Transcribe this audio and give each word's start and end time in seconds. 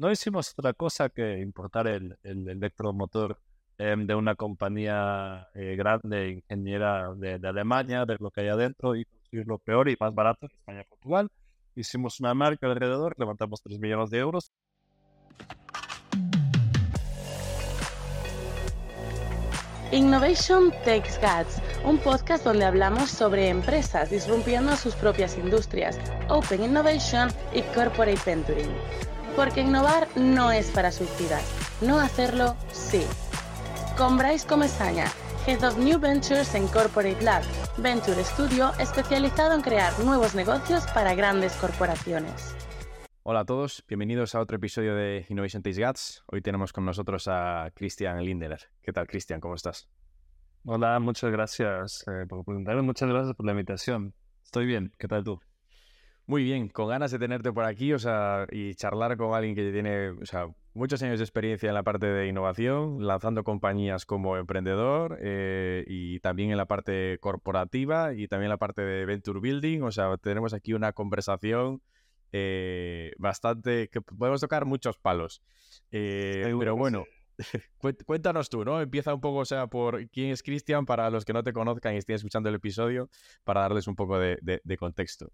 no 0.00 0.10
hicimos 0.10 0.54
otra 0.56 0.72
cosa 0.72 1.10
que 1.10 1.40
importar 1.40 1.86
el, 1.86 2.16
el 2.22 2.48
electromotor 2.48 3.38
em, 3.76 4.06
de 4.06 4.14
una 4.14 4.34
compañía 4.34 5.48
eh, 5.54 5.76
grande, 5.76 6.30
ingeniera 6.30 7.12
de, 7.14 7.38
Alemania, 7.46 8.06
ver 8.06 8.18
lo 8.20 8.30
que 8.30 8.40
hay 8.40 8.48
adentro 8.48 8.96
y 8.96 9.06
lo 9.30 9.58
peor 9.58 9.90
y 9.90 9.96
más 10.00 10.14
barato 10.14 10.46
en 10.46 10.52
España 10.52 10.80
y 10.80 10.88
Portugal. 10.88 11.28
Hicimos 11.76 12.18
una 12.18 12.32
marca 12.32 12.66
alrededor, 12.66 13.14
levantamos 13.18 13.60
3 13.62 13.78
millones 13.78 14.08
de 14.08 14.18
euros. 14.18 14.50
Innovation 19.92 20.70
Takes 20.84 21.18
Guts, 21.20 21.60
un 21.84 21.98
podcast 21.98 22.44
donde 22.44 22.64
hablamos 22.64 23.10
sobre 23.10 23.48
empresas 23.48 24.08
disrumpiendo 24.08 24.76
sus 24.76 24.94
propias 24.94 25.36
industrias, 25.36 25.98
Open 26.28 26.62
Innovation 26.62 27.28
y 27.52 27.60
Corporate 27.74 28.20
Venturing. 28.24 29.09
Porque 29.36 29.60
innovar 29.60 30.08
no 30.16 30.50
es 30.50 30.70
para 30.70 30.90
suicidas, 30.90 31.44
no 31.80 31.98
hacerlo 31.98 32.56
sí. 32.72 33.02
Con 33.96 34.18
Bryce 34.18 34.46
Comesaña, 34.46 35.06
Head 35.46 35.64
of 35.64 35.78
New 35.78 36.00
Ventures 36.00 36.54
en 36.54 36.66
Corporate 36.68 37.22
Lab, 37.22 37.42
Venture 37.78 38.22
Studio 38.24 38.72
especializado 38.78 39.54
en 39.54 39.62
crear 39.62 39.98
nuevos 40.00 40.34
negocios 40.34 40.84
para 40.94 41.14
grandes 41.14 41.54
corporaciones. 41.54 42.56
Hola 43.22 43.40
a 43.40 43.44
todos, 43.44 43.84
bienvenidos 43.86 44.34
a 44.34 44.40
otro 44.40 44.56
episodio 44.56 44.94
de 44.94 45.24
Innovation 45.28 45.62
Taste 45.62 45.84
Guts. 45.84 46.24
Hoy 46.26 46.42
tenemos 46.42 46.72
con 46.72 46.84
nosotros 46.84 47.28
a 47.28 47.70
Christian 47.74 48.24
Lindeler. 48.24 48.60
¿Qué 48.82 48.92
tal, 48.92 49.06
Christian? 49.06 49.40
¿Cómo 49.40 49.54
estás? 49.54 49.88
Hola, 50.64 50.98
muchas 50.98 51.30
gracias 51.30 52.04
eh, 52.08 52.26
por 52.28 52.44
preguntarme, 52.44 52.82
muchas 52.82 53.08
gracias 53.08 53.36
por 53.36 53.46
la 53.46 53.52
invitación. 53.52 54.12
Estoy 54.42 54.66
bien, 54.66 54.92
¿qué 54.98 55.06
tal 55.06 55.22
tú? 55.22 55.40
Muy 56.30 56.44
bien, 56.44 56.68
con 56.68 56.86
ganas 56.86 57.10
de 57.10 57.18
tenerte 57.18 57.52
por 57.52 57.64
aquí, 57.64 57.92
o 57.92 57.98
sea, 57.98 58.46
y 58.52 58.76
charlar 58.76 59.16
con 59.16 59.34
alguien 59.34 59.56
que 59.56 59.72
tiene, 59.72 60.10
o 60.10 60.24
sea, 60.24 60.46
muchos 60.74 61.02
años 61.02 61.18
de 61.18 61.24
experiencia 61.24 61.68
en 61.68 61.74
la 61.74 61.82
parte 61.82 62.06
de 62.06 62.28
innovación, 62.28 63.04
lanzando 63.04 63.42
compañías 63.42 64.06
como 64.06 64.36
emprendedor 64.36 65.18
eh, 65.20 65.82
y 65.88 66.20
también 66.20 66.52
en 66.52 66.56
la 66.56 66.66
parte 66.66 67.18
corporativa 67.18 68.14
y 68.14 68.28
también 68.28 68.44
en 68.44 68.50
la 68.50 68.58
parte 68.58 68.82
de 68.82 69.06
venture 69.06 69.40
building. 69.40 69.80
O 69.82 69.90
sea, 69.90 70.16
tenemos 70.18 70.54
aquí 70.54 70.72
una 70.72 70.92
conversación 70.92 71.82
eh, 72.30 73.10
bastante 73.18 73.88
que 73.88 74.00
podemos 74.00 74.40
tocar 74.40 74.66
muchos 74.66 74.98
palos. 74.98 75.42
Eh, 75.90 76.54
pero 76.60 76.76
bueno, 76.76 77.06
cuéntanos 78.06 78.50
tú, 78.50 78.64
¿no? 78.64 78.80
Empieza 78.80 79.12
un 79.12 79.20
poco, 79.20 79.38
o 79.38 79.44
sea, 79.44 79.66
por 79.66 80.08
quién 80.10 80.30
es 80.30 80.44
Cristian 80.44 80.86
para 80.86 81.10
los 81.10 81.24
que 81.24 81.32
no 81.32 81.42
te 81.42 81.52
conozcan 81.52 81.94
y 81.94 81.96
estén 81.96 82.14
escuchando 82.14 82.48
el 82.50 82.54
episodio, 82.54 83.10
para 83.42 83.62
darles 83.62 83.88
un 83.88 83.96
poco 83.96 84.16
de 84.20 84.76
contexto. 84.78 85.32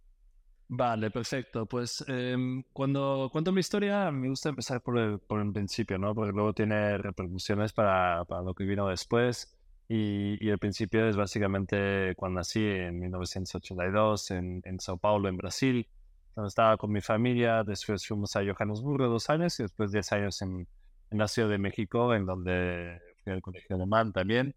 Vale, 0.69 1.11
perfecto. 1.11 1.67
Pues 1.67 2.05
em, 2.09 2.65
cuando 2.73 3.29
cuento 3.31 3.53
mi 3.53 3.61
historia, 3.61 4.11
me 4.11 4.29
gusta 4.29 4.49
empezar 4.49 4.83
por 4.83 4.99
el, 4.99 5.21
por 5.21 5.41
el 5.41 5.53
principio, 5.53 5.97
¿no? 5.99 6.15
Porque 6.15 6.33
luego 6.33 6.53
tiene 6.55 6.99
repercusiones 6.99 7.73
para, 7.73 8.25
para 8.25 8.43
lo 8.43 8.53
que 8.55 8.65
vino 8.65 8.89
después. 8.89 9.57
Y, 9.89 10.45
y, 10.45 10.51
el 10.51 10.59
principio 10.59 11.07
es 11.09 11.17
básicamente 11.17 12.15
cuando 12.17 12.41
nací 12.41 12.65
en 12.65 12.99
1982 12.99 14.33
en, 14.33 14.61
en 14.65 14.81
Sao 14.81 14.99
Paulo, 14.99 15.29
en 15.29 15.37
Brasil, 15.37 15.89
donde 16.35 16.49
estaba 16.49 16.77
con 16.77 16.91
mi 16.91 17.01
familia. 17.01 17.63
Después 17.63 18.05
fuimos 18.07 18.35
a 18.35 18.41
Johannesburgo 18.45 19.07
dos 19.07 19.31
años 19.31 19.59
y 19.61 19.63
después 19.63 19.93
diez 19.93 20.11
años 20.13 20.43
en, 20.43 20.67
en 21.11 21.19
la 21.19 21.29
Ciudad 21.29 21.49
de 21.49 21.59
México, 21.59 22.13
en 22.15 22.27
donde 22.27 23.01
fui 23.23 23.33
al 23.33 23.43
colegio 23.43 23.77
alemán 23.77 24.13
también. 24.13 24.57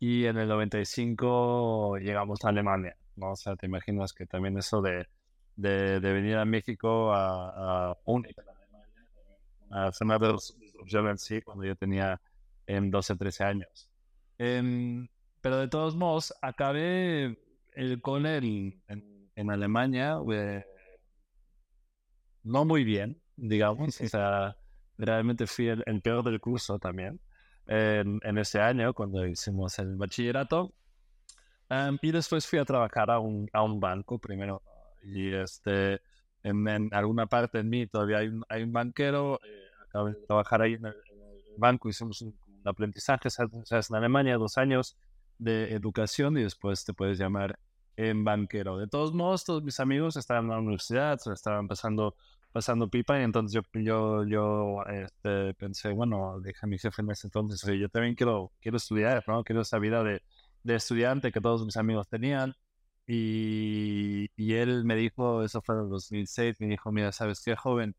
Y 0.00 0.24
en 0.26 0.38
el 0.38 0.48
95 0.48 1.98
llegamos 1.98 2.44
a 2.44 2.48
Alemania, 2.48 2.96
¿no? 3.16 3.32
O 3.32 3.36
sea, 3.36 3.54
te 3.56 3.66
imaginas 3.66 4.12
que 4.12 4.26
también 4.26 4.58
eso 4.58 4.82
de 4.82 5.06
de, 5.56 6.00
de 6.00 6.12
venir 6.12 6.36
a 6.36 6.44
México 6.44 7.12
a, 7.12 7.90
a 7.90 7.96
a 9.70 9.86
hacer 9.86 10.06
una 10.06 10.18
disrupción 10.18 11.08
en 11.08 11.18
sí 11.18 11.42
cuando 11.42 11.64
yo 11.64 11.74
tenía 11.74 12.20
en 12.66 12.90
12, 12.90 13.16
13 13.16 13.44
años. 13.44 13.90
Em, 14.38 15.08
pero 15.40 15.58
de 15.58 15.68
todos 15.68 15.96
modos, 15.96 16.32
acabé 16.40 17.38
el 17.72 18.00
cole 18.00 18.36
en, 18.38 19.30
en, 19.34 19.50
Alemania 19.50 20.18
eh, 20.32 20.64
no 22.44 22.64
muy 22.64 22.84
bien, 22.84 23.20
digamos. 23.36 24.00
O 24.00 24.08
sea, 24.08 24.56
realmente 24.96 25.46
fui 25.46 25.68
el, 25.68 26.00
peor 26.02 26.22
del 26.24 26.40
curso 26.40 26.78
también 26.78 27.20
en, 27.66 28.20
en, 28.22 28.38
ese 28.38 28.60
año 28.60 28.94
cuando 28.94 29.26
hicimos 29.26 29.78
el 29.80 29.96
bachillerato. 29.96 30.72
Em, 31.68 31.98
y 32.00 32.12
después 32.12 32.46
fui 32.46 32.60
a 32.60 32.64
trabajar 32.64 33.10
a 33.10 33.18
un, 33.18 33.48
a 33.52 33.62
un 33.62 33.80
banco, 33.80 34.18
primero 34.18 34.62
y 35.04 35.32
este, 35.34 36.00
en, 36.42 36.92
alguna 36.92 37.26
parte 37.26 37.58
en 37.58 37.68
mí 37.68 37.86
todavía 37.86 38.18
hay 38.18 38.28
un, 38.28 38.44
hay 38.48 38.62
un 38.62 38.72
banquero, 38.72 39.40
eh, 39.44 39.64
acabo 39.88 40.08
de 40.08 40.14
trabajar 40.26 40.62
ahí 40.62 40.74
en 40.74 40.86
el, 40.86 40.94
banco, 41.56 41.88
hicimos 41.88 42.20
un, 42.22 42.34
aprendizaje, 42.64 43.28
sabes, 43.30 43.90
en 43.90 43.96
Alemania, 43.96 44.36
dos 44.36 44.56
años 44.56 44.96
de 45.38 45.74
educación 45.74 46.38
y 46.38 46.42
después 46.42 46.84
te 46.84 46.94
puedes 46.94 47.18
llamar 47.18 47.58
en 47.96 48.24
banquero. 48.24 48.78
De 48.78 48.88
todos 48.88 49.12
modos, 49.12 49.44
todos 49.44 49.62
mis 49.62 49.78
amigos 49.80 50.16
estaban 50.16 50.44
en 50.44 50.50
la 50.50 50.58
universidad, 50.58 51.20
estaban 51.32 51.68
pasando, 51.68 52.16
pasando 52.52 52.88
pipa 52.88 53.20
y 53.20 53.22
entonces 53.22 53.52
yo, 53.52 53.80
yo, 53.80 54.24
yo 54.24 54.82
este, 54.86 55.54
pensé, 55.54 55.90
bueno, 55.92 56.40
dije 56.40 56.60
a 56.62 56.66
mi 56.66 56.78
jefe 56.78 57.02
en 57.02 57.10
ese 57.10 57.26
entonces, 57.26 57.62
yo 57.78 57.88
también 57.88 58.14
quiero, 58.14 58.52
quiero 58.60 58.78
estudiar, 58.78 59.22
¿no? 59.26 59.44
Quiero 59.44 59.60
esa 59.62 59.78
vida 59.78 60.02
de, 60.02 60.22
de 60.62 60.74
estudiante 60.74 61.30
que 61.30 61.40
todos 61.40 61.64
mis 61.64 61.76
amigos 61.76 62.08
tenían. 62.08 62.54
Y, 63.06 64.30
y, 64.36 64.54
él 64.54 64.84
me 64.84 64.96
dijo, 64.96 65.42
eso 65.42 65.60
fue 65.62 65.76
en 65.76 65.90
2006, 65.90 66.60
me 66.60 66.68
dijo, 66.68 66.90
mira, 66.92 67.12
¿sabes 67.12 67.42
qué, 67.44 67.54
joven? 67.56 67.94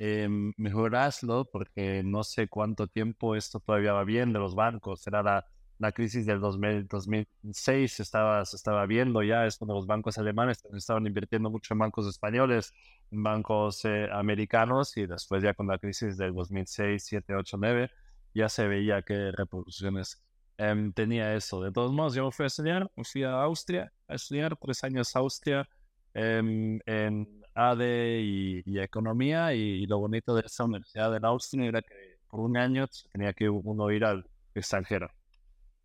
Eh, 0.00 0.28
mejor 0.56 0.96
hazlo 0.96 1.44
porque 1.50 2.02
no 2.04 2.22
sé 2.24 2.48
cuánto 2.48 2.86
tiempo 2.88 3.34
esto 3.36 3.60
todavía 3.60 3.92
va 3.92 4.04
bien 4.04 4.32
de 4.32 4.38
los 4.40 4.54
bancos. 4.54 5.06
Era 5.06 5.22
la, 5.22 5.46
la 5.78 5.92
crisis 5.92 6.26
del 6.26 6.40
2000, 6.40 6.88
2006, 6.88 8.00
estaba, 8.00 8.44
se 8.44 8.56
estaba 8.56 8.84
viendo 8.86 9.22
ya 9.22 9.46
esto 9.46 9.64
de 9.66 9.74
los 9.74 9.86
bancos 9.86 10.18
alemanes, 10.18 10.64
estaban 10.74 11.06
invirtiendo 11.06 11.50
mucho 11.50 11.74
en 11.74 11.78
bancos 11.78 12.06
españoles, 12.08 12.72
en 13.10 13.22
bancos 13.22 13.84
eh, 13.84 14.08
americanos 14.12 14.96
y 14.96 15.06
después 15.06 15.42
ya 15.42 15.54
con 15.54 15.68
la 15.68 15.78
crisis 15.78 16.16
del 16.16 16.34
2006, 16.34 17.04
7, 17.04 17.34
8, 17.34 17.56
9, 17.58 17.90
ya 18.34 18.48
se 18.48 18.66
veía 18.66 19.02
qué 19.02 19.30
repercusiones 19.32 20.22
Em, 20.58 20.92
tenía 20.92 21.34
eso. 21.34 21.62
De 21.62 21.70
todos 21.70 21.92
modos, 21.92 22.14
yo 22.14 22.24
me 22.24 22.32
fui 22.32 22.44
a 22.44 22.46
estudiar, 22.48 22.90
me 22.96 23.04
fui 23.04 23.22
a 23.22 23.30
Austria 23.42 23.92
a 24.08 24.16
estudiar 24.16 24.56
tres 24.56 24.82
años 24.82 25.14
Austria 25.14 25.68
em, 26.14 26.80
en 26.84 27.42
ADE 27.54 28.20
y, 28.22 28.78
Economía. 28.80 29.54
Y, 29.54 29.86
lo 29.86 29.98
bonito 29.98 30.34
de 30.34 30.42
esa 30.44 30.64
universidad 30.64 31.14
en 31.16 31.24
Austria 31.24 31.66
era 31.66 31.80
que 31.82 32.18
por 32.28 32.40
un 32.40 32.56
año 32.56 32.86
tenía 33.12 33.32
que 33.34 33.48
uno 33.48 33.90
ir 33.92 34.04
al 34.04 34.26
extranjero. 34.52 35.08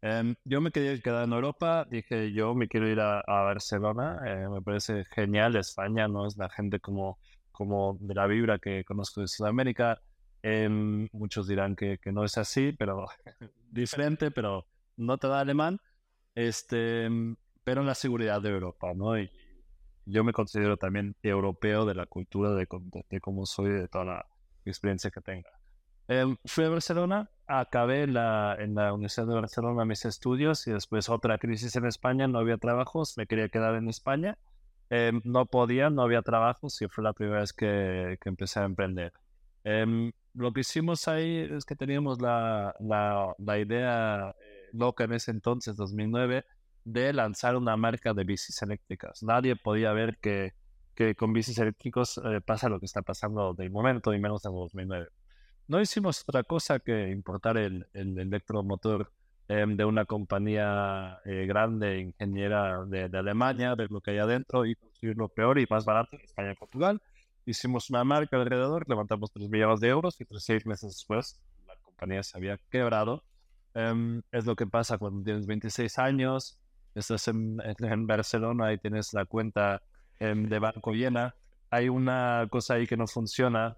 Em, 0.01 0.35
yo 0.43 0.59
me 0.59 0.71
quería 0.71 0.99
quedar 0.99 1.25
en 1.25 1.33
Europa, 1.33 1.85
dije 1.89 2.33
yo 2.33 2.55
me 2.55 2.67
quiero 2.67 2.89
ir 2.89 2.99
a, 2.99 3.23
Barcelona, 3.25 4.19
eh, 4.25 4.49
me 4.49 4.61
parece 4.61 5.05
genial, 5.05 5.55
España 5.55 6.07
no 6.09 6.27
es 6.27 6.35
la 6.35 6.49
gente 6.49 6.79
como, 6.79 7.19
como 7.51 7.97
de 8.01 8.13
la 8.13 8.27
vibra 8.27 8.59
que 8.59 8.83
conozco 8.83 9.21
de 9.21 9.27
Sudamérica, 9.29 10.01
muchos 11.13 11.47
dirán 11.47 11.75
que, 11.77 11.99
que, 11.99 12.11
no 12.11 12.25
es 12.25 12.37
así, 12.37 12.73
pero 12.77 13.05
diferente, 13.73 14.31
pero 14.31 14.65
no 14.97 15.17
te 15.17 15.27
da 15.27 15.39
alemán, 15.39 15.79
este, 16.35 17.09
pero 17.63 17.81
en 17.81 17.87
la 17.87 17.95
seguridad 17.95 18.41
de 18.41 18.49
Europa, 18.49 18.93
¿no? 18.93 19.17
Y 19.17 19.29
yo 20.05 20.23
me 20.23 20.33
considero 20.33 20.77
también 20.77 21.15
europeo 21.23 21.85
de 21.85 21.95
la 21.95 22.05
cultura, 22.05 22.51
de, 22.51 22.67
de, 23.09 23.21
cómo 23.21 23.45
soy, 23.45 23.71
de 23.71 23.87
toda 23.87 24.05
la 24.05 24.25
experiencia 24.65 25.11
que 25.11 25.21
tenga. 25.21 25.49
Eh, 26.09 26.35
fui 26.45 26.65
a 26.65 26.69
Barcelona, 26.69 27.29
acabé 27.47 28.07
la, 28.07 28.55
en 28.59 28.75
la 28.75 28.93
Universidad 28.93 29.27
de 29.27 29.35
Barcelona 29.35 29.85
mis 29.85 30.03
estudios 30.05 30.67
y 30.67 30.71
después 30.71 31.09
otra 31.09 31.37
crisis 31.37 31.75
en 31.75 31.85
España, 31.85 32.27
no 32.27 32.39
había 32.39 32.57
trabajos, 32.57 33.17
me 33.17 33.25
quería 33.25 33.47
quedar 33.49 33.75
en 33.75 33.87
España, 33.87 34.37
em, 34.89 35.21
no 35.23 35.45
podía, 35.45 35.89
no 35.89 36.01
había 36.01 36.21
trabajos 36.21 36.81
y 36.81 36.87
fue 36.89 37.03
la 37.03 37.13
primera 37.13 37.39
vez 37.39 37.53
que, 37.53 38.17
que 38.21 38.29
empecé 38.29 38.59
a 38.59 38.65
emprender. 38.65 39.13
Em, 39.63 40.11
lo 40.33 40.51
que 40.51 40.61
hicimos 40.61 41.07
ahí 41.07 41.47
es 41.51 41.65
que 41.65 41.75
teníamos 41.75 42.21
la, 42.21 42.75
la, 42.79 43.33
la 43.37 43.59
idea 43.59 44.35
eh, 44.39 44.69
loca 44.73 45.05
en 45.05 45.13
ese 45.13 45.31
entonces, 45.31 45.75
2009, 45.77 46.45
de 46.85 47.13
lanzar 47.13 47.55
una 47.55 47.77
marca 47.77 48.13
de 48.13 48.23
bicis 48.23 48.61
eléctricas. 48.61 49.23
Nadie 49.23 49.55
podía 49.55 49.93
ver 49.93 50.17
que, 50.19 50.53
que 50.95 51.15
con 51.15 51.33
bicis 51.33 51.57
eléctricos 51.59 52.19
eh, 52.25 52.41
pasa 52.41 52.69
lo 52.69 52.79
que 52.79 52.85
está 52.85 53.01
pasando 53.01 53.53
del 53.53 53.71
momento, 53.71 54.13
y 54.13 54.19
menos 54.19 54.43
en 54.45 54.51
2009. 54.53 55.07
No 55.67 55.79
hicimos 55.81 56.23
otra 56.27 56.43
cosa 56.43 56.79
que 56.79 57.09
importar 57.09 57.57
el, 57.57 57.87
el 57.93 58.17
electromotor 58.19 59.11
em, 59.47 59.77
de 59.77 59.85
una 59.85 60.05
compañía 60.05 61.19
eh, 61.25 61.45
grande, 61.45 61.99
ingeniera 61.99 62.83
de, 62.85 63.07
de, 63.09 63.17
Alemania, 63.17 63.75
ver 63.75 63.91
lo 63.91 64.01
que 64.01 64.11
hay 64.11 64.17
adentro 64.17 64.65
y 64.65 64.75
construirlo 64.75 65.29
peor 65.29 65.59
y 65.59 65.67
más 65.69 65.85
barato 65.85 66.15
en 66.17 66.21
España 66.21 66.51
y 66.51 66.55
Portugal 66.55 67.01
hicimos 67.45 67.89
una 67.89 68.03
marca 68.03 68.37
alrededor, 68.37 68.87
levantamos 68.87 69.31
3 69.31 69.49
millones 69.49 69.79
de 69.79 69.89
euros 69.89 70.19
y 70.19 70.25
tres, 70.25 70.43
seis 70.43 70.65
meses 70.65 70.89
después 70.95 71.41
la 71.67 71.75
compañía 71.81 72.23
se 72.23 72.37
había 72.37 72.57
quebrado. 72.69 73.23
Em, 73.73 74.21
es 74.31 74.45
lo 74.45 74.55
que 74.55 74.67
pasa 74.67 74.97
cuando 74.97 75.23
tienes 75.23 75.45
26 75.47 75.97
años, 75.99 76.59
estás 76.95 77.27
en, 77.27 77.57
en 77.79 78.07
Barcelona 78.07 78.71
y 78.73 78.77
tienes 78.77 79.13
la 79.13 79.25
cuenta 79.25 79.81
em, 80.19 80.47
de 80.47 80.59
banco 80.59 80.91
llena. 80.91 81.35
Hay 81.69 81.89
una 81.89 82.47
cosa 82.51 82.75
ahí 82.75 82.85
que 82.85 82.97
no 82.97 83.07
funciona 83.07 83.77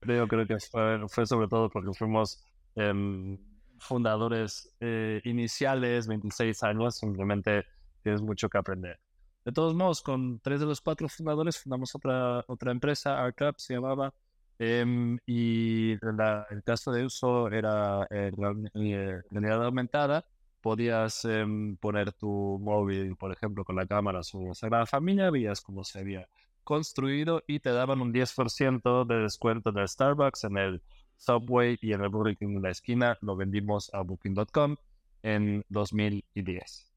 Creo, 0.00 0.28
creo 0.28 0.46
que 0.46 0.58
fue, 0.60 1.08
fue 1.08 1.26
sobre 1.26 1.48
todo 1.48 1.68
porque 1.70 1.92
fuimos 1.92 2.44
em, 2.76 3.36
fundadores 3.78 4.74
eh, 4.80 5.20
iniciales, 5.24 6.06
26 6.06 6.62
años, 6.62 6.96
simplemente 6.98 7.64
tienes 8.02 8.22
mucho 8.22 8.48
que 8.48 8.58
aprender. 8.58 9.00
De 9.48 9.52
todos 9.52 9.74
modos, 9.74 10.02
con 10.02 10.40
tres 10.40 10.60
de 10.60 10.66
los 10.66 10.82
cuatro 10.82 11.08
fundadores 11.08 11.56
fundamos 11.56 11.94
otra, 11.94 12.44
otra 12.48 12.70
empresa, 12.70 13.24
ArtUp 13.24 13.56
se 13.56 13.72
llamaba, 13.72 14.12
em, 14.58 15.18
y 15.24 15.92
el 15.92 16.62
caso 16.62 16.92
de 16.92 17.06
uso 17.06 17.48
era 17.48 18.06
eh, 18.10 18.30
eh, 18.74 19.22
realidad 19.30 19.64
aumentada. 19.64 20.26
Podías 20.60 21.24
em, 21.24 21.78
poner 21.78 22.12
tu 22.12 22.58
móvil, 22.60 23.16
por 23.16 23.32
ejemplo, 23.32 23.64
con 23.64 23.76
la 23.76 23.86
cámara 23.86 24.22
sobre 24.22 24.48
la 24.48 24.54
Sagrada 24.54 24.84
Familia, 24.84 25.30
veías 25.30 25.62
cómo 25.62 25.82
se 25.82 26.00
había 26.00 26.28
construido 26.62 27.42
y 27.46 27.60
te 27.60 27.70
daban 27.70 28.02
un 28.02 28.12
10% 28.12 29.06
de 29.06 29.14
descuento 29.22 29.72
de 29.72 29.88
Starbucks 29.88 30.44
en 30.44 30.58
el 30.58 30.82
Subway 31.16 31.78
y 31.80 31.94
en 31.94 32.02
el 32.02 32.10
Burger 32.10 32.36
King 32.36 32.56
en 32.56 32.62
la 32.64 32.70
esquina. 32.70 33.16
Lo 33.22 33.34
vendimos 33.34 33.88
a 33.94 34.02
Booking.com 34.02 34.76
en 35.22 35.64
2010. 35.70 36.92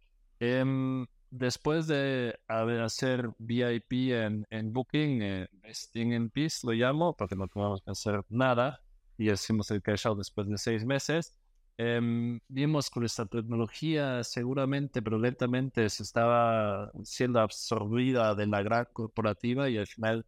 Después 1.32 1.88
de 1.88 2.38
hacer 2.48 3.30
VIP 3.40 4.12
en, 4.12 4.46
en 4.50 4.74
Booking, 4.74 5.22
eh, 5.22 5.48
en 5.94 6.30
Peace 6.30 6.60
lo 6.68 6.74
llamo, 6.74 7.16
porque 7.16 7.38
no 7.38 7.48
tuvimos 7.48 7.82
que 7.82 7.92
hacer 7.92 8.22
nada 8.28 8.82
y 9.18 9.32
hicimos 9.32 9.72
el 9.72 9.82
cash 9.82 10.08
out 10.08 10.18
después 10.18 10.50
de 10.50 10.58
seis 10.58 10.84
meses. 10.84 11.34
Em, 11.78 12.42
vimos 12.50 12.90
que 12.90 13.06
esta 13.06 13.26
tecnología 13.26 14.24
seguramente, 14.26 15.02
pero 15.02 15.18
lentamente 15.18 15.90
se 15.90 16.04
estaba 16.04 16.92
siendo 17.04 17.40
absorbida 17.40 18.36
de 18.36 18.48
la 18.48 18.62
gran 18.62 18.88
corporativa 18.92 19.70
y 19.70 19.78
al 19.78 19.88
final 19.88 20.26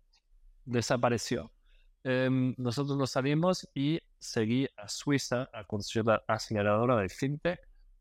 desapareció. 0.64 1.52
Em, 2.06 2.56
nosotros 2.58 2.98
nos 2.98 3.12
salimos 3.12 3.68
y 3.74 4.00
seguí 4.20 4.68
a 4.78 4.88
Suiza 4.88 5.50
a 5.54 5.66
construir 5.66 6.06
la 6.06 6.24
aceleradora 6.28 6.96
de 6.96 7.10
FinTech 7.10 7.60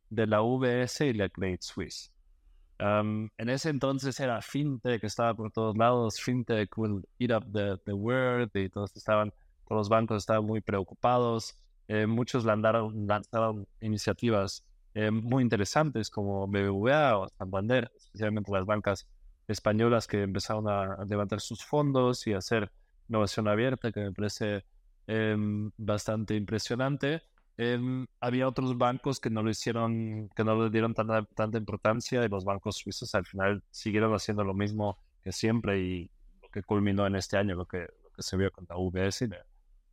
de 0.08 0.26
la 0.26 0.40
VS 0.40 1.00
y 1.08 1.14
la 1.14 1.28
Credit 1.28 1.62
Suisse. 1.62 2.12
En 2.82 3.48
ese 3.48 3.70
entonces 3.70 4.18
era 4.18 4.42
FinTech, 4.42 5.04
estaba 5.04 5.34
por 5.34 5.52
todos 5.52 5.76
lados, 5.76 6.20
FinTech 6.20 6.76
will 6.76 7.04
eat 7.18 7.30
up 7.30 7.44
the, 7.52 7.78
the 7.84 7.92
world, 7.92 8.50
y 8.54 8.68
todos 8.68 8.94
estaban, 8.96 9.30
todos 9.68 9.80
los 9.80 9.88
bancos 9.88 10.22
estaban 10.22 10.44
muy 10.44 10.60
preocupados. 10.60 11.56
Eh, 11.86 12.06
muchos 12.06 12.44
lanzaron, 12.44 13.06
lanzaron 13.06 13.66
iniciativas 13.80 14.64
eh, 14.94 15.10
muy 15.10 15.42
interesantes 15.42 16.10
como 16.10 16.46
BBVA 16.46 17.18
o 17.18 17.28
Santander, 17.28 17.90
especialmente 17.96 18.50
las 18.50 18.66
bancas 18.66 19.06
españolas 19.46 20.06
que 20.06 20.22
empezaron 20.22 20.68
a, 20.68 21.04
levantar 21.04 21.40
sus 21.40 21.64
fondos 21.64 22.26
y 22.26 22.32
hacer 22.32 22.70
innovación 23.08 23.48
abierta, 23.48 23.92
que 23.92 24.00
me 24.00 24.12
parece 24.12 24.64
em, 25.06 25.70
bastante 25.76 26.34
impresionante. 26.34 27.22
Había 28.20 28.48
otros 28.48 28.76
bancos 28.78 29.20
que 29.20 29.30
no 29.30 29.42
lo 29.42 29.50
hicieron, 29.50 30.28
que 30.34 30.44
no 30.44 30.64
le 30.64 30.70
dieron 30.70 30.94
tanta, 30.94 31.24
tanta 31.34 31.58
importancia 31.58 32.24
y 32.24 32.28
los 32.28 32.44
bancos 32.44 32.76
suizos 32.76 33.14
al 33.14 33.24
final 33.24 33.62
siguieron 33.70 34.12
haciendo 34.14 34.42
lo 34.42 34.54
mismo 34.54 34.98
que 35.22 35.32
siempre 35.32 35.80
y 35.80 36.10
lo 36.42 36.48
que 36.48 36.62
culminó 36.62 37.06
en 37.06 37.16
este 37.16 37.36
año, 37.36 37.54
lo 37.54 37.66
que, 37.66 37.78
lo 37.78 38.10
que 38.14 38.22
se 38.22 38.36
vio 38.36 38.50
con 38.50 38.66
la 38.68 38.76
UBS 38.76 39.22
y 39.22 39.28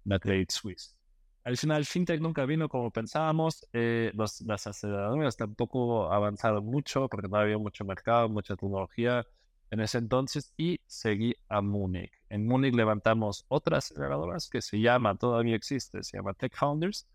la, 0.05 0.19
Credit 0.19 0.49
Suisse. 0.49 0.95
Al 1.43 1.57
final, 1.57 1.85
FinTech 1.85 2.19
nunca 2.19 2.45
vino 2.45 2.67
como 2.67 2.91
pensábamos. 2.91 3.67
Eh, 3.73 4.11
las 4.15 4.67
aceleradoras 4.67 5.37
tampoco 5.37 6.11
avanzaron 6.11 6.65
mucho 6.65 7.07
porque 7.07 7.27
no 7.27 7.37
había 7.37 7.57
mucho 7.57 7.85
mercado, 7.85 8.27
mucha 8.29 8.55
tecnología 8.55 9.25
en 9.71 9.79
ese 9.79 9.99
entonces 9.99 10.53
y 10.57 10.79
seguí 10.87 11.35
a 11.47 11.61
Múnich. 11.61 12.11
En 12.29 12.47
Múnich 12.47 12.73
levantamos 12.73 13.45
otras 13.47 13.91
aceleradoras 13.91 14.49
que 14.49 14.61
se 14.61 14.79
llama, 14.79 15.15
todavía 15.15 15.55
existe, 15.55 16.03
se 16.03 16.17
llama 16.17 16.33
Tech 16.33 16.55
Founders. 16.55 17.07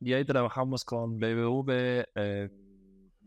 Y 0.00 0.12
ahí 0.14 0.24
trabajamos 0.24 0.84
con 0.84 1.18
BBV, 1.18 2.06
eh, 2.14 2.48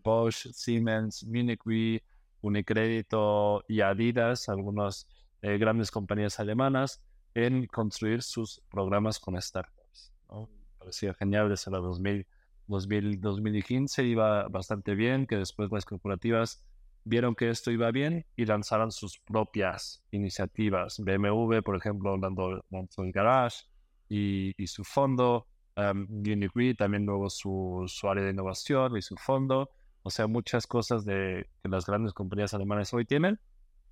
Bosch, 0.03 0.47
Siemens, 0.51 1.23
Munich 1.25 1.61
Re, 1.65 2.03
Unicredito 2.41 3.63
y 3.67 3.81
Adidas, 3.81 4.49
algunas 4.49 5.07
eh, 5.43 5.57
grandes 5.57 5.91
compañías 5.91 6.39
alemanas, 6.39 7.01
en 7.35 7.67
construir 7.67 8.23
sus 8.23 8.61
programas 8.69 9.19
con 9.19 9.39
startups. 9.39 10.11
Parecía 10.79 11.13
genial 11.13 11.47
desde 11.49 11.69
la 11.69 11.77
2000, 11.77 12.25
2000, 12.65 13.21
2015, 13.21 14.03
iba 14.03 14.47
bastante 14.47 14.95
bien, 14.95 15.27
que 15.27 15.37
después 15.37 15.71
las 15.71 15.85
corporativas 15.85 16.65
vieron 17.03 17.35
que 17.35 17.49
esto 17.49 17.69
iba 17.71 17.91
bien 17.91 18.25
y 18.35 18.45
lanzaron 18.45 18.91
sus 18.91 19.19
propias 19.19 20.03
iniciativas. 20.09 20.99
BMW, 20.99 21.61
por 21.61 21.75
ejemplo, 21.75 22.17
lanzó, 22.17 23.03
el 23.03 23.11
Garage 23.11 23.65
y, 24.09 24.53
su 24.65 24.83
fondo. 24.83 25.47
Um, 25.77 26.23
también 26.77 27.05
luego 27.05 27.29
su, 27.29 27.85
su, 27.87 28.09
área 28.09 28.23
de 28.23 28.31
innovación 28.31 28.97
y 28.97 29.01
su 29.01 29.15
fondo. 29.15 29.71
O 30.03 30.09
sea, 30.09 30.27
muchas 30.27 30.67
cosas 30.67 31.05
de, 31.05 31.47
que 31.61 31.69
las 31.69 31.85
grandes 31.85 32.13
compañías 32.13 32.53
alemanas 32.53 32.93
hoy 32.93 33.05
tienen 33.05 33.39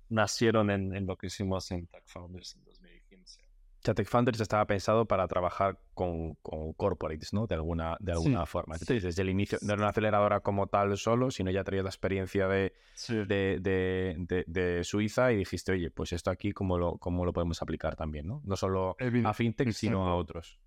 nacieron 0.08 0.70
en, 0.70 0.94
en 0.94 1.06
lo 1.06 1.16
que 1.16 1.28
hicimos 1.28 1.70
en 1.70 1.86
Tech 1.86 2.02
Founders 2.06 2.56
en 2.56 2.64
2015. 2.64 3.40
Chatec 3.82 4.08
Founders 4.08 4.40
estaba 4.40 4.66
pensado 4.66 5.06
para 5.06 5.26
trabajar 5.26 5.78
con, 5.94 6.34
con 6.42 6.74
corporates, 6.74 7.32
¿no? 7.32 7.46
De 7.46 7.54
alguna, 7.54 7.96
de 7.98 8.12
alguna 8.12 8.44
forma. 8.44 8.76
Desde 8.76 9.22
el 9.22 9.30
inicio, 9.30 9.58
no 9.62 9.72
era 9.72 9.82
una 9.82 9.88
aceleradora 9.88 10.40
como 10.40 10.66
tal 10.66 10.98
solo, 10.98 11.30
sino 11.30 11.50
ya 11.50 11.64
traía 11.64 11.82
la 11.82 11.88
experiencia 11.88 12.46
de, 12.46 12.74
de, 13.08 14.44
de, 14.46 14.84
Suiza 14.84 15.32
y 15.32 15.36
dijiste, 15.36 15.72
oye, 15.72 15.90
pues 15.90 16.12
esto 16.12 16.30
aquí, 16.30 16.52
¿cómo 16.52 16.76
lo, 16.76 16.98
cómo 16.98 17.24
lo 17.24 17.32
podemos 17.32 17.62
aplicar 17.62 17.96
también, 17.96 18.26
¿no? 18.26 18.42
No 18.44 18.56
solo 18.56 18.96
a 19.24 19.32
FinTech, 19.32 19.72
sino 19.72 20.06
a 20.06 20.14
otros. 20.14 20.58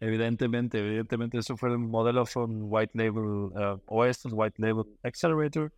Evidentemente, 0.00 0.78
evidentemente, 0.78 1.38
eso 1.38 1.56
fue 1.56 1.70
el 1.70 1.78
modelo 1.78 2.24
con 2.32 2.62
White 2.62 2.92
Label, 2.94 3.24
uh, 3.24 3.80
o 3.86 4.04
estos 4.04 4.32
White 4.34 4.60
Label 4.60 4.84
Accelerator, 5.02 5.72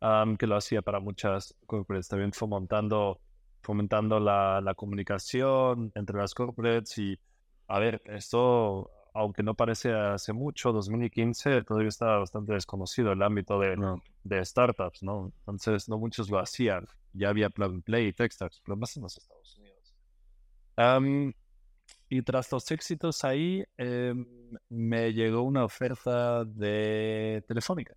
um, 0.00 0.36
que 0.36 0.46
lo 0.46 0.56
hacía 0.56 0.80
para 0.82 0.98
muchas 0.98 1.54
corporates, 1.66 2.08
también 2.08 2.32
fomentando 2.32 3.20
fomentando 3.62 4.20
la, 4.20 4.60
la, 4.60 4.74
comunicación 4.74 5.92
entre 5.94 6.18
las 6.18 6.34
corporates 6.34 6.98
y, 6.98 7.18
a 7.68 7.78
ver, 7.78 8.02
esto, 8.06 8.90
aunque 9.14 9.42
no 9.42 9.54
parece 9.54 9.92
hace 9.92 10.32
mucho, 10.32 10.72
2015 10.72 11.62
todavía 11.62 11.88
estaba 11.88 12.18
bastante 12.18 12.52
desconocido 12.52 13.12
el 13.12 13.22
ámbito 13.22 13.58
de, 13.58 13.76
de 14.24 14.44
startups, 14.44 15.02
¿no? 15.02 15.32
Entonces 15.38 15.88
no 15.88 15.98
muchos 15.98 16.28
lo 16.28 16.38
hacían. 16.38 16.86
Ya 17.12 17.28
había 17.28 17.50
Plug 17.50 17.82
Play 17.82 18.08
y 18.08 18.12
Techstars, 18.12 18.60
pero 18.64 18.76
más 18.76 18.96
en 18.96 19.02
los 19.02 19.16
Estados 19.16 19.56
Unidos. 19.58 19.94
Y 22.12 22.20
tras 22.20 22.52
los 22.52 22.70
éxitos 22.70 23.24
ahí, 23.24 23.64
em, 23.78 24.26
me 24.68 25.14
llegó 25.14 25.42
una 25.42 25.64
oferta 25.64 26.44
de 26.44 27.42
Telefónica 27.48 27.94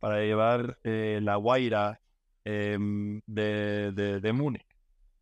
para 0.00 0.18
llevar 0.22 0.76
eh, 0.82 1.20
la 1.22 1.36
Guaira 1.36 2.00
em, 2.44 3.20
de, 3.26 3.92
de, 3.92 4.20
de 4.20 4.32
Múnich. 4.32 4.66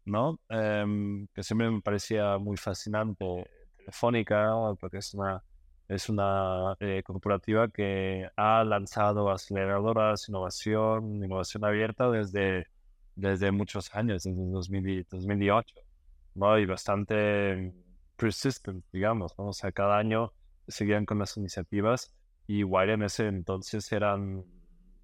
¿no? 0.06 0.40
Em, 0.48 1.26
que 1.34 1.42
siempre 1.42 1.70
me 1.70 1.82
parecía 1.82 2.38
muy 2.38 2.56
fascinante 2.56 3.44
Telefónica, 3.76 4.50
porque 4.80 4.98
es 4.98 5.12
una, 5.12 5.44
es 5.88 6.08
una 6.08 6.74
eh, 6.80 7.02
corporativa 7.04 7.68
que 7.68 8.30
ha 8.34 8.64
lanzado 8.64 9.30
aceleradoras, 9.30 10.28
innovación, 10.30 11.22
innovación 11.22 11.66
abierta 11.66 12.10
desde, 12.10 12.66
desde 13.14 13.50
muchos 13.52 13.94
años, 13.94 14.22
desde 14.22 15.04
2008, 15.10 15.74
¿no? 16.34 16.58
Y 16.58 16.64
bastante 16.64 17.91
persistent, 18.16 18.84
digamos, 18.92 19.34
O 19.36 19.52
sea, 19.52 19.72
cada 19.72 19.98
año 19.98 20.32
seguían 20.68 21.04
con 21.04 21.18
las 21.18 21.36
iniciativas 21.36 22.14
y 22.46 22.64
Wire 22.64 22.94
en 22.94 23.02
ese 23.02 23.26
entonces 23.26 23.90
eran 23.92 24.44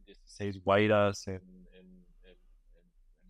16 0.06 0.62
Guairas 0.62 1.28
en 1.28 1.42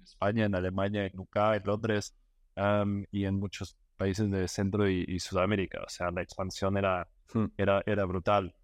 España, 0.03 0.47
en 0.47 0.55
Alemania, 0.55 1.07
en 1.07 1.19
UK, 1.19 1.37
en 1.55 1.63
Londres 1.65 2.15
y 3.13 3.25
en 3.25 3.35
muchos 3.37 3.77
países 3.97 4.31
de 4.31 4.49
Centro 4.49 4.89
y, 4.89 5.19
Sudamérica. 5.21 5.81
O 5.85 5.89
sea, 5.89 6.11
la 6.11 6.23
expansión 6.23 6.77
era, 6.77 7.09
hmm. 7.33 7.47
era, 7.57 7.83
era 7.87 8.05
brutal. 8.05 8.55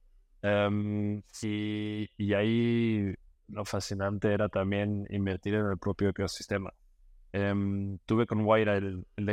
y, 1.43 2.09
y, 2.17 2.35
ahí 2.35 3.15
lo 3.49 3.65
fascinante 3.65 4.33
era 4.33 4.49
también 4.49 5.07
invertir 5.11 5.55
en 5.55 5.67
el 5.67 5.79
propio 5.79 6.09
ecosistema. 6.11 6.73
Em, 7.33 7.99
tuve 8.07 8.27
con 8.27 8.45
Wire 8.45 8.77
el, 8.77 9.07
el 9.17 9.29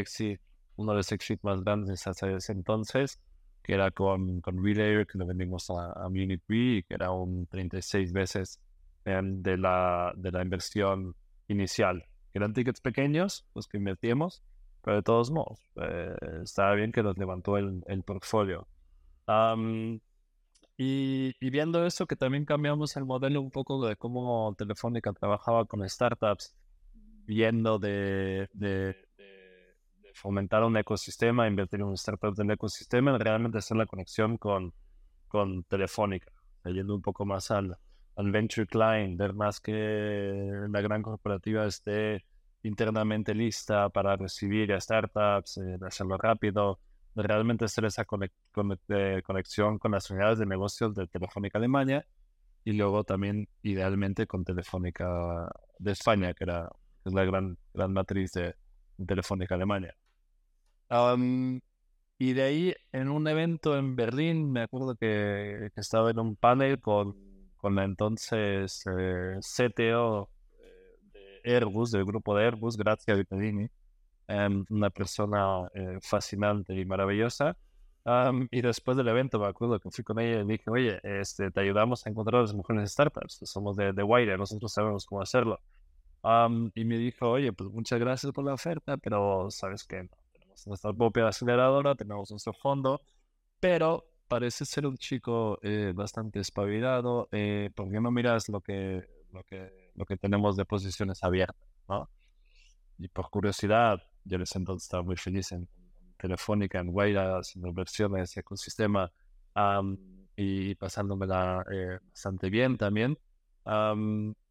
uno 0.75 0.91
de 0.91 0.97
los 0.97 1.11
exits 1.11 1.43
más 1.43 1.63
grandes 1.63 2.05
hasta 2.07 2.31
ese 2.31 2.51
entonces, 2.53 3.19
que 3.63 3.73
era 3.73 3.91
con, 3.91 4.41
con 4.41 4.63
Relayer, 4.63 5.05
que 5.05 5.17
lo 5.17 5.25
vendimos 5.25 5.69
a, 5.69 5.91
a 5.93 6.09
Munich 6.09 6.41
que 6.47 6.85
era 6.89 7.11
un 7.11 7.45
36 7.47 8.11
veces 8.13 8.59
de, 9.05 9.57
la, 9.57 10.13
de 10.15 10.31
la 10.31 10.41
inversión 10.41 11.15
inicial. 11.47 12.05
Eran 12.33 12.53
tickets 12.53 12.81
pequeños 12.81 13.45
los 13.53 13.67
que 13.67 13.77
invertíamos, 13.77 14.43
pero 14.81 14.97
de 14.97 15.03
todos 15.03 15.31
modos, 15.31 15.59
eh, 15.75 16.15
estaba 16.43 16.73
bien 16.75 16.91
que 16.91 17.03
nos 17.03 17.17
levantó 17.17 17.57
el, 17.57 17.83
el 17.87 18.03
portfolio. 18.03 18.67
y, 20.77 21.35
y, 21.39 21.49
viendo 21.49 21.85
eso, 21.85 22.07
que 22.07 22.15
también 22.15 22.45
cambiamos 22.45 22.95
el 22.97 23.05
modelo 23.05 23.41
un 23.41 23.51
poco 23.51 23.85
de 23.85 23.95
cómo 23.95 24.55
Telefónica 24.57 25.13
trabajaba 25.13 25.65
con 25.65 25.87
startups, 25.87 26.55
viendo 27.25 27.79
de, 27.79 28.49
de, 28.53 28.95
de, 29.17 29.30
fomentar 30.13 30.63
un 30.63 30.77
ecosistema, 30.77 31.47
invertir 31.47 31.79
en 31.81 31.87
un 31.87 31.93
startup 31.93 32.35
del 32.35 32.51
ecosistema, 32.51 33.17
realmente 33.17 33.57
hacer 33.57 33.77
la 33.77 33.85
conexión 33.85 34.37
con, 34.37 34.73
con 35.27 35.63
Telefónica, 35.63 36.31
yendo 36.65 36.95
un 36.95 37.01
poco 37.01 37.25
más 37.25 37.51
al, 37.51 37.77
al 38.15 38.31
venture 38.31 38.67
client, 38.67 39.17
ver 39.17 39.33
más 39.33 39.59
que 39.59 40.51
la 40.69 40.81
gran 40.81 41.01
corporativa 41.01 41.65
esté 41.65 42.25
internamente 42.63 43.33
lista 43.33 43.89
para 43.89 44.15
recibir 44.15 44.71
a 44.73 44.79
startups, 44.79 45.57
eh, 45.57 45.77
hacerlo 45.85 46.17
rápido, 46.17 46.79
realmente 47.15 47.65
hacer 47.65 47.85
esa 47.85 48.03
eh, 48.03 49.21
conexión 49.23 49.79
con 49.79 49.91
las 49.91 50.09
unidades 50.09 50.39
de 50.39 50.45
negocios 50.45 50.95
de 50.95 51.07
Telefónica 51.07 51.57
Alemania 51.57 52.05
y 52.63 52.73
luego 52.73 53.03
también 53.03 53.49
idealmente 53.63 54.27
con 54.27 54.43
Telefónica 54.45 55.49
de 55.79 55.91
España, 55.91 56.33
que 56.33 56.43
era 56.43 56.69
es 57.05 57.13
la 57.13 57.25
gran, 57.25 57.57
gran 57.73 57.93
matriz 57.93 58.31
de, 58.33 58.55
Telefónica 59.07 59.55
Alemania. 59.55 59.95
Y 62.17 62.33
de 62.33 62.43
ahí, 62.43 62.75
en 62.91 63.09
un 63.09 63.27
evento 63.27 63.77
en 63.77 63.95
Berlín, 63.95 64.51
me 64.51 64.61
acuerdo 64.61 64.95
que, 64.95 65.71
estaba 65.75 66.11
en 66.11 66.19
un 66.19 66.35
panel 66.35 66.79
con, 66.79 67.15
con 67.57 67.75
la 67.75 67.83
entonces 67.83 68.83
eh, 68.87 69.39
CTO 69.39 70.29
de 71.13 71.55
Airbus, 71.55 71.91
del 71.91 72.05
grupo 72.05 72.35
de 72.35 72.45
Airbus, 72.45 72.77
Grazia 72.77 73.15
Vitellini, 73.15 73.69
em, 74.27 74.65
una 74.69 74.89
persona 74.89 75.69
eh, 75.73 75.99
fascinante 76.01 76.73
y 76.75 76.85
maravillosa. 76.85 77.57
y 78.51 78.61
después 78.61 78.97
del 78.97 79.07
evento 79.07 79.39
me 79.39 79.47
acuerdo 79.47 79.79
que 79.79 79.91
fui 79.91 80.03
con 80.03 80.19
ella 80.19 80.41
y 80.41 80.45
dije, 80.45 80.69
oye, 80.71 80.99
este, 81.03 81.51
te 81.51 81.59
ayudamos 81.61 82.05
a 82.05 82.09
encontrar 82.09 82.39
a 82.39 82.41
las 82.43 82.53
mujeres 82.53 82.91
startups, 82.91 83.39
somos 83.45 83.75
de, 83.77 83.93
de 83.93 84.03
Wire, 84.03 84.37
nosotros 84.37 84.73
sabemos 84.73 85.05
cómo 85.05 85.21
hacerlo 85.21 85.59
y 86.75 86.85
me 86.85 86.97
dijo, 86.97 87.29
oye, 87.29 87.51
pues 87.53 87.69
muchas 87.71 87.99
gracias 87.99 88.31
por 88.31 88.45
la 88.45 88.53
oferta, 88.53 88.97
pero 88.97 89.49
sabes 89.49 89.83
que 89.83 90.03
no, 90.03 90.09
tenemos 90.51 90.67
nuestra 90.67 90.93
propia 90.93 91.27
aceleradora, 91.27 91.95
tenemos 91.95 92.29
nuestro 92.31 92.53
fondo, 92.53 93.01
pero 93.59 94.05
parece 94.27 94.65
ser 94.65 94.85
un 94.85 94.97
chico 94.97 95.59
eh, 95.61 95.93
bastante 95.95 96.39
espabilado, 96.39 97.27
eh, 97.31 97.69
¿por 97.75 97.89
qué 97.91 97.99
no 97.99 98.11
miras 98.11 98.49
lo 98.49 98.61
que, 98.61 99.03
lo, 99.31 99.43
que, 99.43 99.91
lo 99.95 100.05
que 100.05 100.17
tenemos 100.17 100.55
de 100.55 100.65
posiciones 100.65 101.23
abiertas? 101.23 101.67
¿no? 101.87 102.09
Y 102.97 103.07
por 103.07 103.29
curiosidad, 103.29 104.01
yo 104.23 104.37
les 104.37 104.55
entonces 104.55 104.83
estaba 104.83 105.03
muy 105.03 105.17
feliz 105.17 105.51
en, 105.51 105.67
Telefónica, 106.17 106.79
en 106.79 106.91
Guaira, 106.91 107.39
haciendo 107.39 107.73
versiones, 107.73 108.37
ecosistema, 108.37 109.11
y 110.35 110.75
pasándomela 110.75 111.65
eh, 111.71 111.97
bastante 112.09 112.51
bien 112.51 112.77
también. 112.77 113.17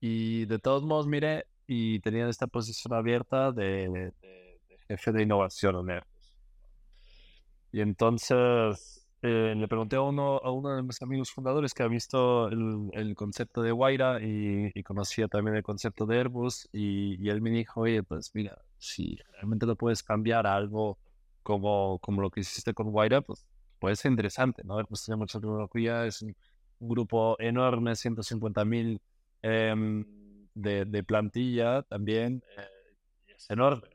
y 0.00 0.46
de 0.46 0.58
todos 0.58 0.82
modos, 0.82 1.06
mire, 1.06 1.46
y 1.68 2.00
tenían 2.00 2.28
esta 2.28 2.48
posición 2.48 2.92
abierta 2.94 3.52
de, 3.52 4.12
jefe 4.90 5.12
de 5.12 5.22
innovación 5.22 5.76
en 5.76 5.90
Airbus. 5.90 6.34
Y 7.72 7.80
entonces 7.80 9.08
eh, 9.22 9.54
le 9.56 9.68
pregunté 9.68 9.96
a 9.96 10.00
uno, 10.00 10.38
a 10.38 10.50
uno 10.50 10.74
de 10.74 10.82
mis 10.82 11.00
amigos 11.02 11.30
fundadores 11.30 11.74
que 11.74 11.82
ha 11.82 11.88
visto 11.88 12.48
el, 12.48 12.90
el 12.94 13.14
concepto 13.14 13.62
de 13.62 13.70
Waira 13.70 14.18
y, 14.20 14.82
conocía 14.82 15.28
también 15.28 15.56
el 15.56 15.62
concepto 15.62 16.06
de 16.06 16.18
Airbus 16.18 16.68
y, 16.72 17.22
y, 17.24 17.28
él 17.28 17.40
me 17.40 17.50
dijo, 17.50 17.82
oye, 17.82 18.02
pues 18.02 18.34
mira, 18.34 18.58
si 18.78 19.16
realmente 19.34 19.66
lo 19.66 19.76
puedes 19.76 20.02
cambiar 20.02 20.46
a 20.46 20.56
algo 20.56 20.98
como, 21.42 21.98
como 22.00 22.22
lo 22.22 22.30
que 22.30 22.40
hiciste 22.40 22.74
con 22.74 22.88
Waira, 22.88 23.20
pues 23.20 23.46
puede 23.78 23.94
ser 23.96 24.10
interesante, 24.10 24.64
¿no? 24.64 24.78
Airbus 24.78 25.04
tiene 25.04 25.18
mucha 25.18 25.38
tecnología, 25.38 26.06
es 26.06 26.22
un, 26.22 26.34
grupo 26.82 27.36
enorme, 27.38 27.94
150 27.94 28.64
mil 28.64 29.02
em, 29.42 30.02
de, 30.54 31.04
plantilla 31.04 31.82
también 31.82 32.42
eh, 32.56 33.34
es 33.36 33.50
enorme. 33.50 33.86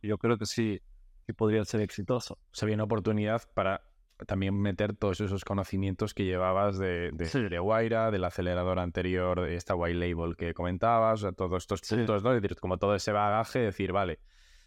Sea, 0.00 0.08
yo, 0.08 0.18
creo 0.18 0.38
que 0.38 0.46
sí, 0.46 0.80
que 1.26 1.34
podría 1.34 1.64
ser 1.64 1.80
exitoso. 1.80 2.34
O 2.34 2.54
sea, 2.54 2.66
había 2.66 2.76
una 2.76 2.84
oportunidad 2.84 3.42
para 3.54 3.82
también 4.26 4.60
meter 4.60 4.96
todos 4.96 5.20
esos 5.20 5.44
conocimientos 5.44 6.12
que 6.12 6.24
llevabas 6.24 6.76
de, 6.78 7.10
de, 7.12 7.48
de 7.48 7.60
Waira, 7.60 8.10
del 8.10 8.24
acelerador 8.24 8.80
anterior, 8.80 9.40
de 9.42 9.54
esta 9.54 9.76
White 9.76 9.94
Label 9.98 10.36
que 10.36 10.54
comentabas, 10.54 11.22
o 11.22 11.32
todos 11.32 11.62
estos 11.62 11.82
puntos, 11.82 12.24
¿no? 12.24 12.32
decir, 12.32 12.56
como 12.56 12.78
todo 12.78 12.94
ese 12.96 13.12
bagaje, 13.12 13.60
decir, 13.60 13.92
vale, 13.92 14.18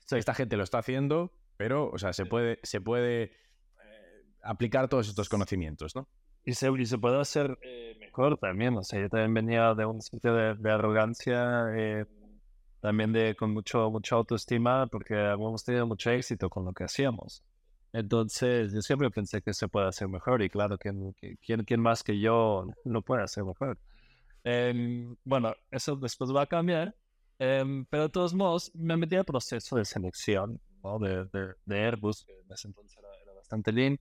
esta 0.09 0.33
gente 0.33 0.57
lo 0.57 0.63
está 0.63 0.79
haciendo, 0.79 1.33
pero, 1.57 1.89
o 1.89 1.97
sea, 1.97 2.13
se 2.13 2.25
puede, 2.25 2.59
se 2.63 2.81
puede 2.81 3.23
eh, 3.23 3.31
aplicar 4.41 4.87
todos 4.87 5.07
estos 5.07 5.29
conocimientos, 5.29 5.95
¿no? 5.95 6.07
Y 6.43 6.53
se, 6.53 6.71
y 6.71 6.85
se 6.85 6.97
puede 6.97 7.19
hacer 7.19 7.57
eh, 7.61 7.95
mejor 7.99 8.37
también. 8.37 8.75
O 8.75 8.83
sea, 8.83 8.99
yo 8.99 9.09
también 9.09 9.33
venía 9.33 9.75
de 9.75 9.85
un 9.85 10.01
sitio 10.01 10.33
de, 10.33 10.71
arrogancia, 10.71 11.65
eh, 11.75 12.05
también 12.81 13.13
de 13.13 13.35
con 13.35 13.53
mucho, 13.53 13.89
mucha 13.91 14.15
autoestima, 14.15 14.87
porque 14.87 15.15
habíamos 15.15 15.63
tenido 15.63 15.87
mucho 15.87 16.11
éxito 16.11 16.49
con 16.49 16.65
lo 16.65 16.73
que 16.73 16.83
hacíamos. 16.83 17.43
Entonces, 17.93 18.73
yo 18.73 18.81
siempre 18.81 19.09
pensé 19.11 19.41
que 19.41 19.53
se 19.53 19.67
puede 19.67 19.87
hacer 19.87 20.07
mejor 20.07 20.41
y 20.41 20.49
claro, 20.49 20.77
¿quién, 20.77 21.13
quién, 21.41 21.63
quién 21.63 21.81
más 21.81 22.03
que 22.03 22.19
yo 22.19 22.67
lo 22.85 23.01
puede 23.01 23.23
hacer 23.23 23.43
mejor? 23.43 23.77
Em, 24.43 25.15
bueno, 25.23 25.53
eso 25.69 25.95
después 25.95 26.31
va 26.33 26.43
a 26.43 26.47
cambiar, 26.47 26.95
em, 27.39 27.85
pero 27.85 28.03
de 28.03 28.09
todos 28.09 28.33
modos 28.33 28.71
me 28.73 28.97
metí 28.97 29.15
al 29.15 29.25
proceso 29.25 29.75
de 29.75 29.85
selección 29.85 30.59
¿no? 30.83 30.99
de, 30.99 31.25
de, 31.25 31.53
de, 31.65 31.79
Airbus, 31.85 32.25
que 32.25 32.33
en 32.33 32.51
ese 32.51 32.67
entonces 32.69 32.97
era, 32.97 33.09
era 33.23 33.33
bastante 33.33 33.71
lean 33.71 33.99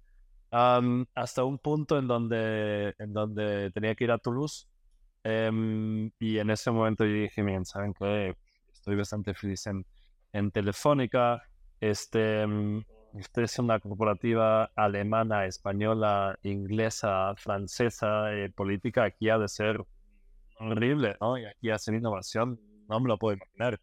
hasta 0.50 1.44
un 1.44 1.58
punto 1.58 1.98
en 1.98 2.08
donde, 2.08 2.94
en 2.98 3.12
donde 3.12 3.70
tenía 3.70 3.94
que 3.94 4.04
ir 4.04 4.10
a 4.10 4.18
Toulouse. 4.18 4.66
Em, 5.22 6.10
y 6.18 6.38
en 6.38 6.50
ese 6.50 6.70
momento 6.70 7.04
yo 7.04 7.12
dije, 7.12 7.42
miren, 7.42 7.64
¿saben 7.64 7.94
qué? 7.94 8.34
Estoy 8.80 8.96
bastante 8.96 9.34
feliz 9.34 9.66
en, 9.66 9.84
en 10.32 10.50
Telefónica. 10.50 11.42
Este, 11.80 12.46
usted 13.12 13.42
es 13.42 13.58
una 13.58 13.78
corporativa 13.78 14.70
alemana, 14.74 15.44
española, 15.44 16.38
inglesa, 16.42 17.34
francesa, 17.36 18.32
eh, 18.32 18.48
política. 18.48 19.04
Aquí 19.04 19.28
ha 19.28 19.36
de 19.36 19.48
ser 19.48 19.84
horrible, 20.58 21.14
¿no? 21.20 21.36
Y 21.36 21.44
aquí 21.44 21.68
hacer 21.68 21.94
innovación, 21.94 22.58
no 22.88 23.00
me 23.00 23.08
lo 23.08 23.18
puedo 23.18 23.36
imaginar. 23.36 23.78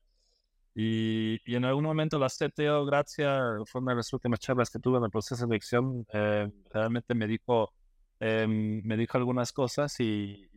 Y, 0.73 1.41
y, 1.45 1.55
en 1.55 1.65
algún 1.65 1.83
momento 1.83 2.17
la 2.17 2.29
CTO, 2.29 2.85
Gracia, 2.85 3.39
fue 3.65 3.81
una 3.81 3.91
de 3.91 3.97
las 3.97 4.11
últimas 4.13 4.39
charlas 4.39 4.71
que 4.71 4.79
tuve 4.79 4.97
en 4.97 5.03
el 5.05 5.11
proceso 5.11 5.45
de 5.45 5.55
elección, 5.55 6.05
eh, 6.11 6.51
realmente 6.71 7.13
me 7.13 7.27
dijo, 7.27 7.71
em, 8.19 8.81
me 8.83 8.97
dijo 8.97 9.17
algunas 9.17 9.51
cosas 9.53 9.99
y, 9.99 10.49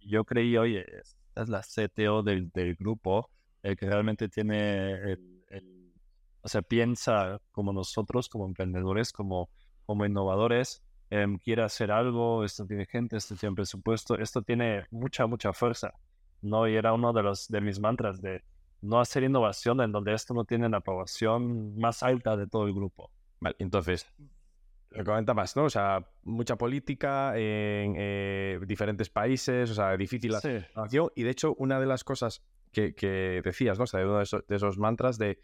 yo 0.00 0.24
creí, 0.24 0.56
oye, 0.56 0.84
esta 1.00 1.42
es 1.42 1.48
la 1.48 1.62
CTO 1.62 2.22
del, 2.22 2.50
del 2.50 2.76
grupo, 2.76 3.28
el 3.66 3.76
que 3.76 3.86
realmente 3.86 4.28
tiene, 4.28 4.92
el, 4.92 5.44
el, 5.50 5.92
o 6.40 6.48
sea, 6.48 6.62
piensa 6.62 7.40
como 7.50 7.72
nosotros, 7.72 8.28
como 8.28 8.46
emprendedores, 8.46 9.12
como, 9.12 9.50
como 9.84 10.06
innovadores, 10.06 10.84
em, 11.10 11.36
quiere 11.38 11.62
hacer 11.62 11.90
algo, 11.90 12.44
esto 12.44 12.64
tiene 12.64 12.86
gente, 12.86 13.16
esto 13.16 13.34
tiene 13.34 13.56
presupuesto, 13.56 14.16
esto 14.16 14.42
tiene 14.42 14.84
mucha, 14.90 15.26
mucha 15.26 15.52
fuerza, 15.52 15.92
¿no? 16.42 16.68
Y 16.68 16.76
era 16.76 16.92
uno 16.92 17.12
de, 17.12 17.24
los, 17.24 17.48
de 17.48 17.60
mis 17.60 17.80
mantras 17.80 18.22
de 18.22 18.44
no 18.82 19.00
hacer 19.00 19.24
innovación 19.24 19.80
en 19.80 19.90
donde 19.90 20.14
esto 20.14 20.32
no 20.32 20.44
tiene 20.44 20.68
la 20.68 20.76
aprobación 20.76 21.76
más 21.76 22.04
alta 22.04 22.36
de 22.36 22.46
todo 22.46 22.68
el 22.68 22.74
grupo. 22.74 23.10
Vale, 23.40 23.56
entonces, 23.58 24.06
lo 24.90 25.04
comentabas, 25.04 25.56
¿no? 25.56 25.64
O 25.64 25.70
sea, 25.70 26.06
mucha 26.22 26.54
política 26.54 27.32
en 27.36 27.94
eh, 27.98 28.60
diferentes 28.64 29.10
países, 29.10 29.70
o 29.70 29.74
sea, 29.74 29.96
difícil 29.96 30.30
la 30.30 30.40
sí. 30.40 30.58
Y 31.16 31.22
de 31.24 31.30
hecho, 31.30 31.54
una 31.58 31.80
de 31.80 31.86
las 31.86 32.04
cosas 32.04 32.44
que, 32.94 33.40
decías, 33.44 33.78
¿no? 33.78 33.84
O 33.84 33.86
sea, 33.86 34.00
de 34.00 34.06
uno 34.06 34.18
de 34.18 34.56
esos, 34.56 34.78
mantras 34.78 35.18
de, 35.18 35.38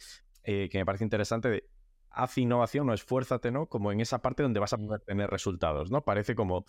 eh, 0.45 0.69
que 0.71 0.79
me 0.79 0.85
parece 0.85 1.05
interesante 1.05 1.49
de 1.49 1.69
haz 2.11 2.37
innovación 2.37 2.89
o 2.91 2.95
esfuérzate, 2.95 3.51
¿no? 3.51 3.67
Como 3.67 3.91
en 3.91 4.01
esa 4.01 4.21
parte 4.21 4.43
donde 4.43 4.61
vas 4.61 4.73
a 4.73 4.79
poder 4.79 5.01
tener 5.01 5.31
resultados, 5.31 5.91
¿no? 5.91 6.03
Parece 6.03 6.35
como 6.35 6.65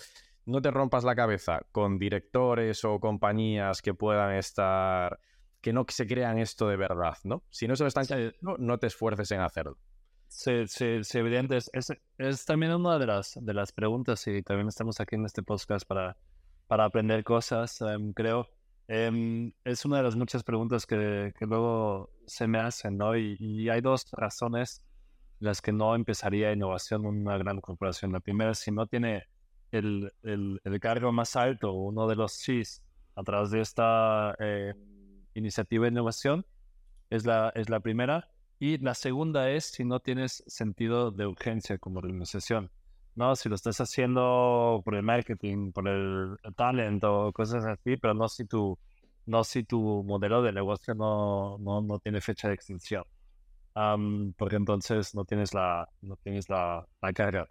no 0.46 0.62
te 0.62 0.72
rompas 0.72 1.03
la 1.03 1.15
cabeza 1.15 1.62
con 1.72 2.00
directores 2.00 2.84
o 2.86 3.00
compañías 3.00 3.82
que 3.82 3.93
puedan 3.93 4.36
estar 4.36 5.20
que 5.62 5.72
no 5.72 5.86
se 5.88 6.05
crean 6.05 6.39
esto 6.39 6.67
de 6.67 6.75
verdad, 6.75 7.17
¿no? 7.24 7.43
Si 7.50 7.67
no 7.67 7.75
se 7.75 7.84
lo 7.84 7.88
están 7.88 8.05
creyendo, 8.05 8.58
no 8.58 8.77
te 8.79 8.88
esfuerces 8.88 9.32
en 9.32 9.39
hacerlo. 9.39 9.77
Sí, 10.27 10.67
sí, 10.67 11.03
sí, 11.03 11.20
evidente. 11.20 11.58
Es, 11.58 11.72
es, 12.17 12.46
también 12.46 12.74
una 12.74 13.00
de 13.00 13.05
las, 13.05 13.38
de 13.39 13.53
las 13.53 13.72
preguntas 13.72 14.27
y 14.27 14.41
también 14.41 14.67
estamos 14.67 15.00
aquí 15.00 15.15
en 15.15 15.25
este 15.25 15.41
podcast 15.41 15.88
para, 15.88 16.17
para 16.67 16.86
aprender 16.86 17.24
cosas, 17.24 17.79
em, 17.82 18.12
creo. 18.13 18.50
Em, 18.88 19.52
es 19.63 19.86
una 19.86 19.98
de 19.98 20.04
las 20.04 20.16
muchas 20.16 20.44
preguntas 20.44 20.86
que, 20.86 21.34
luego 21.42 22.12
se 22.25 22.48
me 22.48 22.60
hacen, 22.60 22.98
¿no? 22.98 23.16
Y, 23.18 23.70
hay 23.70 23.82
dos 23.82 24.06
razones 24.12 24.84
las 25.40 25.62
que 25.62 25.72
no 25.72 25.96
empezaría 25.96 26.54
innovación 26.54 27.06
en 27.06 27.28
una 27.28 27.38
gran 27.38 27.60
corporación. 27.62 28.12
La 28.12 28.20
primera 28.20 28.52
es 28.52 28.60
si 28.60 28.72
no 28.72 28.88
tiene 28.88 29.24
el, 29.72 30.12
el, 30.24 30.80
cargo 30.80 31.12
más 31.12 31.36
alto, 31.36 31.74
uno 31.74 32.08
de 32.08 32.16
los 32.16 32.40
chis, 32.40 32.82
a 33.16 33.24
través 33.24 33.52
de 33.52 33.62
esta... 33.62 34.36
Eh, 34.40 34.74
iniciativa 35.34 35.86
de 35.86 35.92
innovación, 35.92 36.46
es 37.10 37.25
la, 37.25 37.52
es 37.56 37.70
la 37.70 37.80
primera. 37.80 38.30
Y 38.60 38.78
la 38.78 38.94
segunda 38.94 39.50
es 39.50 39.66
si 39.66 39.84
no 39.84 40.00
tienes 40.00 40.44
sentido 40.48 41.12
de 41.12 41.28
urgencia 41.28 41.78
como 41.78 42.00
organización. 42.00 42.72
¿No? 43.15 43.36
Si 43.36 43.50
lo 43.50 43.55
estás 43.55 43.79
haciendo 43.79 44.82
por 44.84 44.96
el 44.96 45.03
marketing, 45.03 45.72
por 45.72 45.88
el 45.88 46.38
talento, 46.55 47.32
cosas 47.34 47.65
así, 47.65 47.98
pero 47.98 48.13
no 48.13 48.27
si 48.27 48.46
tu, 48.46 48.77
no 49.25 49.43
si 49.43 49.63
tu 49.63 50.03
modelo 50.03 50.41
de 50.41 50.51
negocio 50.51 50.93
no, 50.96 51.58
no, 51.60 51.82
no 51.82 52.00
tiene 52.00 52.22
fecha 52.22 52.48
de 52.48 52.55
extinción. 52.55 53.03
porque 54.38 54.55
entonces 54.55 55.15
no 55.15 55.25
tienes 55.25 55.53
la, 55.53 55.88
no 56.01 56.15
tienes 56.17 56.50
la, 56.50 56.88
la 57.01 57.13
carga 57.13 57.48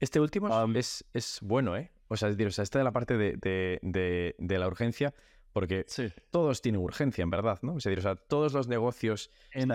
Este 0.00 0.20
último 0.20 0.48
es, 0.74 1.04
es 1.12 1.38
bueno, 1.42 1.76
¿eh? 1.76 1.90
O 2.08 2.16
sea, 2.16 2.28
es 2.28 2.36
decir, 2.36 2.48
o 2.48 2.50
sea, 2.50 2.62
esta 2.62 2.78
de 2.78 2.84
la 2.84 2.92
parte 2.92 3.16
de, 3.16 3.36
de, 3.82 4.34
de, 4.38 4.58
la 4.58 4.66
urgencia, 4.66 5.14
porque 5.52 5.86
todos 6.30 6.60
tienen 6.60 6.80
urgencia, 6.80 7.22
en 7.22 7.30
verdad, 7.30 7.58
¿no? 7.62 7.78
Es 7.78 7.84
decir, 7.84 7.98
o 7.98 8.02
sea, 8.02 8.16
todos 8.16 8.52
los 8.52 8.68
negocios 8.68 9.30
en. 9.52 9.72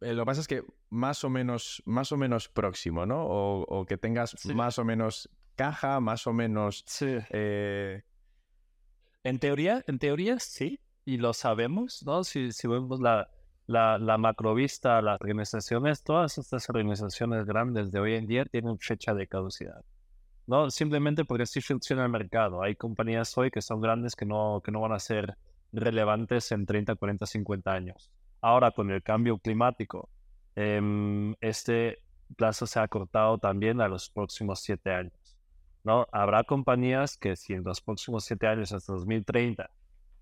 Eh, 0.00 0.14
lo 0.14 0.22
que 0.22 0.26
pasa 0.26 0.40
es 0.40 0.48
que 0.48 0.62
más 0.90 1.24
o 1.24 1.30
menos, 1.30 1.82
más 1.86 2.12
o 2.12 2.16
menos 2.16 2.48
próximo, 2.48 3.06
¿no? 3.06 3.24
O, 3.24 3.62
o 3.62 3.86
que 3.86 3.96
tengas 3.96 4.44
más 4.46 4.78
o 4.78 4.84
menos 4.84 5.28
caja, 5.56 6.00
más 6.00 6.26
o 6.26 6.32
menos. 6.32 6.84
Sí. 6.86 7.18
Eh... 7.30 8.02
En 9.24 9.38
teoría, 9.38 9.84
en 9.86 9.98
teoría 9.98 10.38
sí, 10.38 10.80
y 11.04 11.18
lo 11.18 11.32
sabemos, 11.32 12.02
¿no? 12.06 12.22
Si, 12.22 12.52
si 12.52 12.68
vemos 12.68 13.00
la, 13.00 13.28
la, 13.66 13.98
la 13.98 14.16
macrovista, 14.16 15.02
las 15.02 15.20
organizaciones, 15.20 16.02
todas 16.02 16.38
estas 16.38 16.68
organizaciones 16.70 17.44
grandes 17.44 17.90
de 17.90 18.00
hoy 18.00 18.14
en 18.14 18.26
día 18.26 18.44
tienen 18.44 18.78
fecha 18.78 19.14
de 19.14 19.26
caducidad. 19.26 19.84
No, 20.46 20.70
simplemente 20.70 21.26
porque 21.26 21.42
así 21.42 21.60
funciona 21.60 22.04
el 22.04 22.10
mercado. 22.10 22.62
Hay 22.62 22.74
compañías 22.74 23.36
hoy 23.36 23.50
que 23.50 23.60
son 23.60 23.82
grandes 23.82 24.16
que 24.16 24.24
no, 24.24 24.62
que 24.64 24.72
no 24.72 24.80
van 24.80 24.92
a 24.92 24.98
ser 24.98 25.36
relevantes 25.72 26.50
en 26.52 26.64
30, 26.64 26.94
40, 26.94 27.26
50 27.26 27.70
años. 27.70 28.10
Ahora, 28.40 28.70
con 28.70 28.90
el 28.90 29.02
cambio 29.02 29.38
climático, 29.38 30.08
em, 30.54 31.34
este 31.40 32.02
plazo 32.36 32.66
se 32.66 32.80
ha 32.80 32.88
cortado 32.88 33.38
también 33.38 33.80
a 33.80 33.88
los 33.88 34.10
próximos 34.10 34.60
7 34.60 34.92
años. 34.92 35.36
¿no? 35.84 36.06
Habrá 36.12 36.44
compañías 36.44 37.16
que 37.16 37.36
si 37.36 37.54
en 37.54 37.64
los 37.64 37.80
próximos 37.80 38.24
7 38.24 38.46
años 38.46 38.72
hasta 38.72 38.92
2030 38.92 39.70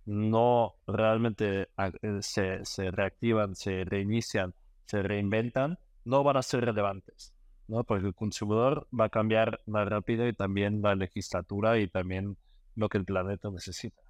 no 0.06 0.76
realmente 0.86 1.68
eh, 1.78 2.18
se, 2.20 2.64
se 2.64 2.90
reactivan, 2.90 3.56
se 3.56 3.84
reinician, 3.84 4.54
se 4.84 5.02
reinventan, 5.02 5.78
no 6.04 6.22
van 6.22 6.36
a 6.36 6.42
ser 6.42 6.64
relevantes. 6.64 7.34
¿no? 7.68 7.82
Porque 7.84 8.06
el 8.06 8.14
consumidor 8.14 8.86
va 8.98 9.06
a 9.06 9.08
cambiar 9.08 9.60
más 9.66 9.88
rápido 9.88 10.26
y 10.28 10.32
también 10.32 10.80
la 10.82 10.94
legislatura 10.94 11.78
y 11.78 11.88
también 11.88 12.36
lo 12.76 12.88
que 12.88 12.98
el 12.98 13.04
planeta 13.04 13.50
necesita. 13.50 14.00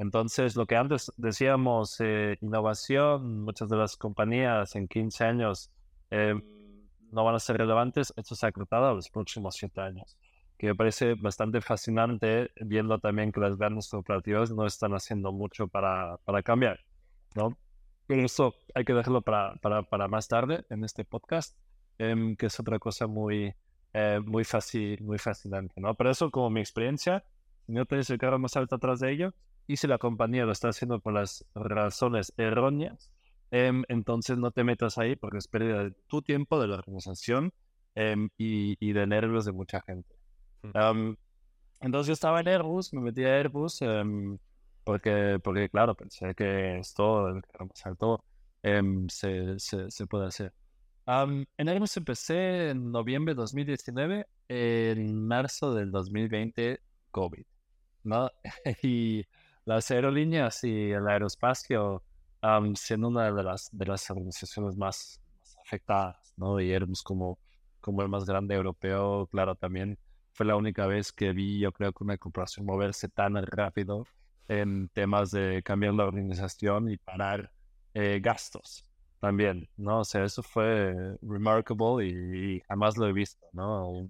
Entonces, 0.00 0.56
lo 0.56 0.64
que 0.64 0.76
antes 0.76 1.12
decíamos, 1.18 2.00
eh, 2.00 2.38
innovación, 2.40 3.44
muchas 3.44 3.68
de 3.68 3.76
las 3.76 3.98
compañías 3.98 4.74
en 4.74 4.88
15 4.88 5.24
años 5.24 5.70
eh, 6.10 6.34
no 7.12 7.22
van 7.22 7.34
a 7.34 7.38
ser 7.38 7.58
relevantes, 7.58 8.12
esto 8.16 8.34
se 8.34 8.46
ha 8.46 8.52
cortado 8.52 8.86
a 8.86 8.94
los 8.94 9.10
próximos 9.10 9.56
7 9.56 9.78
años, 9.82 10.16
que 10.56 10.68
me 10.68 10.74
parece 10.74 11.16
bastante 11.16 11.60
fascinante 11.60 12.50
viendo 12.62 12.98
también 12.98 13.30
que 13.30 13.40
las 13.40 13.58
grandes 13.58 13.90
corporativas 13.90 14.50
no 14.50 14.64
están 14.64 14.94
haciendo 14.94 15.32
mucho 15.32 15.68
para, 15.68 16.16
para 16.24 16.42
cambiar, 16.42 16.80
¿no? 17.34 17.58
Pero 18.06 18.24
eso 18.24 18.54
hay 18.74 18.86
que 18.86 18.94
dejarlo 18.94 19.20
para, 19.20 19.56
para, 19.56 19.82
para 19.82 20.08
más 20.08 20.28
tarde 20.28 20.64
en 20.70 20.82
este 20.82 21.04
podcast. 21.04 21.54
Em, 22.02 22.34
que 22.34 22.46
es 22.46 22.58
otra 22.58 22.78
cosa 22.78 23.06
muy, 23.06 23.54
eh, 23.92 24.20
muy, 24.24 24.44
fácil, 24.44 25.02
muy 25.02 25.18
fascinante, 25.18 25.78
¿no? 25.82 25.94
Pero 25.94 26.10
eso 26.10 26.30
como 26.30 26.48
mi 26.48 26.60
experiencia, 26.60 27.22
no 27.66 27.84
tienes 27.84 28.08
el 28.08 28.16
carro 28.16 28.38
más 28.38 28.56
alto 28.56 28.76
atrás 28.76 29.00
de 29.00 29.12
ello, 29.12 29.34
y 29.72 29.76
si 29.76 29.86
la 29.86 29.98
compañía 29.98 30.44
lo 30.44 30.52
está 30.52 30.68
haciendo 30.68 31.00
por 31.00 31.14
las 31.14 31.44
razones 31.54 32.32
erróneas, 32.36 33.12
em, 33.50 33.84
entonces 33.88 34.38
no 34.38 34.50
te 34.50 34.64
metas 34.64 34.98
ahí 34.98 35.16
porque 35.16 35.38
es 35.38 35.48
pérdida 35.48 35.84
de 35.84 35.90
tu 36.08 36.22
tiempo, 36.22 36.60
de 36.60 36.68
la 36.68 36.74
organización 36.76 37.52
em, 37.94 38.28
y, 38.38 38.76
y, 38.80 38.92
de 38.92 39.06
nervios 39.06 39.44
de 39.44 39.52
mucha 39.52 39.80
gente. 39.82 40.14
Mm. 40.62 41.14
entonces 41.80 42.08
yo 42.08 42.12
estaba 42.12 42.40
en 42.40 42.48
Airbus, 42.48 42.92
me 42.92 43.00
metí 43.00 43.24
a 43.24 43.34
Airbus 43.36 43.80
porque, 44.84 45.38
porque, 45.42 45.68
claro, 45.70 45.94
pensé 45.94 46.34
que 46.34 46.78
esto, 46.78 47.28
el 47.28 47.42
carro 47.42 47.66
más 47.66 47.86
alto, 47.86 48.24
se, 49.08 49.58
se, 49.58 49.90
se 49.90 50.06
puede 50.06 50.26
hacer 50.26 50.52
en 51.06 51.68
Airbus 51.68 51.96
empecé 51.96 52.70
en 52.70 52.92
noviembre 52.92 53.34
de 53.34 53.40
2019, 53.40 54.26
en 54.48 55.26
marzo 55.26 55.74
del 55.74 55.90
2020, 55.90 56.80
COVID, 57.10 57.44
¿no? 58.04 58.30
y 58.82 59.24
las 59.64 59.90
aerolíneas 59.90 60.64
y 60.64 60.90
el 60.90 61.06
aeroespacio 61.08 62.02
siendo 62.74 63.08
una 63.08 63.30
de 63.30 63.42
las, 63.42 63.68
de 63.72 63.86
las 63.86 64.10
organizaciones 64.10 64.76
más, 64.76 65.20
afectadas, 65.62 66.32
¿no? 66.36 66.60
Y 66.60 66.72
Airbus 66.72 67.02
como, 67.02 67.38
como 67.80 68.02
el 68.02 68.08
más 68.08 68.24
grande 68.24 68.54
europeo, 68.54 69.26
claro, 69.30 69.54
también 69.54 69.98
fue 70.32 70.46
la 70.46 70.56
única 70.56 70.86
vez 70.86 71.12
que 71.12 71.32
vi, 71.32 71.60
yo 71.60 71.72
creo 71.72 71.92
que 71.92 72.04
una 72.04 72.16
corporación 72.16 72.66
moverse 72.66 73.08
tan 73.08 73.34
rápido 73.46 74.06
en 74.48 74.88
temas 74.88 75.30
de 75.30 75.62
cambiar 75.62 75.94
la 75.94 76.04
organización 76.04 76.90
y 76.90 76.96
parar 76.96 77.52
eh, 77.94 78.20
gastos 78.22 78.84
también, 79.20 79.68
¿no? 79.76 80.00
O 80.00 80.04
sea, 80.04 80.24
eso 80.24 80.42
fue 80.42 80.94
remarkable 81.22 82.06
y, 82.06 82.60
jamás 82.68 82.96
lo 82.96 83.06
he 83.06 83.12
visto, 83.12 83.46
¿no? 83.52 84.08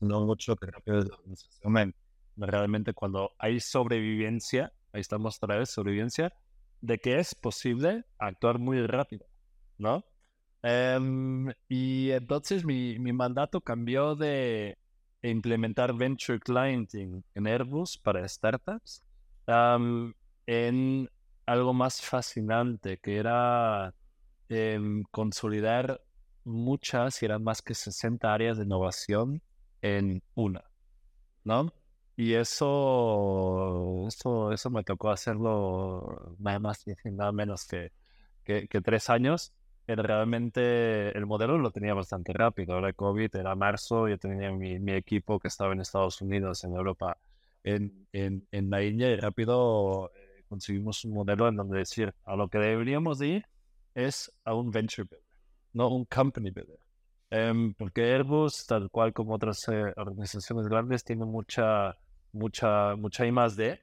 No 0.00 0.26
mucho 0.26 0.56
que 0.56 0.66
rápido 0.66 1.04
realmente 2.36 2.92
cuando 2.92 3.32
hay 3.38 3.60
sobrevivencia, 3.60 4.72
ahí 4.92 5.00
estamos 5.00 5.38
otra 5.42 5.58
vez, 5.58 5.70
sobrevivencia, 5.70 6.32
de 6.80 6.98
que 6.98 7.18
es 7.18 7.34
posible 7.34 8.04
actuar 8.18 8.58
muy 8.58 8.86
rápido, 8.86 9.26
¿no? 9.78 10.04
Em, 10.62 11.52
y 11.68 12.10
entonces 12.10 12.64
mi, 12.64 12.98
mi, 12.98 13.12
mandato 13.12 13.60
cambió 13.60 14.16
de 14.16 14.78
implementar 15.22 15.94
Venture 15.94 16.40
Clienting 16.40 17.24
en 17.34 17.46
Airbus 17.46 17.98
para 17.98 18.26
startups 18.28 19.02
en 20.46 21.10
algo 21.46 21.72
más 21.72 22.00
fascinante, 22.00 22.98
que 22.98 23.16
era 23.16 23.94
Em, 24.48 25.02
consolidar 25.10 26.00
muchas, 26.44 27.20
y 27.20 27.24
eran 27.24 27.42
más 27.42 27.62
que 27.62 27.74
60 27.74 28.32
áreas 28.32 28.58
de 28.58 28.64
innovación 28.64 29.42
en 29.82 30.22
una, 30.34 30.64
¿no? 31.42 31.72
Y 32.16 32.34
eso, 32.34 34.06
eso, 34.08 34.52
eso 34.52 34.70
me 34.70 34.82
tocó 34.84 35.10
hacerlo 35.10 36.34
nada 36.38 36.58
más 36.58 36.84
y 36.86 36.94
nada 37.10 37.30
menos 37.32 37.66
que, 37.66 37.92
que, 38.44 38.80
tres 38.80 39.10
años. 39.10 39.52
Era 39.86 40.02
realmente 40.02 41.16
el 41.16 41.26
modelo 41.26 41.58
lo 41.58 41.70
tenía 41.70 41.94
bastante 41.94 42.32
rápido. 42.32 42.74
Ahora 42.74 42.92
COVID 42.92 43.36
era 43.36 43.54
marzo, 43.54 44.08
yo 44.08 44.18
tenía 44.18 44.50
mi, 44.50 44.78
mi, 44.78 44.92
equipo 44.92 45.38
que 45.38 45.48
estaba 45.48 45.72
en 45.72 45.80
Estados 45.80 46.20
Unidos, 46.22 46.64
en 46.64 46.74
Europa, 46.74 47.18
en, 47.64 48.06
en, 48.12 48.46
en 48.50 48.70
la 48.70 48.82
India, 48.82 49.10
y 49.10 49.16
rápido 49.16 50.10
eh, 50.16 50.44
conseguimos 50.48 51.04
un 51.04 51.12
modelo 51.12 51.48
en 51.48 51.56
donde 51.56 51.78
decir 51.78 52.14
a 52.24 52.36
lo 52.36 52.48
que 52.48 52.58
deberíamos 52.58 53.20
ir 53.22 53.46
es 53.94 54.30
a 54.44 54.54
un 54.54 54.70
venture 54.70 55.06
builder, 55.10 55.26
no 55.72 55.88
un 55.88 56.04
company 56.06 56.50
builder. 56.50 56.78
Em, 57.30 57.74
porque 57.74 58.02
Airbus, 58.14 58.66
tal 58.66 58.88
cual 58.90 59.12
como 59.12 59.34
otras 59.34 59.66
eh, 59.68 59.92
organizaciones 59.96 60.68
grandes, 60.68 61.02
tiene 61.04 61.24
mucha, 61.24 61.96
mucha, 62.32 62.96
mucha 62.96 63.26
I 63.26 63.32
D. 63.56 63.80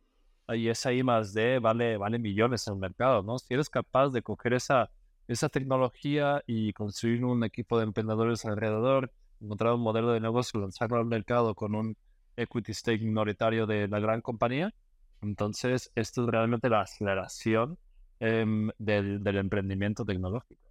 Y 0.49 0.67
esa 0.67 0.91
I 0.91 1.03
más 1.03 1.33
D 1.33 1.59
vale, 1.59 1.97
vale 1.97 2.19
millones 2.19 2.67
en 2.67 2.73
el 2.75 2.79
mercado, 2.79 3.23
¿no? 3.23 3.39
Si 3.39 3.53
eres 3.53 3.69
capaz 3.69 4.09
de 4.09 4.21
coger 4.21 4.53
esa, 4.53 4.91
esa 5.27 5.49
tecnología 5.49 6.43
y 6.45 6.73
construir 6.73 7.23
un 7.23 7.43
equipo 7.43 7.77
de 7.77 7.85
emprendedores 7.85 8.45
alrededor, 8.45 9.11
encontrar 9.39 9.73
un 9.73 9.81
modelo 9.81 10.11
de 10.11 10.19
negocio, 10.19 10.59
lanzarlo 10.59 10.97
al 10.97 11.05
mercado 11.05 11.55
con 11.55 11.75
un 11.75 11.97
equity 12.35 12.73
stake 12.73 13.03
minoritario 13.03 13.65
de 13.65 13.87
la 13.87 13.99
gran 13.99 14.21
compañía, 14.21 14.73
entonces 15.21 15.91
esto 15.95 16.23
es 16.23 16.29
realmente 16.29 16.69
la 16.69 16.81
aceleración 16.81 17.77
Em, 18.25 18.69
del, 18.77 19.21
del, 19.21 19.35
emprendimiento 19.35 20.05
tecnológico. 20.05 20.61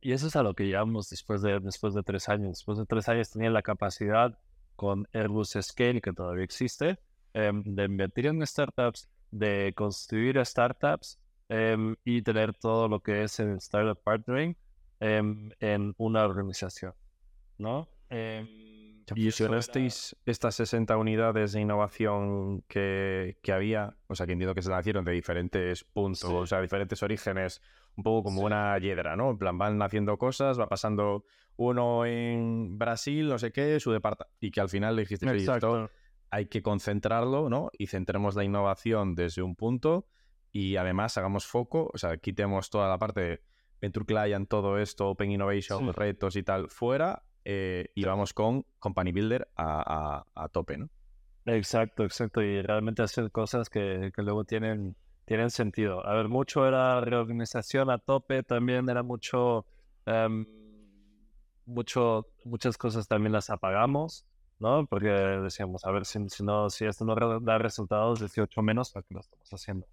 y 0.00 0.12
eso 0.12 0.28
es 0.28 0.36
a 0.36 0.44
lo 0.44 0.54
que 0.54 0.64
llegamos 0.64 1.10
después 1.10 1.42
de, 1.42 1.58
después 1.58 1.92
de 1.94 2.04
tres 2.04 2.28
años. 2.28 2.50
Después 2.50 2.78
de 2.78 2.86
tres 2.86 3.08
años 3.08 3.30
tenía 3.30 3.50
la 3.50 3.62
capacidad 3.62 4.38
con 4.82 5.06
Airbus 5.12 5.56
Scale, 5.60 6.00
que 6.00 6.12
todavía 6.12 6.42
existe, 6.42 6.98
em, 7.34 7.62
de 7.62 7.84
invertir 7.84 8.26
en 8.26 8.44
startups, 8.44 9.08
de 9.30 9.72
construir 9.76 10.44
startups 10.44 11.20
em, 11.48 11.94
y 12.04 12.20
tener 12.22 12.52
todo 12.54 12.88
lo 12.88 12.98
que 13.00 13.22
es 13.22 13.38
el 13.38 13.58
startup 13.58 14.02
partnering 14.02 14.56
en 14.98 15.94
una 15.98 16.24
organización, 16.24 16.94
¿no? 17.58 17.88
Y 19.14 19.30
si 19.30 19.46
resteis 19.46 20.16
estas 20.26 20.56
60 20.56 20.96
unidades 20.96 21.52
de 21.52 21.60
innovación 21.60 22.62
que, 22.62 23.36
que, 23.40 23.52
había, 23.52 23.94
o 24.08 24.16
sea, 24.16 24.26
que 24.26 24.32
entiendo 24.32 24.54
que 24.54 24.62
se 24.62 24.70
nacieron 24.70 25.04
de 25.04 25.12
diferentes 25.12 25.84
puntos, 25.84 26.24
o 26.24 26.46
sea, 26.46 26.60
diferentes 26.60 27.00
orígenes, 27.04 27.62
un 27.96 28.02
poco 28.02 28.24
como 28.24 28.42
una 28.42 28.76
hiedra, 28.78 29.14
¿no? 29.14 29.30
En 29.30 29.38
plan, 29.38 29.58
van 29.58 29.80
haciendo 29.80 30.16
cosas, 30.18 30.58
va 30.58 30.68
pasando 30.68 31.24
uno 31.56 32.06
en 32.06 32.78
Brasil, 32.78 33.28
no 33.28 33.38
sé 33.38 33.52
qué, 33.52 33.78
su 33.80 33.92
departamento, 33.92 34.36
y 34.40 34.50
que 34.50 34.60
al 34.60 34.68
final 34.68 34.96
le 34.96 35.02
dijiste, 35.02 35.34
esto 35.36 35.90
hay 36.30 36.46
que 36.46 36.62
concentrarlo, 36.62 37.48
¿no? 37.48 37.70
Y 37.76 37.88
centremos 37.88 38.34
la 38.36 38.44
innovación 38.44 39.14
desde 39.14 39.42
un 39.42 39.54
punto 39.54 40.06
y 40.50 40.76
además 40.76 41.16
hagamos 41.18 41.46
foco, 41.46 41.90
o 41.92 41.98
sea, 41.98 42.16
quitemos 42.16 42.70
toda 42.70 42.88
la 42.88 42.98
parte 42.98 43.20
de 43.20 43.40
Venture 43.80 44.06
Client, 44.06 44.48
todo 44.48 44.78
esto, 44.78 45.10
Open 45.10 45.30
Innovation, 45.30 45.92
retos 45.92 46.36
y 46.36 46.42
tal, 46.42 46.68
fuera 46.70 47.22
eh, 47.44 47.88
y 47.94 48.04
vamos 48.04 48.32
con 48.32 48.64
Company 48.78 49.12
Builder 49.12 49.48
a, 49.56 50.24
a, 50.34 50.48
tope, 50.48 50.78
¿no? 50.78 50.88
Exacto, 51.44 52.04
exacto. 52.04 52.40
Y 52.40 52.62
realmente 52.62 53.02
hacer 53.02 53.30
cosas 53.32 53.68
que, 53.68 54.12
que 54.14 54.22
luego 54.22 54.44
tienen 54.44 54.96
tienen 55.24 55.50
sentido. 55.50 56.06
A 56.06 56.14
ver, 56.14 56.28
mucho 56.28 56.66
era 56.66 57.00
reorganización 57.00 57.90
a 57.90 57.98
tope, 57.98 58.42
también 58.42 58.88
era 58.88 59.02
mucho, 59.02 59.66
em, 60.06 60.44
mucho, 61.72 62.26
muchas 62.44 62.76
cosas 62.78 63.08
también 63.08 63.32
las 63.32 63.50
apagamos, 63.50 64.24
¿no? 64.58 64.86
Porque 64.86 65.08
decíamos, 65.08 65.84
a 65.84 65.90
ver, 65.90 66.04
si, 66.06 66.28
si 66.28 66.44
no, 66.44 66.70
si 66.70 66.84
esto 66.84 67.04
no 67.04 67.14
da 67.40 67.58
resultados, 67.58 68.20
18 68.20 68.62
menos, 68.62 68.90
¿para 68.92 69.04
qué 69.04 69.14
lo 69.14 69.20
estamos 69.20 69.48
haciendo? 69.52 69.86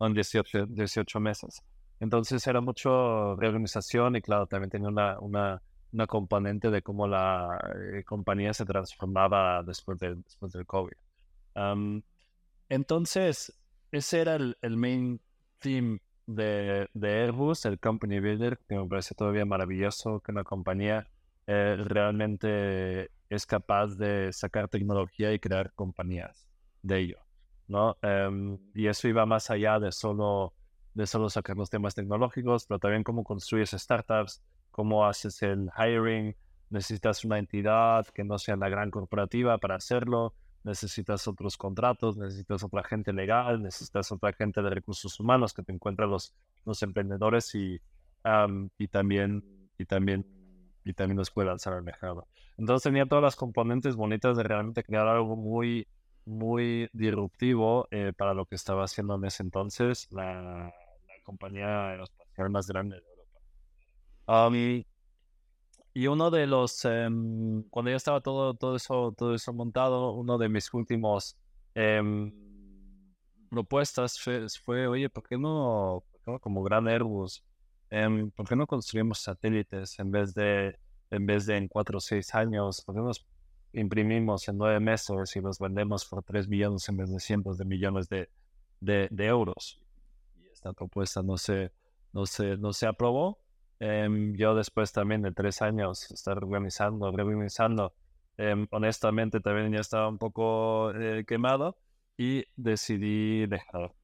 En 0.00 0.12
18, 0.14 0.66
18 0.66 1.20
meses. 1.20 1.62
Entonces 2.00 2.46
era 2.46 2.60
mucho 2.60 3.36
reorganización 3.36 4.16
y 4.16 4.22
claro, 4.22 4.46
también 4.46 4.70
tenía 4.70 4.88
una, 4.88 5.18
una, 5.20 5.62
una 5.92 6.06
componente 6.06 6.70
de 6.70 6.82
cómo 6.82 7.06
la 7.06 7.58
eh, 7.94 8.04
compañía 8.04 8.54
se 8.54 8.64
transformaba 8.64 9.62
después, 9.62 9.98
de, 9.98 10.16
después 10.16 10.52
del 10.52 10.66
COVID. 10.66 10.92
entonces, 12.68 13.52
ese 13.92 14.20
era 14.20 14.36
el, 14.36 14.56
el 14.62 14.76
main 14.76 15.20
theme 15.58 16.00
de, 16.26 16.88
de, 16.94 17.22
Airbus, 17.22 17.64
el 17.66 17.78
Company 17.78 18.20
Builder, 18.20 18.58
que 18.68 18.76
me 18.76 18.86
parece 18.86 19.14
todavía 19.14 19.44
maravilloso 19.44 20.20
que 20.20 20.32
una 20.32 20.44
compañía 20.44 21.08
eh, 21.52 21.74
realmente 21.84 23.10
es 23.28 23.44
capaz 23.44 23.96
de 23.96 24.32
sacar 24.32 24.68
tecnología 24.68 25.32
y 25.32 25.40
crear 25.40 25.72
compañías 25.72 26.46
de 26.80 26.98
ello. 27.00 27.18
¿no? 27.66 27.96
Em, 28.02 28.56
y 28.72 28.86
eso 28.86 29.08
iba 29.08 29.26
más 29.26 29.50
allá 29.50 29.80
de 29.80 29.90
solo, 29.90 30.54
de 30.94 31.08
solo 31.08 31.28
sacar 31.28 31.56
los 31.56 31.68
temas 31.68 31.96
tecnológicos, 31.96 32.66
pero 32.66 32.78
también 32.78 33.02
cómo 33.02 33.24
construyes 33.24 33.70
startups, 33.70 34.40
cómo 34.70 35.04
haces 35.04 35.42
el 35.42 35.68
hiring, 35.76 36.36
necesitas 36.68 37.24
una 37.24 37.40
entidad 37.40 38.06
que 38.14 38.22
no 38.22 38.38
sea 38.38 38.54
la 38.54 38.68
gran 38.68 38.92
corporativa 38.92 39.58
para 39.58 39.74
hacerlo, 39.74 40.34
necesitas 40.62 41.26
otros 41.26 41.56
contratos, 41.56 42.16
necesitas 42.16 42.62
otra 42.62 42.84
gente 42.84 43.12
legal, 43.12 43.60
necesitas 43.60 44.12
otra 44.12 44.32
gente 44.34 44.62
de 44.62 44.70
recursos 44.70 45.18
humanos 45.18 45.52
que 45.52 45.64
te 45.64 45.72
encuentre 45.72 46.06
los, 46.06 46.32
los 46.64 46.80
emprendedores 46.84 47.52
y, 47.56 47.80
y 48.78 48.86
también 48.86 49.42
y 49.78 49.84
también 49.86 50.39
y 50.84 50.92
también 50.94 51.20
puede 51.32 51.48
lanzar 51.48 51.72
al 51.74 51.82
mercado. 51.82 52.26
Entonces 52.56 52.82
tenía 52.82 53.06
todas 53.06 53.22
las 53.22 53.36
componentes 53.36 53.96
bonitas 53.96 54.36
de 54.36 54.42
realmente 54.42 54.82
crear 54.82 55.06
algo 55.06 55.36
muy 55.36 55.86
muy 56.26 56.88
disruptivo 56.92 57.88
eh, 57.90 58.12
para 58.16 58.34
lo 58.34 58.46
que 58.46 58.54
estaba 58.54 58.84
haciendo 58.84 59.14
en 59.16 59.24
ese 59.24 59.42
entonces 59.42 60.06
la, 60.10 60.72
compañía 61.24 61.90
aeroespacial 61.90 62.50
más 62.50 62.66
grande 62.66 62.96
de 62.96 63.02
Europa. 63.02 64.50
y 65.92 66.06
uno 66.06 66.30
de 66.30 66.46
los, 66.46 66.84
em, 66.84 67.62
cuando 67.70 67.90
ya 67.90 67.96
estaba 67.96 68.20
todo, 68.20 68.54
todo, 68.54 68.76
eso, 68.76 69.12
todo 69.16 69.34
eso 69.34 69.52
montado, 69.52 70.12
uno 70.12 70.38
de 70.38 70.48
mis 70.48 70.72
últimos 70.72 71.36
em, 71.74 72.32
propuestas 73.48 74.18
fue, 74.64 74.86
oye, 74.86 75.08
¿por 75.08 75.28
qué 75.28 75.36
no, 75.36 76.04
como 76.40 76.62
gran 76.62 76.88
Airbus, 76.88 77.44
em, 77.90 78.30
¿por 78.30 78.48
qué 78.48 78.56
no 78.56 78.66
construimos 78.66 79.18
satélites 79.20 79.98
en 79.98 80.10
vez 80.10 80.34
de, 80.34 80.78
en 81.10 81.26
vez 81.26 81.46
de 81.46 81.56
en 81.56 81.68
cuatro 81.68 81.98
o 81.98 82.00
seis 82.00 82.34
años? 82.34 82.82
¿Por 82.82 82.94
qué 82.94 83.00
nos 83.00 83.26
imprimimos 83.72 84.48
en 84.48 84.58
nueve 84.58 84.80
meses 84.80 85.36
y 85.36 85.40
los 85.40 85.58
vendemos 85.58 86.04
por 86.04 86.22
tres 86.22 86.48
millones 86.48 86.88
en 86.88 86.96
vez 86.96 87.10
de 87.10 87.20
cientos 87.20 87.58
de 87.58 87.64
millones 87.64 88.08
de, 88.08 88.28
de, 88.80 89.26
euros? 89.26 89.80
Y 90.36 90.46
esta 90.48 90.72
propuesta 90.72 91.22
no 91.22 91.36
se, 91.36 91.72
no 92.12 92.26
se, 92.26 92.56
no 92.56 92.72
se 92.72 92.86
aprobó. 92.86 93.38
Em, 93.80 94.34
yo 94.36 94.54
después 94.54 94.92
también 94.92 95.22
de 95.22 95.32
tres 95.32 95.62
años 95.62 96.10
estar 96.10 96.36
organizando, 96.38 97.10
reorganizando, 97.10 97.94
em, 98.36 98.66
honestamente 98.70 99.40
también 99.40 99.72
ya 99.72 99.80
estaba 99.80 100.08
un 100.08 100.18
poco 100.18 100.92
eh, 100.94 101.24
quemado 101.26 101.78
y 102.16 102.44
decidí 102.56 103.46
dejar 103.46 103.94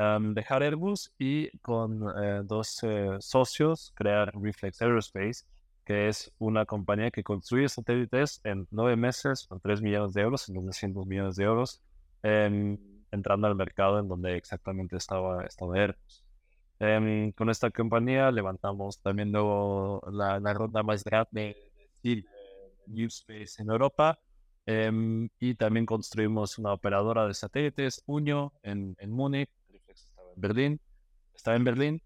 Em, 0.00 0.32
dejar 0.32 0.62
Airbus 0.62 1.12
y 1.18 1.50
con 1.58 2.04
eh, 2.22 2.42
dos 2.44 2.84
eh, 2.84 3.16
socios 3.18 3.92
crear 3.96 4.32
Reflex 4.32 4.80
Aerospace, 4.80 5.44
que 5.84 6.06
es 6.06 6.32
una 6.38 6.64
compañía 6.66 7.10
que 7.10 7.24
construye 7.24 7.68
satélites 7.68 8.40
en 8.44 8.68
nueve 8.70 8.94
meses 8.94 9.44
por 9.48 9.58
tres 9.60 9.82
millones 9.82 10.14
de 10.14 10.22
euros, 10.22 10.48
en 10.48 10.54
200 10.64 11.04
millones 11.04 11.34
de 11.34 11.44
euros, 11.44 11.82
entrando 12.22 13.48
al 13.48 13.56
mercado 13.56 13.98
en 13.98 14.06
donde 14.06 14.36
exactamente 14.36 14.96
estaba, 14.96 15.44
estaba 15.44 15.76
Airbus. 15.76 16.24
Em, 16.78 17.32
con 17.32 17.50
esta 17.50 17.68
compañía 17.72 18.30
levantamos 18.30 19.00
también 19.00 19.32
luego 19.32 20.00
la, 20.12 20.38
ronda 20.54 20.84
más 20.84 21.02
grande 21.02 21.56
de 22.04 22.24
New 22.86 23.08
Space 23.08 23.60
en 23.60 23.70
Europa 23.70 24.20
em, 24.64 25.28
y 25.40 25.56
también 25.56 25.86
construimos 25.86 26.56
una 26.58 26.72
operadora 26.72 27.26
de 27.26 27.34
satélites, 27.34 28.04
Uño, 28.06 28.52
en, 28.62 28.94
en 29.00 29.10
Múnich, 29.10 29.50
Berlín, 30.40 30.80
estaba 31.34 31.56
en 31.56 31.64
Berlín 31.64 32.02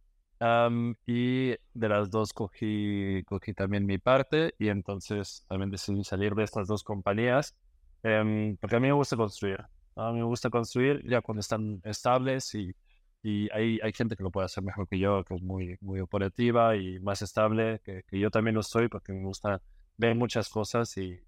y 1.06 1.50
de 1.50 1.88
las 1.88 2.10
dos 2.10 2.32
cogí, 2.32 3.22
cogí 3.24 3.54
también 3.54 3.86
mi 3.86 3.98
parte 3.98 4.54
y 4.58 4.68
entonces 4.68 5.44
también 5.48 5.70
decidí 5.70 6.02
salir 6.02 6.34
de 6.34 6.42
estas 6.42 6.66
dos 6.66 6.82
compañías 6.82 7.54
em, 8.02 8.56
porque 8.56 8.76
a 8.76 8.80
mí 8.80 8.88
me 8.88 8.92
gusta 8.92 9.16
construir. 9.16 9.60
A 9.94 10.10
mí 10.10 10.18
me 10.18 10.24
gusta 10.24 10.50
construir 10.50 11.02
ya 11.08 11.20
cuando 11.20 11.40
están 11.40 11.80
estables 11.84 12.54
y 12.54 12.74
y 13.22 13.48
hay, 13.52 13.78
hay 13.82 13.92
gente 13.92 14.16
que 14.16 14.22
lo 14.22 14.30
puede 14.30 14.46
hacer 14.46 14.64
mejor 14.64 14.88
que 14.88 14.98
yo, 14.98 15.24
que 15.24 15.34
es 15.34 15.42
muy, 15.42 15.76
muy 15.80 16.00
operativa 16.00 16.76
y 16.76 16.98
más 16.98 17.22
estable, 17.22 17.80
que, 17.84 18.02
que 18.02 18.18
yo 18.18 18.30
también 18.30 18.56
lo 18.56 18.62
soy 18.62 18.88
porque 18.88 19.12
me 19.12 19.22
gusta 19.24 19.62
ver 19.96 20.16
muchas 20.16 20.48
cosas 20.48 20.96
y, 20.98 21.20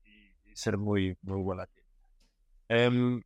ser 0.54 0.78
muy, 0.78 1.16
muy 1.22 1.42
buena. 1.42 1.68
Em, 2.68 3.20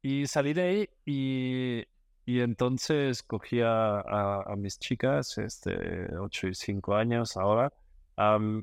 y 0.00 0.26
salí 0.26 0.54
de 0.54 0.62
ahí 0.62 0.88
y, 1.04 1.84
y 2.24 2.40
entonces 2.40 3.22
cogí 3.22 3.60
a, 3.62 4.44
mis 4.56 4.78
chicas, 4.78 5.38
este, 5.38 6.14
8 6.16 6.48
y 6.48 6.54
5 6.54 6.94
años 6.94 7.36
ahora, 7.36 7.72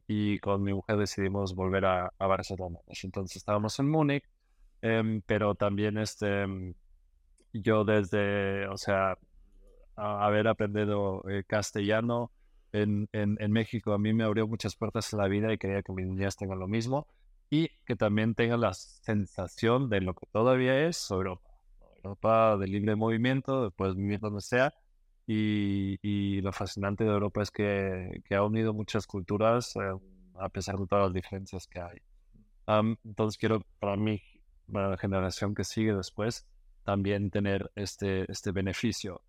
y 0.08 0.40
con 0.40 0.64
mi 0.64 0.74
mujer 0.74 0.98
decidimos 0.98 1.56
volver 1.56 1.86
a, 1.86 2.14
a 2.18 2.28
Barcelona. 2.28 2.80
Entonces 3.04 3.38
estábamos 3.38 3.78
en 3.80 3.90
Múnich, 3.90 4.24
em, 4.82 5.22
pero 5.26 5.56
también 5.56 5.98
este, 5.98 6.46
yo 7.54 7.84
desde, 7.84 8.68
o 8.68 8.78
sea, 8.78 9.18
haber 9.96 10.48
aprendido 10.48 11.24
eh, 11.30 11.44
castellano 11.46 12.32
en, 12.72 13.10
en, 13.14 13.52
México 13.52 13.94
a 13.94 13.98
mí 13.98 14.14
me 14.14 14.24
abrió 14.24 14.48
muchas 14.48 14.76
puertas 14.76 15.12
en 15.14 15.20
la 15.20 15.28
vida 15.28 15.52
y 15.52 15.58
quería 15.58 15.82
que 15.82 15.92
mis 15.92 16.06
niñas 16.06 16.38
tengan 16.38 16.60
lo 16.60 16.68
mismo 16.68 17.08
y 17.50 17.70
que 17.86 17.96
también 17.96 18.36
tengan 18.36 18.62
la 18.62 18.74
sensación 18.74 19.90
de 19.90 20.02
lo 20.02 20.14
que 20.14 20.28
todavía 20.32 20.88
es 20.88 21.10
Europa. 21.10 21.49
Europa 22.04 22.58
de 22.58 22.68
libre 22.68 22.96
movimiento, 22.96 23.72
puedes 23.72 23.96
vivir 23.96 24.20
donde 24.20 24.42
sea. 24.42 24.74
Y, 25.28 25.98
y, 26.02 26.42
lo 26.42 26.52
fascinante 26.52 27.04
de 27.04 27.12
Europa 27.12 27.44
es 27.44 27.52
que, 27.52 28.22
que 28.26 28.36
ha 28.36 28.44
unido 28.44 28.74
muchas 28.74 29.06
culturas 29.06 29.76
eh, 29.76 29.80
a 30.40 30.50
pesar 30.50 30.78
de 30.78 30.88
todas 30.88 31.06
las 31.06 31.14
diferencias 31.14 31.68
que 31.68 31.80
hay. 31.80 32.00
entonces 33.06 33.38
quiero 33.38 33.62
para 33.80 33.96
mí, 33.96 34.22
para 34.72 34.90
la 34.90 34.98
generación 34.98 35.54
que 35.54 35.64
sigue 35.64 35.94
después, 35.94 36.48
también 36.84 37.30
tener 37.30 37.72
este, 37.76 38.30
este 38.32 38.52
beneficio. 38.52 39.22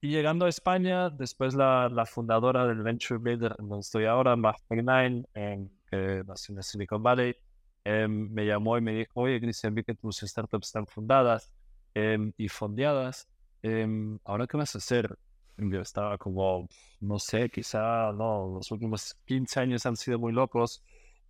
Y 0.00 0.10
llegando 0.10 0.44
a 0.44 0.48
España, 0.48 1.10
después 1.10 1.54
la, 1.54 1.88
la 1.88 2.06
fundadora 2.06 2.66
del 2.66 2.82
Venture 2.82 3.18
Builder, 3.18 3.56
donde 3.58 3.80
estoy 3.80 4.04
ahora, 4.04 4.36
Mark 4.36 4.60
Nine, 4.70 5.24
en, 5.34 5.70
que 5.90 6.22
nació 6.26 6.54
en 6.54 6.62
Silicon 6.62 7.02
Valley, 7.02 7.34
em, 7.82 8.30
me 8.30 8.46
llamó 8.46 8.78
y 8.78 8.82
me 8.82 8.92
dijo, 8.92 9.22
oye, 9.22 9.40
Cristian, 9.40 9.74
vi 9.74 9.82
que 9.82 9.94
tus 9.94 10.18
startups 10.18 10.68
están 10.68 10.86
fundadas 10.86 11.52
em, 11.94 12.32
y 12.36 12.48
fondeadas. 12.48 13.28
Em, 13.62 14.18
¿Ahora 14.24 14.46
qué 14.46 14.56
vas 14.56 14.74
a 14.74 14.78
hacer? 14.78 15.18
Yo 15.56 15.80
estaba 15.80 16.18
como, 16.18 16.68
no 17.00 17.18
sé, 17.18 17.50
quizá, 17.50 18.12
no, 18.12 18.54
los 18.56 18.70
últimos 18.70 19.14
15 19.26 19.60
años 19.60 19.86
han 19.86 19.96
sido 19.96 20.18
muy 20.18 20.32
locos, 20.32 20.82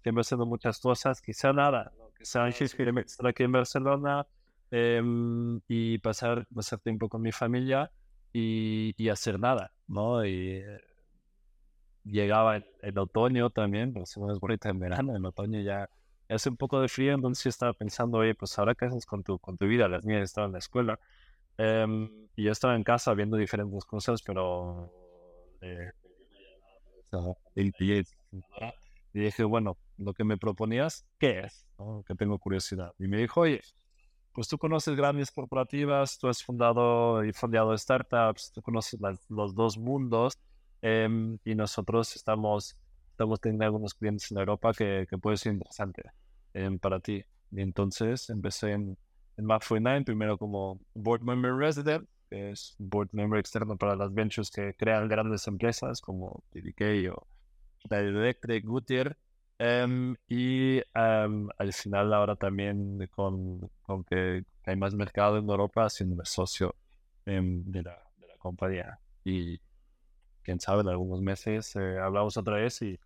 siempre 0.03 0.21
haciendo 0.21 0.45
muchas 0.47 0.79
cosas, 0.81 1.23
quizá 1.23 1.53
nada, 1.53 1.93
quizá 2.19 2.47
estar 2.49 3.27
aquí 3.27 3.43
en 3.43 3.53
Barcelona 3.53 4.27
y 4.71 5.99
pasar, 5.99 6.47
pasar 6.55 6.79
tiempo 6.81 7.09
con 7.09 7.23
mi 7.23 7.33
familia 7.33 7.91
y, 8.33 9.09
hacer 9.09 9.41
nada, 9.41 9.73
¿no? 9.87 10.25
Y 10.25 10.57
eh, 10.57 10.81
llegaba 12.05 12.57
el, 12.57 12.99
otoño 12.99 13.51
también, 13.51 13.93
pero 13.93 14.07
si 14.07 14.21
no 14.21 14.31
es 14.33 14.39
bonita 14.39 14.69
en 14.69 14.79
verano, 14.79 15.17
en 15.17 15.25
otoño 15.25 15.61
ya 15.61 15.89
hace 16.29 16.49
un 16.51 16.57
poco 16.57 16.81
de 16.81 16.89
frío, 16.89 17.15
entonces 17.15 17.45
yo 17.45 17.51
estaba 17.51 17.73
pensando, 17.73 18.19
oye, 18.19 18.35
pues 18.35 18.59
ahora 18.59 18.75
qué 18.75 18.87
haces 18.87 19.07
con 19.07 19.23
tu, 19.23 19.39
con 19.39 19.57
tu 19.57 19.67
vida, 19.67 19.89
las 19.89 20.05
niñas 20.05 20.25
estaban 20.25 20.49
en 20.49 20.53
la 20.53 20.59
escuela, 20.59 20.99
em, 21.57 22.29
y 22.37 22.45
yo 22.45 22.53
estaba 22.53 22.77
en 22.77 22.85
casa 22.85 23.15
viendo 23.15 23.37
diferentes 23.37 23.85
cosas, 23.85 24.23
pero... 24.23 24.93
Eh, 25.61 25.91
y 29.15 29.21
dije, 29.21 29.45
bueno, 29.45 29.77
lo 29.97 30.13
que 30.13 30.25
me 30.25 30.37
proponías, 30.37 31.07
¿qué 31.19 31.41
es? 31.41 31.67
Que 32.07 32.15
tengo 32.15 32.39
curiosidad. 32.39 32.93
Y 32.99 33.09
me 33.09 33.17
dijo, 33.17 33.41
oye, 33.41 33.63
pues 34.33 34.49
tú 34.49 34.59
conoces 34.59 34.95
grandes 34.95 35.31
corporativas, 35.31 36.19
tú 36.19 36.29
has 36.29 36.43
fundado 36.45 37.25
y 37.25 37.33
fundado 37.33 37.77
startups, 37.77 38.53
tú 38.53 38.63
conoces 38.63 39.01
los 39.29 39.55
dos 39.55 39.79
mundos 39.79 40.39
em, 40.83 41.39
y 41.45 41.55
nosotros 41.55 42.15
estamos, 42.15 42.77
estamos 43.19 43.41
teniendo 43.41 43.65
algunos 43.65 43.95
clientes 43.95 44.31
en 44.31 44.39
Europa 44.39 44.73
que, 44.73 45.07
que 45.11 45.19
puede 45.19 45.37
ser 45.37 45.53
interesante 45.53 46.03
em, 46.55 46.79
para 46.79 47.01
ti. 47.01 47.25
Y 47.51 47.61
entonces 47.61 48.31
empecé 48.31 48.73
en, 48.73 48.97
en 49.37 49.45
Map 49.45 49.63
49, 49.67 50.05
primero 50.05 50.39
como 50.39 50.81
Board 50.95 51.23
Member 51.23 51.53
Resident 51.53 52.09
que 52.29 52.51
es 52.51 52.77
board 52.79 53.09
member 53.13 53.41
externo 53.41 53.77
para 53.77 53.97
las 53.97 54.13
ventures 54.13 54.51
que 54.51 54.75
crean 54.75 55.09
grandes 55.09 55.47
empresas 55.47 56.01
como 56.01 56.45
TDK 56.51 57.11
o 57.13 57.27
Electric, 57.91 58.65
Goodyear. 58.65 59.17
Em, 59.59 60.15
y 60.29 60.79
em, 60.95 61.49
al 61.59 61.73
final 61.73 62.15
ahora 62.15 62.37
también 62.37 63.09
con, 63.11 63.69
con, 63.83 64.05
que 64.05 64.45
hay 64.65 64.77
más 64.77 64.95
mercado 64.95 65.39
en 65.39 65.49
Europa 65.49 65.91
siendo 65.91 66.25
socio 66.25 66.77
em, 67.27 67.65
de, 67.65 67.83
la, 67.83 67.99
de, 68.19 68.27
la, 68.29 68.37
compañía. 68.39 69.01
Y 69.25 69.59
quién 70.49 70.61
sabe, 70.61 70.81
en 70.81 70.89
algunos 70.89 71.21
meses 71.21 71.77
eh, 71.77 71.99
hablamos 71.99 72.39
otra 72.39 72.57
vez 72.57 72.81
y, 72.81 72.99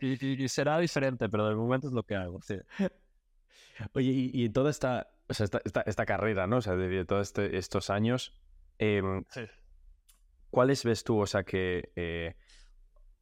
y, 0.00 0.48
será 0.48 0.80
diferente, 0.80 1.28
pero 1.28 1.48
de 1.48 1.54
momento 1.54 1.86
es 1.86 1.92
lo 1.92 2.02
que 2.02 2.16
hago. 2.16 2.42
Sí. 2.42 2.56
Oye, 3.92 4.10
y, 4.10 4.30
y 4.32 4.48
toda 4.48 4.68
esta, 4.68 5.08
o 5.28 5.34
sea, 5.34 5.44
esta, 5.44 5.60
esta, 5.64 5.82
esta, 5.82 6.04
carrera, 6.04 6.48
¿no? 6.48 6.56
O 6.56 6.60
sea, 6.60 6.74
de, 6.74 6.88
de 6.88 7.04
todos 7.04 7.28
este, 7.28 7.56
estos 7.56 7.90
años, 7.90 8.34
sí. 8.80 9.40
¿cuáles 10.50 10.82
ves 10.82 11.04
tú, 11.04 11.20
o 11.20 11.26
sea, 11.26 11.44
que... 11.44 11.92
Eh, 11.94 12.34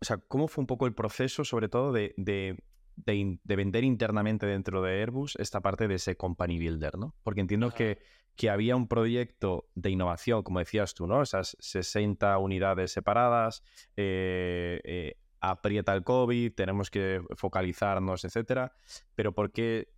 o 0.00 0.04
sea, 0.06 0.16
¿cómo 0.16 0.48
fue 0.48 0.62
un 0.62 0.66
poco 0.66 0.86
el 0.86 0.94
proceso, 0.94 1.44
sobre 1.44 1.68
todo, 1.68 1.92
de, 1.92 2.14
de, 2.16 2.58
de, 2.96 3.38
vender 3.44 3.84
internamente 3.84 4.46
dentro 4.46 4.82
de 4.82 5.00
Airbus 5.00 5.36
esta 5.36 5.60
parte 5.60 5.88
de 5.88 5.96
ese 5.96 6.16
company 6.16 6.58
builder, 6.58 6.98
¿no? 6.98 7.14
Porque 7.22 7.40
entiendo 7.40 7.70
que, 7.70 7.98
que, 8.34 8.50
había 8.50 8.76
un 8.76 8.88
proyecto 8.88 9.68
de 9.74 9.90
innovación, 9.90 10.42
como 10.42 10.58
decías 10.58 10.94
tú, 10.94 11.06
¿no? 11.06 11.22
Esas 11.22 11.56
60 11.60 12.36
unidades 12.38 12.92
separadas, 12.92 13.62
eh, 13.96 14.80
eh, 14.84 15.18
aprieta 15.40 15.94
el 15.94 16.02
COVID, 16.02 16.52
tenemos 16.54 16.90
que 16.90 17.22
focalizarnos, 17.36 18.24
etcétera. 18.24 18.72
Pero 19.14 19.32
¿por 19.32 19.52
qué? 19.52 19.92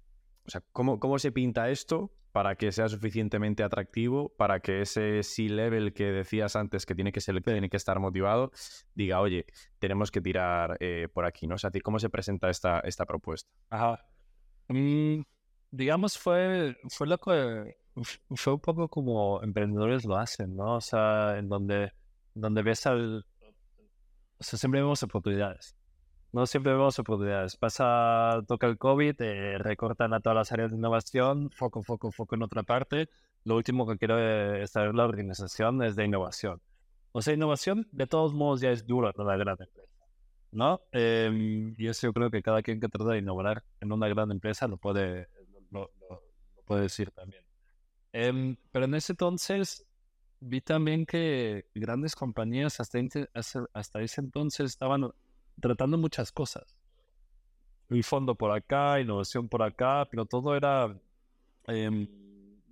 O 0.47 0.51
sea, 0.51 0.63
¿cómo, 0.73 0.99
cómo 0.99 1.19
se 1.19 1.33
pinta 1.33 1.71
esto 1.71 2.13
para 2.39 2.55
que 2.55 2.71
sea 2.71 2.89
suficientemente 2.89 3.65
atractivo, 3.65 4.33
para 4.37 4.61
que 4.61 4.83
ese 4.83 5.25
C-level 5.25 5.93
que 5.93 6.05
decías 6.05 6.55
antes 6.55 6.87
que 6.87 6.95
tiene 6.95 7.11
que 7.11 7.21
ser, 7.21 7.43
tiene 7.43 7.69
que 7.69 7.77
estar 7.77 7.99
motivado, 7.99 8.53
diga, 8.95 9.19
oye, 9.19 9.45
tenemos 9.81 10.13
que 10.13 10.21
tirar 10.21 10.77
eh, 10.79 11.09
por 11.13 11.25
aquí, 11.25 11.49
¿no? 11.49 11.57
O 11.57 11.59
sea, 11.59 11.73
¿cómo 11.83 11.99
se 11.99 12.11
presenta 12.11 12.49
esta, 12.49 12.79
esta 12.79 13.07
propuesta? 13.07 13.51
Ajá. 13.71 14.07
Mm, 14.69 15.23
digamos, 15.73 16.17
fue, 16.17 16.77
fue 16.91 17.09
lo 17.09 17.19
que, 17.19 17.75
fue 18.37 18.53
un 18.53 18.61
poco 18.61 18.87
como 18.87 19.43
emprendedores 19.43 20.05
lo 20.05 20.17
hacen, 20.17 20.55
¿no? 20.55 20.77
O 20.77 20.81
sea, 20.81 21.39
en 21.39 21.49
donde, 21.49 21.93
donde 22.35 22.63
ves 22.63 22.87
al, 22.87 23.27
o 24.39 24.45
sea, 24.45 24.61
siempre 24.61 24.81
vemos 24.81 25.03
oportunidades. 25.03 25.75
No 26.33 26.47
siempre 26.47 26.73
vemos 26.73 26.99
oportunidades. 26.99 27.57
Pasa, 27.57 28.43
toca 28.47 28.67
el 28.67 28.77
COVID, 28.77 29.21
eh, 29.21 29.59
recortan 29.59 30.13
a 30.13 30.21
todas 30.21 30.37
las 30.37 30.53
áreas 30.53 30.71
de 30.71 30.77
innovación, 30.77 31.51
foco, 31.51 31.83
foco, 31.83 32.13
foco 32.13 32.35
en 32.35 32.43
otra 32.43 32.63
parte. 32.63 33.09
Lo 33.45 33.57
último 33.57 33.87
que 33.87 33.97
quiero 33.97 34.19
es 34.19 34.71
saber 34.71 34.95
la 34.95 35.05
organización 35.05 35.83
es 35.83 35.97
de 35.97 36.05
innovación. 36.05 36.61
O 37.13 37.23
sea, 37.23 37.33
innovación 37.33 37.89
de 37.93 38.07
todos 38.07 38.35
modos 38.35 38.61
ya 38.61 38.71
es 38.71 38.87
duro 38.87 39.09
en 39.09 39.21
una 39.21 39.37
gran 39.37 39.57
empresa, 39.59 40.05
¿no? 40.53 40.83
Eh, 40.93 41.75
y 41.79 41.87
eso 41.89 42.09
yo 42.09 42.13
creo 42.13 42.31
que 42.31 42.43
cada 42.43 42.63
quien 42.63 42.79
que 42.79 42.89
trata 42.89 43.13
de 43.13 43.19
innovar 43.19 43.65
en 43.81 43.91
una 43.91 44.09
gran 44.09 44.31
empresa 44.31 44.69
lo 44.69 44.77
puede, 44.77 45.29
lo, 45.71 45.91
puede 46.67 46.83
decir 46.83 47.11
también. 47.13 47.43
Eh, 48.13 48.57
pero 48.71 48.85
en 48.85 48.95
ese 48.95 49.15
entonces 49.15 49.87
vi 50.41 50.61
también 50.61 51.07
que 51.07 51.67
grandes 51.75 52.15
compañías 52.15 52.81
hasta, 52.81 52.99
hasta 53.73 54.03
ese 54.03 54.21
entonces 54.21 54.67
estaban 54.67 55.11
tratando 55.61 55.99
muchas 55.99 56.33
cosas. 56.33 56.77
Un 57.91 58.03
fondo 58.03 58.35
por 58.35 58.51
acá, 58.53 59.01
innovación 59.01 59.49
por 59.49 59.63
acá, 59.63 60.07
pero 60.11 60.27
todo 60.27 60.55
era 60.55 60.95
eh, 61.69 62.09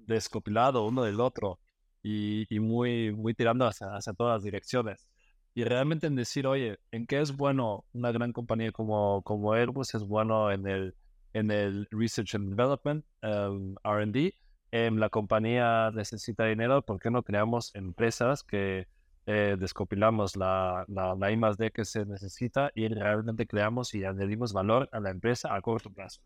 descopilado 0.07 0.87
uno 0.87 1.03
del 1.03 1.21
otro 1.21 1.59
y, 2.03 2.47
y 2.55 2.61
muy, 2.61 3.13
muy 3.13 3.35
tirando 3.35 3.67
hacia, 3.67 3.89
hacia, 3.97 4.13
todas 4.13 4.37
las 4.37 4.45
direcciones. 4.45 5.09
Y 5.55 5.65
realmente 5.65 6.07
en 6.07 6.17
decir, 6.17 6.47
oye, 6.47 6.79
¿en 6.93 7.07
qué 7.07 7.21
es 7.21 7.35
bueno 7.35 7.85
una 7.95 8.13
gran 8.13 8.33
compañía 8.33 8.73
como, 8.73 9.23
como 9.23 9.53
Airbus? 9.55 9.95
Es 9.95 10.03
bueno 10.03 10.53
en 10.53 10.67
el, 10.67 10.95
en 11.33 11.51
el 11.51 11.89
Research 11.91 12.35
and 12.35 12.51
Development, 12.51 13.05
um, 13.23 13.75
RD. 13.83 14.35
Eh, 14.73 14.91
la 14.91 15.09
compañía 15.09 15.91
necesita 15.95 16.45
dinero, 16.45 16.83
¿por 16.83 17.01
qué 17.01 17.11
no 17.11 17.23
creamos 17.23 17.75
empresas 17.75 18.43
que 18.43 18.87
eh, 19.27 19.57
descopilamos 19.59 20.37
la, 20.37 20.85
la, 20.89 21.15
la, 21.17 21.31
I 21.33 21.37
más 21.37 21.57
D 21.59 21.71
que 21.73 21.85
se 21.85 22.07
necesita 22.07 22.71
y 22.75 22.89
realmente 22.89 23.47
creamos 23.47 23.93
y 23.95 24.05
añadimos 24.05 24.53
valor 24.53 24.89
a 24.93 25.01
la 25.01 25.11
empresa 25.11 25.55
a 25.55 25.61
corto 25.61 25.91
plazo. 25.91 26.21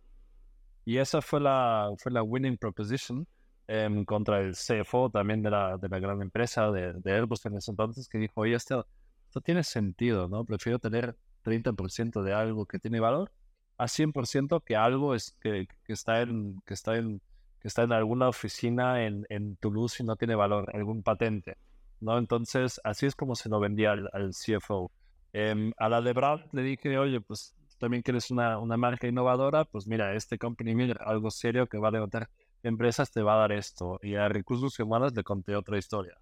Y 0.84 0.98
esa 0.98 1.22
fue 1.22 1.40
la, 1.40 1.90
fue 1.98 2.12
la 2.12 2.22
winning 2.22 2.58
proposition 2.58 3.26
eh, 3.68 3.88
contra 4.06 4.40
el 4.40 4.54
CFO 4.54 5.10
también 5.10 5.42
de 5.42 5.50
la, 5.50 5.78
de 5.78 5.88
la 5.88 5.98
gran 5.98 6.20
empresa 6.20 6.70
de, 6.70 6.92
de, 6.92 7.12
Airbus 7.12 7.46
en 7.46 7.56
ese 7.56 7.70
entonces 7.70 8.08
que 8.08 8.18
dijo, 8.18 8.40
oye, 8.40 8.54
esto, 8.54 8.86
esto 9.26 9.40
tiene 9.40 9.62
sentido, 9.64 10.28
¿no? 10.28 10.44
Prefiero 10.44 10.78
tener 10.78 11.16
30% 11.44 12.22
de 12.22 12.34
algo 12.34 12.66
que 12.66 12.78
tiene 12.78 13.00
valor 13.00 13.30
a 13.78 13.86
100% 13.86 14.62
que 14.62 14.76
algo 14.76 15.14
es, 15.14 15.36
que, 15.40 15.66
que, 15.84 15.92
está 15.92 16.20
en, 16.20 16.60
que, 16.66 16.74
está 16.74 16.96
en, 16.96 17.22
que 17.60 17.68
está 17.68 17.82
en 17.82 17.92
alguna 17.92 18.28
oficina 18.28 19.06
en, 19.06 19.24
en 19.30 19.56
Toulouse 19.56 20.02
y 20.02 20.06
no 20.06 20.16
tiene 20.16 20.34
valor, 20.34 20.70
algún 20.74 21.02
patente. 21.02 21.56
¿No? 22.00 22.18
Entonces, 22.18 22.80
así 22.84 23.06
es 23.06 23.14
como 23.14 23.34
se 23.34 23.48
lo 23.48 23.60
vendía 23.60 23.92
al, 23.92 24.08
al 24.12 24.30
CFO. 24.30 24.90
Eh, 25.32 25.72
a 25.78 25.88
la 25.88 26.00
de 26.00 26.14
le 26.52 26.62
dije, 26.62 26.98
oye, 26.98 27.20
pues 27.20 27.54
también 27.78 28.02
quieres 28.02 28.30
una, 28.30 28.58
una 28.58 28.76
marca 28.76 29.08
innovadora, 29.08 29.64
pues 29.64 29.86
mira, 29.86 30.14
este 30.14 30.38
company 30.38 30.74
miller, 30.74 30.98
algo 31.04 31.30
serio 31.30 31.66
que 31.66 31.78
va 31.78 31.88
a 31.88 31.92
levantar 31.92 32.28
empresas, 32.62 33.10
te 33.10 33.22
va 33.22 33.34
a 33.34 33.38
dar 33.38 33.52
esto. 33.52 33.98
Y 34.02 34.16
a 34.16 34.28
recursos 34.28 34.78
humanos 34.78 35.14
le 35.14 35.24
conté 35.24 35.56
otra 35.56 35.78
historia. 35.78 36.14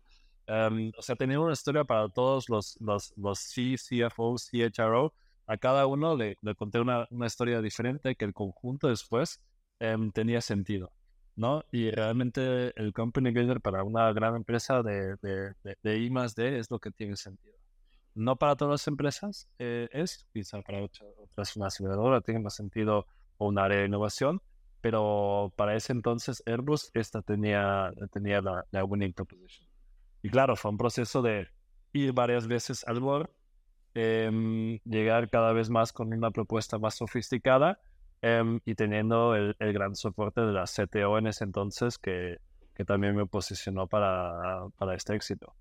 Um, 0.47 0.93
o 0.97 1.03
sea, 1.03 1.17
tenía 1.17 1.41
una 1.41 1.53
historia 1.53 1.85
para 1.85 2.09
todos 2.09 2.49
los, 2.49 2.77
los, 2.81 3.13
los 3.17 3.41
CFO, 3.41 4.37
CHRO. 4.37 5.13
A 5.47 5.57
cada 5.59 5.87
uno 5.87 6.17
le, 6.17 6.37
le 6.43 6.55
conté 6.55 6.81
una, 6.81 7.07
una, 7.11 7.27
historia 7.27 7.61
diferente 7.61 8.15
que 8.17 8.25
el 8.25 8.33
conjunto 8.33 8.89
después 8.89 9.43
um, 9.81 10.11
tenía 10.11 10.41
sentido. 10.41 10.93
¿No? 11.39 11.63
Y 11.71 11.91
realmente 11.91 12.73
el 12.75 12.93
company 12.93 13.31
builder 13.31 13.61
para 13.61 13.85
una 13.85 14.13
gran 14.13 14.35
empresa 14.35 14.83
de, 14.83 15.15
de, 15.23 15.55
de, 15.63 15.79
de 15.83 15.99
I 15.99 16.11
más 16.11 16.35
D 16.35 16.59
es 16.59 16.69
lo 16.71 16.81
que 16.81 16.91
tiene 16.91 17.17
sentido. 17.17 17.57
No 18.15 18.35
para 18.37 18.57
todas 18.57 18.73
las 18.73 18.89
empresas 18.89 19.49
eh, 19.61 19.89
es, 19.93 20.27
quizá 20.33 20.61
para 20.63 20.83
otras 20.83 21.57
una 21.57 21.69
aceleradora 21.69 22.21
tiene 22.21 22.41
más 22.41 22.57
sentido 22.57 23.07
o 23.37 23.47
un 23.47 23.59
área 23.59 23.79
de 23.79 23.87
innovación, 23.87 24.43
pero 24.81 25.53
para 25.55 25.77
ese 25.77 25.93
entonces 25.93 26.43
Airbus 26.45 26.91
esta 26.93 27.23
tenía, 27.23 27.93
tenía 28.13 28.43
la, 28.43 28.65
la 28.73 28.85
winning 28.85 29.13
proposition. 29.13 29.69
Y 30.23 30.31
claro, 30.31 30.57
fue 30.57 30.73
un 30.73 30.79
proceso 30.79 31.23
de 31.23 31.47
ir 31.93 32.13
varias 32.13 32.49
veces 32.49 32.85
al 32.89 32.99
board, 32.99 33.31
eh, 33.95 34.81
llegar 34.85 35.31
cada 35.31 35.53
vez 35.53 35.71
más 35.71 35.93
con 35.93 36.13
una 36.13 36.33
propuesta 36.33 36.79
más 36.79 36.97
sofisticada 36.97 37.81
Um, 38.23 38.59
y 38.65 38.75
teniendo 38.75 39.37
el, 39.37 39.55
el, 39.61 39.73
gran 39.73 39.95
soporte 39.95 40.41
de 40.41 40.53
la 40.53 40.65
CTO 40.65 41.19
en 41.19 41.29
ese 41.29 41.45
entonces 41.45 41.99
que, 41.99 42.39
que 42.75 42.85
también 42.85 43.15
me 43.15 43.27
posicionó 43.27 43.87
para, 43.87 44.69
para 44.77 44.95
este 44.95 45.15
éxito. 45.15 45.55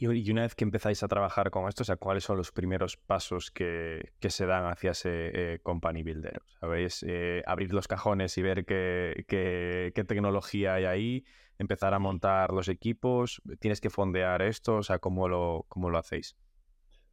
Y, 0.00 0.30
una 0.30 0.42
vez 0.42 0.54
que 0.54 0.62
empezáis 0.62 1.02
a 1.02 1.08
trabajar 1.08 1.50
con 1.50 1.68
esto, 1.68 1.82
o 1.82 1.84
sea, 1.84 1.96
¿cuáles 1.96 2.22
son 2.22 2.36
los 2.36 2.52
primeros 2.52 2.96
pasos 2.96 3.50
que, 3.50 4.12
que 4.20 4.30
se 4.30 4.46
dan 4.46 4.66
hacia 4.66 4.92
ese 4.92 5.10
eh, 5.54 5.58
company 5.60 6.04
builder? 6.04 6.40
¿Sabéis? 6.60 7.04
Eh, 7.06 7.42
abrir 7.46 7.72
los 7.72 7.88
cajones 7.88 8.38
y 8.38 8.42
ver 8.42 8.64
qué, 8.64 9.24
qué, 9.26 9.90
qué, 9.96 10.04
tecnología 10.04 10.74
hay 10.74 10.84
ahí, 10.84 11.24
empezar 11.58 11.94
a 11.94 11.98
montar 11.98 12.52
los 12.52 12.68
equipos, 12.68 13.42
tienes 13.58 13.80
que 13.80 13.90
fondear 13.90 14.42
esto, 14.42 14.76
o 14.76 14.82
sea, 14.84 15.00
¿cómo 15.00 15.28
lo, 15.28 15.66
cómo 15.68 15.90
lo 15.90 15.98
hacéis? 15.98 16.36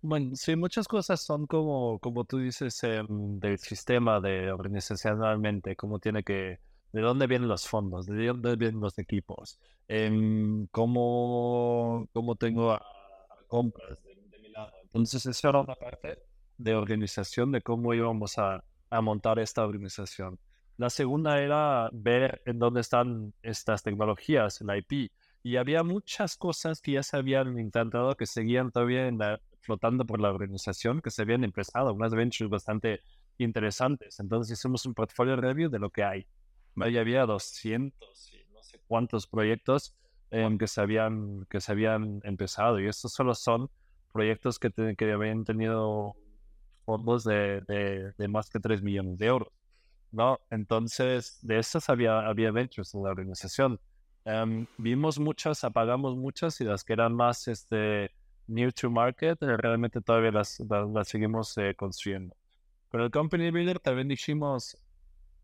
Bueno, 0.01 0.36
sí, 0.36 0.55
muchas 0.55 0.88
cosas 0.88 1.21
son 1.21 1.47
como, 1.47 1.99
como 1.99 2.25
tú 2.25 2.38
dices, 2.38 2.84
eh, 2.84 3.01
del 3.10 3.58
sistema 3.58 4.19
de 4.19 4.51
organizacionalmente, 4.51 5.75
cómo 5.75 5.99
tiene 5.99 6.23
que, 6.23 6.60
de 6.91 7.01
dónde 7.01 7.27
vienen 7.27 7.47
los 7.47 7.67
fondos, 7.67 8.05
de 8.05 8.27
dónde 8.27 8.55
vienen 8.55 8.81
los 8.81 8.97
equipos, 8.99 9.60
eh, 9.88 10.10
cómo, 10.71 12.08
cómo 12.13 12.36
tengo 12.36 12.71
a, 12.71 12.86
compras 13.47 14.03
de, 14.03 14.39
mi 14.39 14.49
lado. 14.49 14.71
Entonces, 14.84 15.25
eso 15.25 15.49
era 15.49 15.62
una 15.62 15.75
parte 15.75 16.19
de 16.58 16.75
organización, 16.75 17.51
de 17.51 17.62
cómo 17.62 17.93
íbamos 17.93 18.38
a, 18.38 18.63
a 18.89 19.01
montar 19.01 19.39
esta 19.39 19.65
organización. 19.65 20.39
La 20.77 20.89
segunda 20.89 21.41
era 21.41 21.89
ver 21.93 22.41
en 22.45 22.60
dónde 22.60 22.81
están 22.81 23.34
estas 23.41 23.81
tecnologías, 23.81 24.62
el 24.62 24.77
IP. 24.77 25.12
Y 25.41 25.58
había 25.58 25.84
muchas 25.84 26.36
cosas 26.38 26.81
que 26.81 26.93
ya 26.93 27.03
se 27.03 27.17
habían 27.17 27.58
intentado 27.60 28.15
que 28.15 28.25
seguían 28.25 28.71
todavía 28.71 29.08
en 29.08 29.19
la 29.19 29.39
flotando 29.65 30.06
por 30.06 30.21
la 30.21 30.30
organización 30.30 31.01
que 31.01 31.10
se 31.10 31.23
habían 31.23 31.43
empezado, 31.43 31.93
unas 31.93 32.13
ventures 32.13 32.49
bastante 32.49 33.01
interesantes. 33.38 34.19
Entonces 34.19 34.58
hicimos 34.58 34.86
un 34.86 34.93
portfolio 34.93 35.36
review 35.36 35.69
de 35.69 35.80
lo 35.80 35.89
que 35.89 36.04
hay. 36.04 36.28
Ahí 36.80 36.97
había 36.97 37.25
200 37.25 38.34
y 38.34 38.54
no 38.54 38.62
sé 38.62 38.80
cuántos 38.88 39.28
proyectos 39.28 39.95
eh, 40.32 40.56
que, 40.60 40.67
se 40.67 40.82
habían, 40.82 41.45
que 41.49 41.60
se 41.60 41.71
habían 41.71 42.21
empezado 42.23 42.80
y 42.80 42.88
estos 42.88 43.13
solo 43.13 43.34
son 43.34 43.69
proyectos 44.13 44.60
que, 44.60 44.69
te, 44.69 44.95
que 44.95 45.12
habían 45.12 45.43
tenido 45.45 46.15
fondos 46.86 47.23
de, 47.23 47.62
de, 47.67 48.13
de, 48.17 48.28
más 48.28 48.49
de 48.51 48.60
3 48.60 48.82
millones 48.82 49.17
de 49.17 49.25
euros. 49.25 49.49
¿no? 50.12 50.39
Entonces, 50.49 51.39
de 51.41 51.60
esas 51.60 51.89
había, 51.89 52.19
había 52.19 52.51
ventures 52.51 52.93
en 52.93 53.04
la 53.04 53.10
organización. 53.10 53.80
Em, 54.23 54.65
vimos 54.78 55.19
muchas, 55.19 55.63
apagamos 55.63 56.15
muchas 56.15 56.60
y 56.62 56.63
las 56.63 56.84
que 56.84 56.93
eran 56.93 57.13
más 57.13 57.47
este, 57.47 58.12
new 58.47 58.71
to 58.71 58.89
market, 58.89 59.41
eh, 59.41 59.58
realmente 59.58 60.01
todavía 60.01 60.31
las, 60.31 60.60
las, 60.60 61.08
seguimos 61.08 61.58
eh, 61.58 61.73
construyendo. 61.75 62.36
Con 62.89 63.01
el 63.01 63.12
Company 63.12 63.51
Builder 63.51 63.79
también 63.79 64.08
dijimos, 64.08 64.77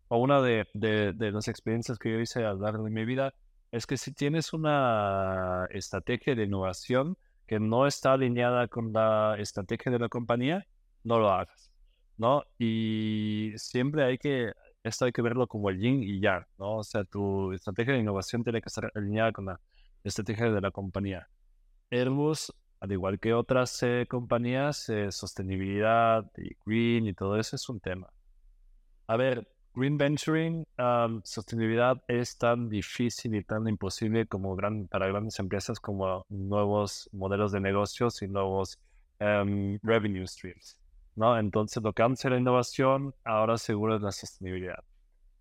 o 0.08 0.18
una 0.18 0.42
de, 0.42 0.68
de, 0.74 1.14
de, 1.14 1.32
las 1.32 1.48
experiencias 1.48 1.98
que 1.98 2.12
yo 2.12 2.20
hice 2.20 2.46
a 2.46 2.54
lo 2.54 2.62
largo 2.62 2.84
de 2.86 2.92
mi 2.92 3.06
vida, 3.06 3.34
es 3.72 3.86
que 3.86 3.98
si 3.98 4.14
tienes 4.14 4.54
una 4.54 5.66
estrategia 5.72 6.36
de 6.36 6.44
innovación 6.44 7.18
que 7.48 7.60
no 7.60 7.88
está 7.88 8.14
alineada 8.14 8.68
con 8.68 8.94
la 8.94 9.36
estrategia 9.40 9.92
de 9.92 10.00
la 10.00 10.10
compañía, 10.10 10.66
no 11.04 11.20
lo 11.20 11.30
hagas, 11.32 11.72
¿no? 12.18 12.44
Y 12.58 13.54
siempre 13.58 14.04
hay 14.04 14.18
que 14.18 14.54
esto 14.84 15.06
hay 15.06 15.12
que 15.12 15.22
verlo 15.22 15.48
como 15.48 15.70
el 15.70 15.80
yin 15.80 16.04
y 16.04 16.20
yang, 16.20 16.46
¿no? 16.58 16.78
O 16.78 16.84
sea, 16.84 17.04
tu 17.04 17.52
estrategia 17.54 17.94
de 17.94 18.00
innovación 18.00 18.44
tiene 18.44 18.62
que 18.62 18.68
estar 18.68 18.92
alineada 18.96 19.32
con 19.32 19.46
la 19.46 19.60
estrategia 20.04 20.52
de 20.52 20.62
la 20.62 20.72
compañía. 20.72 21.28
Airbus, 21.92 22.52
al 22.82 22.92
igual 22.92 23.20
que 23.20 23.34
otras 23.34 23.82
eh, 23.84 24.08
compañías, 24.10 24.90
eh, 24.90 25.12
sostenibilidad 25.12 26.26
y 26.36 26.56
green 26.66 27.06
y 27.06 27.14
todo 27.14 27.38
eso 27.38 27.56
es 27.56 27.70
un 27.70 27.80
tema. 27.80 28.12
A 29.06 29.18
ver, 29.18 29.48
green 29.76 29.98
venturing, 29.98 30.66
sostenibilidad 31.24 32.02
es 32.08 32.38
tan 32.38 32.70
difícil 32.70 33.36
y 33.36 33.44
tan 33.44 33.68
imposible 33.68 34.26
como 34.26 34.58
para 34.90 35.08
grandes 35.08 35.38
empresas 35.40 35.80
como 35.80 36.26
nuevos 36.30 37.08
modelos 37.14 37.52
de 37.52 37.60
negocios 37.60 38.20
y 38.24 38.28
nuevos 38.28 38.80
em, 39.20 39.78
revenue 39.84 40.26
streams. 40.26 40.76
¿no? 41.16 41.38
Entonces, 41.38 41.84
lo 41.84 41.94
que 41.94 42.02
antes 42.02 42.26
era 42.26 42.38
innovación, 42.38 43.14
ahora 43.24 43.60
seguro 43.60 43.96
es 43.96 44.02
la 44.02 44.12
sostenibilidad. 44.12 44.84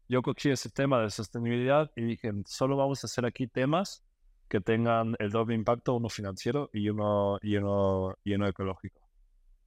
Yo 0.08 0.20
cogí 0.20 0.50
ese 0.50 0.68
tema 0.68 1.00
de 1.00 1.08
sostenibilidad 1.08 1.90
y 1.96 2.02
dije, 2.02 2.32
solo 2.44 2.76
vamos 2.76 3.02
a 3.02 3.06
hacer 3.06 3.24
aquí 3.24 3.46
temas 3.46 4.04
que 4.50 4.60
tengan 4.60 5.16
el 5.18 5.30
doble 5.30 5.54
impacto, 5.54 5.94
uno 5.94 6.10
financiero 6.10 6.68
y 6.74 6.90
uno, 6.90 7.38
y 7.40 7.56
uno, 7.56 8.16
y 8.22 8.34
uno 8.34 8.46
ecológico, 8.46 9.00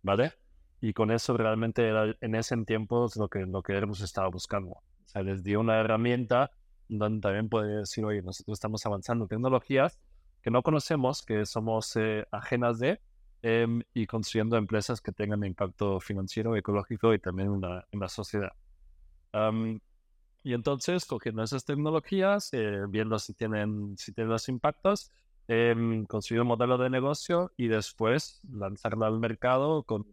¿vale? 0.03 0.33
Y 0.79 0.93
con 0.93 1.09
eso 1.09 1.35
realmente 1.35 1.87
era, 1.87 2.15
en 2.21 2.35
ese 2.35 2.55
tiempo 2.65 3.09
lo 3.15 3.27
que, 3.27 3.47
lo 3.47 3.63
que 3.63 3.75
hemos 3.75 4.01
estado 4.01 4.29
buscando. 4.29 4.73
O 4.73 5.07
sea, 5.07 5.23
les 5.23 5.43
di 5.43 5.55
una 5.55 5.79
herramienta 5.79 6.51
donde 6.87 7.21
también 7.21 7.49
puede 7.49 7.77
decir, 7.77 8.05
oye, 8.05 8.21
nosotros 8.21 8.57
estamos 8.57 8.85
avanzando 8.85 9.25
tecnologías 9.25 9.97
que 10.43 10.51
no 10.51 10.61
conocemos, 10.61 11.23
que 11.23 11.45
somos 11.47 11.95
eh, 11.95 12.27
ajenas 12.31 12.77
de, 12.77 12.99
Em, 13.45 13.81
y 13.93 14.07
construyendo 14.07 14.55
empresas 14.55 15.01
que 15.01 15.11
tengan 15.11 15.43
impacto 15.43 15.99
financiero, 15.99 16.55
ecológico 16.55 17.13
y 17.13 17.19
también 17.19 17.55
en 17.55 17.59
la, 17.59 17.85
en 17.91 17.99
la 17.99 18.07
sociedad. 18.07 18.53
Y 20.43 20.53
entonces, 20.53 21.05
cogiendo 21.05 21.41
esas 21.41 21.63
tecnologías, 21.63 22.49
eh, 22.51 22.81
viendo 22.89 23.17
si 23.17 23.33
tienen, 23.33 23.97
si 23.97 24.11
tienen 24.11 24.31
los 24.31 24.49
impactos, 24.49 25.09
eh, 25.47 26.03
construir 26.07 26.41
un 26.41 26.47
modelo 26.47 26.77
de 26.77 26.89
negocio 26.89 27.51
y 27.57 27.67
después 27.67 28.41
lanzarlo 28.49 29.05
al 29.05 29.19
mercado 29.19 29.83
con, 29.83 30.05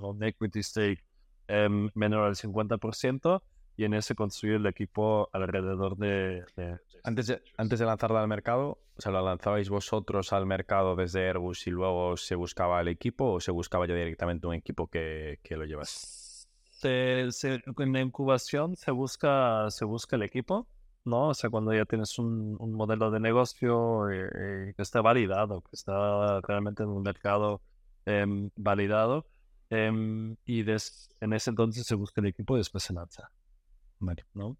un 0.00 0.22
equity 0.22 0.62
stake 0.62 1.04
em, 1.48 1.90
menor 1.94 2.26
al 2.26 2.36
50% 2.36 3.42
y 3.76 3.84
en 3.84 3.94
ese 3.94 4.14
construir 4.14 4.56
el 4.56 4.66
equipo 4.66 5.28
alrededor 5.32 5.96
de... 5.96 6.44
antes, 7.02 7.26
de 7.26 7.42
antes 7.56 7.78
de 7.78 7.86
lanzarla 7.86 8.20
al 8.20 8.28
mercado, 8.28 8.78
o 8.96 9.00
sea, 9.00 9.12
¿lo 9.12 9.24
lanzabais 9.24 9.68
vosotros 9.68 10.32
al 10.32 10.46
mercado 10.46 10.96
desde 10.96 11.26
Airbus 11.26 11.66
y 11.66 11.70
luego 11.70 12.16
se 12.16 12.34
buscaba 12.34 12.80
el 12.80 12.88
equipo 12.88 13.32
o 13.32 13.40
se 13.40 13.52
buscaba 13.52 13.86
ya 13.86 13.94
directamente 13.94 14.46
un 14.46 14.54
equipo 14.54 14.88
que, 14.88 15.40
que 15.42 15.56
lo 15.56 15.64
en 16.84 17.92
la 17.92 18.00
incubación 18.00 18.76
se 18.76 18.90
busca, 18.90 19.70
se 19.70 19.84
busca 19.84 20.16
el 20.16 20.22
equipo, 20.22 20.68
¿no? 21.04 21.28
O 21.28 21.34
sea, 21.34 21.50
cuando 21.50 21.72
ya 21.74 21.84
tienes 21.84 22.18
un, 22.18 22.56
modelo 22.72 23.10
de 23.10 23.20
negocio 23.20 24.10
eh, 24.10 24.28
eh, 24.34 24.74
que 24.76 24.82
está 24.82 25.00
validado, 25.00 25.62
que 25.62 25.70
está 25.72 26.40
realmente 26.42 26.82
en 26.82 26.90
un 26.90 27.02
mercado 27.02 27.62
em, 28.06 28.50
validado, 28.56 29.26
em, 29.70 30.36
y 30.44 30.60
en 30.60 31.32
ese 31.32 31.50
entonces 31.50 31.86
se 31.86 31.94
busca 31.94 32.20
el 32.20 32.28
equipo 32.28 32.56
y 32.56 32.60
después 32.60 32.84
se 32.84 32.92
lanza. 32.92 33.30
¿no? 34.34 34.56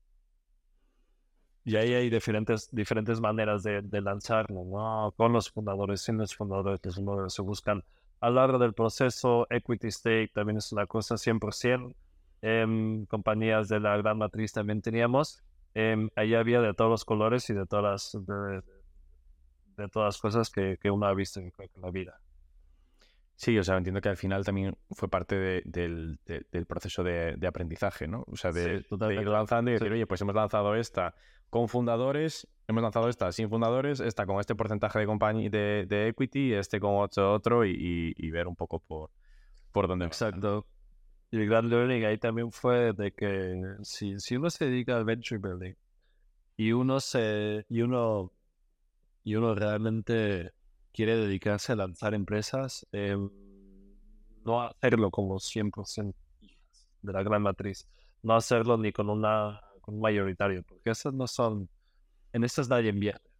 Y 1.65 1.77
ahí 1.77 1.93
hay 1.95 2.11
diferentes, 2.11 2.69
diferentes 2.73 3.21
maneras 3.21 3.63
de, 3.63 3.83
de 3.83 4.01
lanzarlo, 4.01 4.65
¿no? 4.65 5.13
Con 5.17 5.33
los 5.33 5.51
fundadores, 5.51 6.01
sin 6.01 6.17
los 6.19 6.35
fundadores, 6.35 6.81
los 6.83 6.95
fundadores 6.95 7.35
se 7.35 7.43
buscan 7.43 7.85
a 8.21 8.31
lo 8.31 8.37
largo 8.37 8.59
del 8.59 8.73
proceso. 8.73 9.47
Equity 9.51 9.91
stake 9.91 10.33
también 10.33 10.59
es 10.59 10.73
una 10.73 10.87
cosa 10.87 11.17
100%. 11.17 11.95
Eh, 12.42 13.05
compañías 13.09 13.68
de 13.68 13.81
la 13.81 13.96
gran 13.96 14.18
matriz 14.18 14.53
también 14.53 14.83
teníamos. 14.83 15.42
Eh, 15.74 16.09
ahí 16.16 16.35
había 16.35 16.61
de 16.61 16.74
todos 16.74 16.90
los 16.90 17.05
colores 17.05 17.48
y 17.51 17.55
de 17.55 17.66
todas 17.66 18.14
las, 18.14 18.27
de, 19.77 19.88
todas 19.88 20.14
las 20.14 20.20
cosas 20.20 20.51
que, 20.51 20.79
que 20.81 20.90
uno 20.90 21.07
ha 21.07 21.14
visto 21.14 21.40
en 21.40 21.53
la 21.81 21.90
vida. 21.90 22.20
Sí, 23.38 23.57
o 23.57 23.62
sea, 23.62 23.77
entiendo 23.77 24.01
que 24.01 24.09
al 24.09 24.16
final 24.16 24.44
también 24.44 24.77
fue 24.90 25.09
parte 25.09 25.62
del, 25.64 26.18
proceso 26.66 27.05
de, 27.05 27.38
aprendizaje, 27.46 28.09
¿no? 28.09 28.24
O 28.27 28.35
sea, 28.35 28.51
de, 28.51 28.85
ir 28.90 29.29
lanzando 29.29 29.70
y 29.70 29.74
decir, 29.74 29.92
oye, 29.92 30.09
pues 30.09 30.20
hemos 30.22 30.35
lanzado 30.35 30.74
esta 30.74 31.14
con 31.48 31.68
fundadores, 31.68 32.48
hemos 32.66 32.83
lanzado 32.83 33.09
esta 33.09 33.31
sin 33.31 33.48
fundadores, 33.48 34.01
esta 34.01 34.27
con 34.27 34.40
este 34.40 34.57
porcentaje 34.57 34.98
de 34.98 35.07
compañía 35.07 35.48
de, 35.51 36.09
equity, 36.09 36.53
este 36.53 36.81
con 36.81 36.96
otro, 36.96 37.33
otro 37.33 37.64
y, 37.64 38.31
ver 38.33 38.48
un 38.48 38.57
poco 38.57 38.81
por, 38.81 39.11
por 39.70 39.87
dónde 39.87 40.07
Exacto. 40.07 40.66
Y 41.31 41.37
el 41.37 41.47
gran 41.47 41.69
learning 41.69 42.05
ahí 42.05 42.19
también 42.19 42.51
fue 42.53 42.93
de 42.93 43.12
que 43.12 43.77
si, 43.83 44.19
si 44.19 44.37
uno 44.37 44.51
se 44.51 44.67
dedica 44.67 44.97
al 44.97 45.05
venture 45.05 45.38
building 45.38 45.75
y 46.57 46.73
uno 46.73 47.01
se 47.01 47.67
y 47.69 47.83
uno 47.83 48.33
y 49.25 49.35
uno 49.35 49.55
realmente 49.55 50.53
quiere 50.93 51.17
dedicarse 51.17 51.73
a 51.73 51.77
lanzar 51.77 52.14
empresas, 52.14 52.87
eh, 52.93 53.17
no 54.45 54.62
hacerlo 54.62 55.11
como 55.11 55.38
100% 55.38 56.14
de 57.03 57.12
la 57.12 57.23
gran 57.23 57.43
matriz, 57.43 57.87
no 58.23 58.35
hacerlo 58.35 58.77
ni 58.79 58.93
con, 58.93 59.11
una, 59.11 59.61
con 59.81 59.97
un 59.97 60.01
mayoritario, 60.01 60.62
porque 60.64 60.91
esas 60.91 61.14
no 61.14 61.27
son, 61.27 61.69
en 62.33 62.45
estas 62.45 62.69
nadie 62.69 62.91
invierte, 62.91 63.31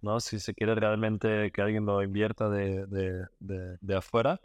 ¿no? 0.00 0.20
Si 0.20 0.38
se 0.38 0.54
quiere 0.54 0.74
realmente 0.74 1.50
que 1.52 1.62
alguien 1.62 1.84
lo 1.84 2.02
invierta 2.02 2.48
de, 2.48 2.86
de, 2.86 3.26
de, 3.80 3.96
afuera, 3.96 4.40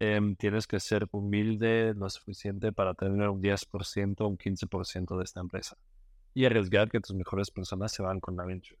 em, 0.00 0.34
tienes 0.34 0.66
que 0.66 0.80
ser 0.80 1.06
humilde 1.12 1.94
lo 1.94 2.10
suficiente 2.10 2.72
para 2.72 2.94
tener 2.94 3.28
un 3.28 3.40
10% 3.40 4.24
o 4.24 4.28
un 4.28 4.36
15% 4.36 5.16
de 5.16 5.24
esta 5.24 5.40
empresa 5.40 5.76
y 6.34 6.44
arriesgar 6.44 6.90
que 6.90 7.00
tus 7.00 7.14
mejores 7.14 7.50
personas 7.52 7.92
se 7.92 8.02
van 8.02 8.18
con 8.18 8.36
la 8.36 8.44
venture 8.44 8.80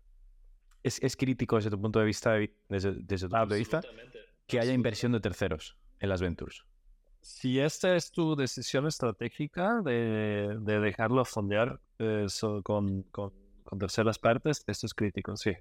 es, 0.82 1.16
crítico 1.16 1.56
desde 1.56 1.70
tu 1.70 1.80
punto 1.80 1.98
de 1.98 2.04
vista, 2.04 2.34
desde, 2.68 2.92
tu 2.92 3.28
punto 3.28 3.46
de 3.46 3.58
vista, 3.58 3.80
que 4.46 4.60
haya 4.60 4.72
inversión 4.72 5.12
de 5.12 5.20
terceros 5.20 5.76
en 5.98 6.08
las 6.08 6.20
ventures. 6.20 6.64
Si 7.20 7.60
esta 7.60 7.94
es 7.96 8.10
tu 8.10 8.34
decisión 8.34 8.86
estratégica 8.86 9.82
de, 9.82 10.58
dejarlo 10.64 11.24
fondear 11.24 11.80
eh, 11.98 12.26
con, 12.62 13.04
terceras 13.78 14.18
partes, 14.18 14.64
esto 14.66 14.86
es 14.86 14.94
crítico, 14.94 15.36
sí. 15.36 15.52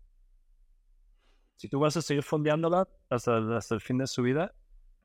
Si 1.57 1.67
tú 1.67 1.79
vas 1.79 1.97
a 1.97 2.01
seguir 2.01 2.23
fondeándola 2.23 2.87
hasta, 3.09 3.57
hasta 3.57 3.75
el 3.75 3.81
fin 3.81 3.97
de 3.97 4.07
su 4.07 4.23
vida 4.23 4.53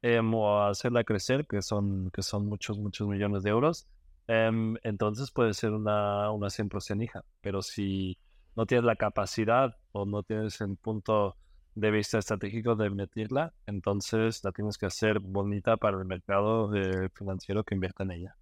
em, 0.05 0.35
o 0.35 0.63
hacerla 0.63 1.03
crecer, 1.03 1.47
que 1.47 1.63
son, 1.63 2.11
que 2.11 2.23
son 2.23 2.47
muchos, 2.47 2.79
muchos 2.79 3.09
millones 3.09 3.43
de 3.43 3.49
euros, 3.49 3.87
em, 4.29 4.77
entonces 4.83 5.31
puede 5.31 5.55
ser 5.55 5.71
una, 5.71 6.31
una 6.31 6.51
100% 6.51 7.03
hija. 7.03 7.25
Pero 7.41 7.63
si 7.63 8.19
no 8.55 8.67
tienes 8.67 8.85
la 8.85 8.97
capacidad 8.97 9.79
o 9.93 10.05
no 10.05 10.23
tienes 10.23 10.61
el 10.61 10.77
punto 10.77 11.37
de 11.75 11.91
vista 11.91 12.19
estratégico 12.19 12.77
de 12.77 12.91
meterla, 12.91 13.55
entonces 13.67 14.45
la 14.45 14.53
tienes 14.53 14.77
que 14.77 14.85
hacer 14.85 15.21
bonita 15.21 15.79
para 15.79 15.97
el 15.99 16.05
mercado 16.05 16.71
financiero 17.15 17.65
que 17.65 17.75
invierta 17.75 18.03
en 18.05 18.11
ella. 18.11 18.37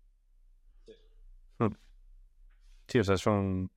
Sí, 2.89 2.99
o 2.99 3.05
sea, 3.05 3.15
es 3.15 3.25
un, 3.25 3.71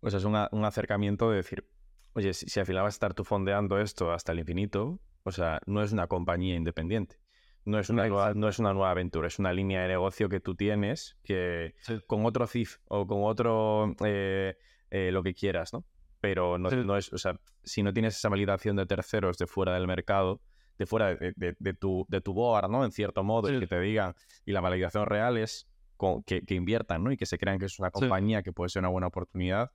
o 0.00 0.10
sea, 0.10 0.18
es 0.18 0.24
un, 0.26 0.36
acercamiento 0.36 1.30
de 1.30 1.36
decir, 1.38 1.66
oye, 2.12 2.34
si, 2.34 2.60
al 2.60 2.66
final 2.66 2.82
vas 2.82 2.94
a 2.94 2.96
estar 2.96 3.14
tú 3.14 3.24
fondeando 3.24 3.80
esto 3.80 4.12
hasta 4.12 4.32
el 4.32 4.40
infinito, 4.40 5.00
o 5.24 5.30
sea, 5.30 5.60
no 5.66 5.82
es 5.82 5.92
una 5.92 6.06
compañía 6.06 6.54
independiente. 6.56 7.16
No 7.64 7.78
es 7.78 7.90
una, 7.90 8.06
nueva, 8.08 8.32
no 8.34 8.48
es 8.48 8.58
una 8.58 8.72
nueva 8.72 8.90
aventura, 8.90 9.28
es 9.28 9.38
una 9.38 9.52
línea 9.52 9.82
de 9.82 9.88
negocio 9.88 10.30
que 10.30 10.40
tú 10.40 10.54
tienes 10.54 11.18
que 11.22 11.74
con 12.06 12.24
otro 12.24 12.46
CIF 12.46 12.78
o 12.88 13.06
con 13.06 13.18
otro 13.22 13.94
eh, 14.04 14.56
eh, 14.90 15.10
lo 15.12 15.22
que 15.22 15.34
quieras, 15.34 15.72
¿no? 15.74 15.84
Pero 16.20 16.58
no, 16.58 16.96
es, 16.96 17.12
o 17.12 17.18
sea, 17.18 17.38
si 17.62 17.82
no 17.82 17.92
tienes 17.92 18.16
esa 18.16 18.28
validación 18.30 18.76
de 18.76 18.86
terceros 18.86 19.36
de 19.36 19.46
fuera 19.46 19.74
del 19.74 19.86
mercado, 19.86 20.40
de 20.78 20.86
fuera 20.86 21.14
de, 21.14 21.74
tu, 21.78 22.06
de 22.08 22.20
tu 22.22 22.32
board, 22.32 22.70
¿no? 22.70 22.84
En 22.84 22.92
cierto 22.92 23.22
modo, 23.22 23.48
que 23.48 23.66
te 23.66 23.80
digan, 23.80 24.14
y 24.46 24.52
la 24.52 24.60
validación 24.60 25.06
real 25.06 25.36
es 25.36 25.68
que, 26.26 26.54
inviertan, 26.54 27.04
¿no? 27.04 27.12
Y 27.12 27.16
que 27.16 27.26
se 27.26 27.38
crean 27.38 27.58
que 27.58 27.66
es 27.66 27.78
una 27.78 27.90
compañía 27.90 28.42
que 28.42 28.52
puede 28.52 28.70
ser 28.70 28.80
una 28.80 28.88
buena 28.88 29.08
oportunidad. 29.08 29.72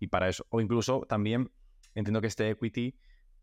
Y 0.00 0.08
para 0.08 0.28
eso, 0.28 0.46
o 0.50 0.60
incluso 0.60 1.04
también, 1.08 1.50
entiendo 1.94 2.20
que 2.20 2.26
este 2.26 2.50
equity 2.50 2.96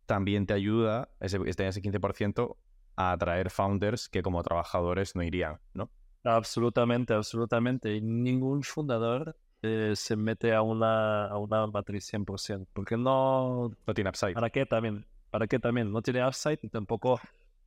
también 0.05 0.45
te 0.45 0.53
ayuda, 0.53 1.09
ese, 1.19 1.39
este, 1.45 1.67
ese 1.67 1.81
15%, 1.81 2.55
a 2.97 3.11
atraer 3.11 3.49
founders 3.49 4.07
que 4.07 4.21
como 4.21 4.41
trabajadores 4.43 5.15
no 5.15 5.23
irían, 5.23 5.59
¿no? 5.73 5.89
Absolutamente, 6.23 7.13
absolutamente. 7.13 7.95
Y 7.95 8.01
ningún 8.01 8.63
fundador 8.63 9.37
eh, 9.61 9.93
se 9.95 10.15
mete 10.15 10.53
a 10.53 10.61
una, 10.61 11.27
a 11.27 11.37
una 11.37 11.67
matriz 11.67 12.11
100%. 12.11 12.67
Porque 12.73 12.97
no... 12.97 13.71
No 13.85 13.93
tiene 13.93 14.09
upside. 14.09 14.33
¿Para 14.33 14.49
qué 14.49 14.65
también? 14.65 15.05
¿Para 15.29 15.47
qué 15.47 15.59
también? 15.59 15.91
No 15.91 16.01
tiene 16.01 16.25
upside 16.25 16.59
y 16.61 16.69
tampoco 16.69 17.19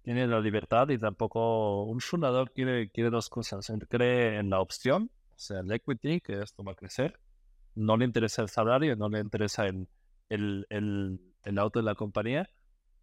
tiene 0.02 0.26
la 0.26 0.40
libertad 0.40 0.88
y 0.88 0.98
tampoco 0.98 1.84
un 1.84 2.00
fundador 2.00 2.50
quiere, 2.52 2.90
quiere 2.90 3.10
dos 3.10 3.28
cosas. 3.28 3.70
cree 3.88 4.38
en 4.38 4.50
la 4.50 4.60
opción, 4.60 5.10
o 5.30 5.38
sea, 5.38 5.60
el 5.60 5.70
equity, 5.70 6.20
que 6.20 6.40
esto 6.40 6.64
va 6.64 6.72
a 6.72 6.74
crecer. 6.74 7.18
No 7.74 7.96
le 7.96 8.06
interesa 8.06 8.42
el 8.42 8.48
salario, 8.48 8.96
no 8.96 9.08
le 9.08 9.20
interesa 9.20 9.66
el, 9.66 9.86
el, 10.30 10.66
el, 10.70 11.20
el 11.44 11.58
auto 11.58 11.78
de 11.78 11.84
la 11.84 11.94
compañía. 11.94 12.48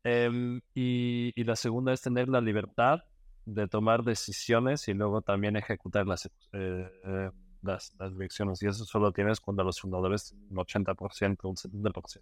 Em, 0.03 0.61
y, 0.73 1.31
y, 1.35 1.43
la 1.45 1.55
segunda 1.55 1.91
es 1.91 2.01
tener 2.01 2.29
la 2.29 2.39
libertad 2.39 2.99
de 3.45 3.67
tomar 3.67 4.03
decisiones 4.03 4.87
y 4.87 4.93
luego 4.93 5.21
también 5.21 5.55
ejecutar 5.55 6.05
las, 6.07 6.25
eh, 6.25 6.31
eh, 6.53 7.31
las, 7.61 7.95
las, 7.99 8.13
direcciones. 8.13 8.61
Y 8.61 8.67
eso 8.67 8.85
solo 8.85 9.11
tienes 9.11 9.39
cuando 9.39 9.63
los 9.63 9.79
fundadores 9.79 10.35
un 10.49 10.57
80%, 10.57 11.37
un 11.43 11.55
70%. 11.55 12.21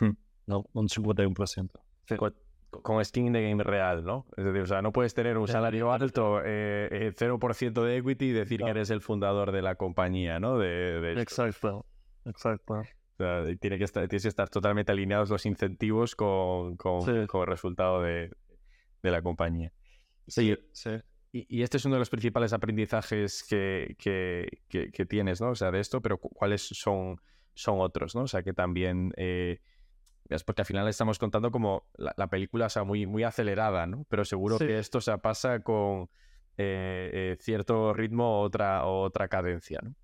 Hmm. 0.00 0.16
No, 0.46 0.66
un 0.72 0.88
51%. 0.88 1.70
Sí. 2.06 2.16
Con, 2.70 3.04
skin 3.04 3.26
in 3.26 3.32
the 3.34 3.42
game 3.42 3.62
real, 3.62 4.02
¿no? 4.02 4.24
Es 4.34 4.46
decir, 4.46 4.62
o 4.62 4.66
sea, 4.66 4.80
no 4.80 4.92
puedes 4.92 5.12
tener 5.12 5.36
un 5.36 5.46
salario 5.46 5.92
alto, 5.92 6.40
eh, 6.42 7.12
0% 7.14 7.82
de 7.82 7.96
equity 7.98 8.26
y 8.26 8.32
decir 8.32 8.62
que 8.62 8.70
eres 8.70 8.88
el 8.88 9.02
fundador 9.02 9.52
de 9.52 9.60
la 9.60 9.74
compañía, 9.74 10.40
¿no? 10.40 10.56
De, 10.56 10.98
de 11.00 11.20
exacto, 11.20 11.84
exacto. 12.24 12.82
O 13.14 13.16
sea, 13.16 13.44
tiene 13.60 13.78
que 13.78 13.84
estar, 13.84 14.08
tienes 14.08 14.22
que 14.22 14.28
estar 14.28 14.48
totalmente 14.48 14.92
alineados 14.92 15.30
los 15.30 15.44
incentivos 15.46 16.16
con, 16.16 16.76
con, 16.76 17.26
con 17.26 17.40
el 17.42 17.46
resultado 17.46 18.02
de, 18.02 18.30
de 19.02 19.10
la 19.10 19.22
compañía. 19.22 19.72
Sí, 20.26 20.56
sí. 20.72 20.90
Y, 21.32 21.46
y, 21.48 21.62
este 21.62 21.78
es 21.78 21.84
uno 21.84 21.94
de 21.94 22.00
los 22.00 22.10
principales 22.10 22.52
aprendizajes 22.52 23.42
que, 23.42 23.96
que, 23.98 24.48
que, 24.68 25.06
tienes, 25.06 25.40
¿no? 25.40 25.50
O 25.50 25.54
sea, 25.54 25.70
de 25.70 25.80
esto, 25.80 26.02
pero 26.02 26.18
¿cuáles 26.18 26.62
son, 26.62 27.20
son 27.54 27.80
otros, 27.80 28.14
¿no? 28.14 28.22
O 28.22 28.28
sea, 28.28 28.42
que 28.42 28.52
también... 28.52 29.12
Eh, 29.16 29.60
es 30.28 30.44
porque 30.44 30.62
al 30.62 30.66
final 30.66 30.88
estamos 30.88 31.18
contando 31.18 31.50
como 31.50 31.86
la, 31.96 32.28
película, 32.28 32.66
o 32.66 32.68
sea, 32.70 32.84
muy, 32.84 33.06
muy 33.06 33.22
acelerada, 33.22 33.86
¿no? 33.86 34.06
Pero 34.08 34.24
seguro 34.24 34.58
que 34.58 34.78
esto 34.78 35.00
se 35.00 35.16
pasa 35.18 35.60
con 35.60 36.08
eh, 36.56 37.10
eh, 37.12 37.36
cierto 37.40 37.92
ritmo 37.92 38.40
o 38.40 38.42
otra, 38.42 38.84
otra 38.84 39.28
cadencia, 39.28 39.80
¿no? 39.82 39.94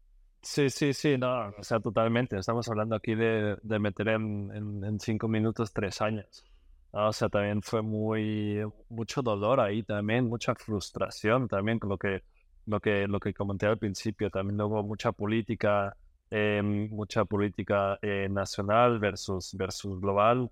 Sí, 0.42 0.70
sí, 0.70 0.94
sí, 0.94 1.18
no, 1.18 1.48
o 1.58 1.62
sea, 1.62 1.80
totalmente. 1.80 2.38
Estamos 2.38 2.68
hablando 2.68 2.94
aquí 2.96 3.14
de, 3.14 3.56
de 3.62 3.78
meter 3.78 4.08
en, 4.08 4.50
en, 4.54 4.84
en, 4.84 5.00
cinco 5.00 5.28
minutos 5.28 5.72
tres 5.72 6.00
años. 6.00 6.44
O 6.90 7.12
sea, 7.12 7.28
también 7.28 7.60
fue 7.62 7.82
muy, 7.82 8.60
mucho 8.88 9.20
dolor 9.22 9.60
ahí 9.60 9.82
también, 9.82 10.26
mucha 10.28 10.54
frustración 10.54 11.48
también 11.48 11.78
con 11.78 11.90
lo 11.90 11.98
que, 11.98 12.22
lo 12.66 12.80
que, 12.80 13.06
lo 13.08 13.20
que 13.20 13.34
comenté 13.34 13.66
al 13.66 13.78
principio. 13.78 14.30
También 14.30 14.56
luego 14.56 14.82
mucha 14.82 15.12
política, 15.12 15.96
eh, 16.30 16.62
mucha 16.62 17.24
política 17.24 17.98
eh, 18.00 18.28
nacional 18.30 18.98
versus, 19.00 19.54
versus 19.54 20.00
global. 20.00 20.50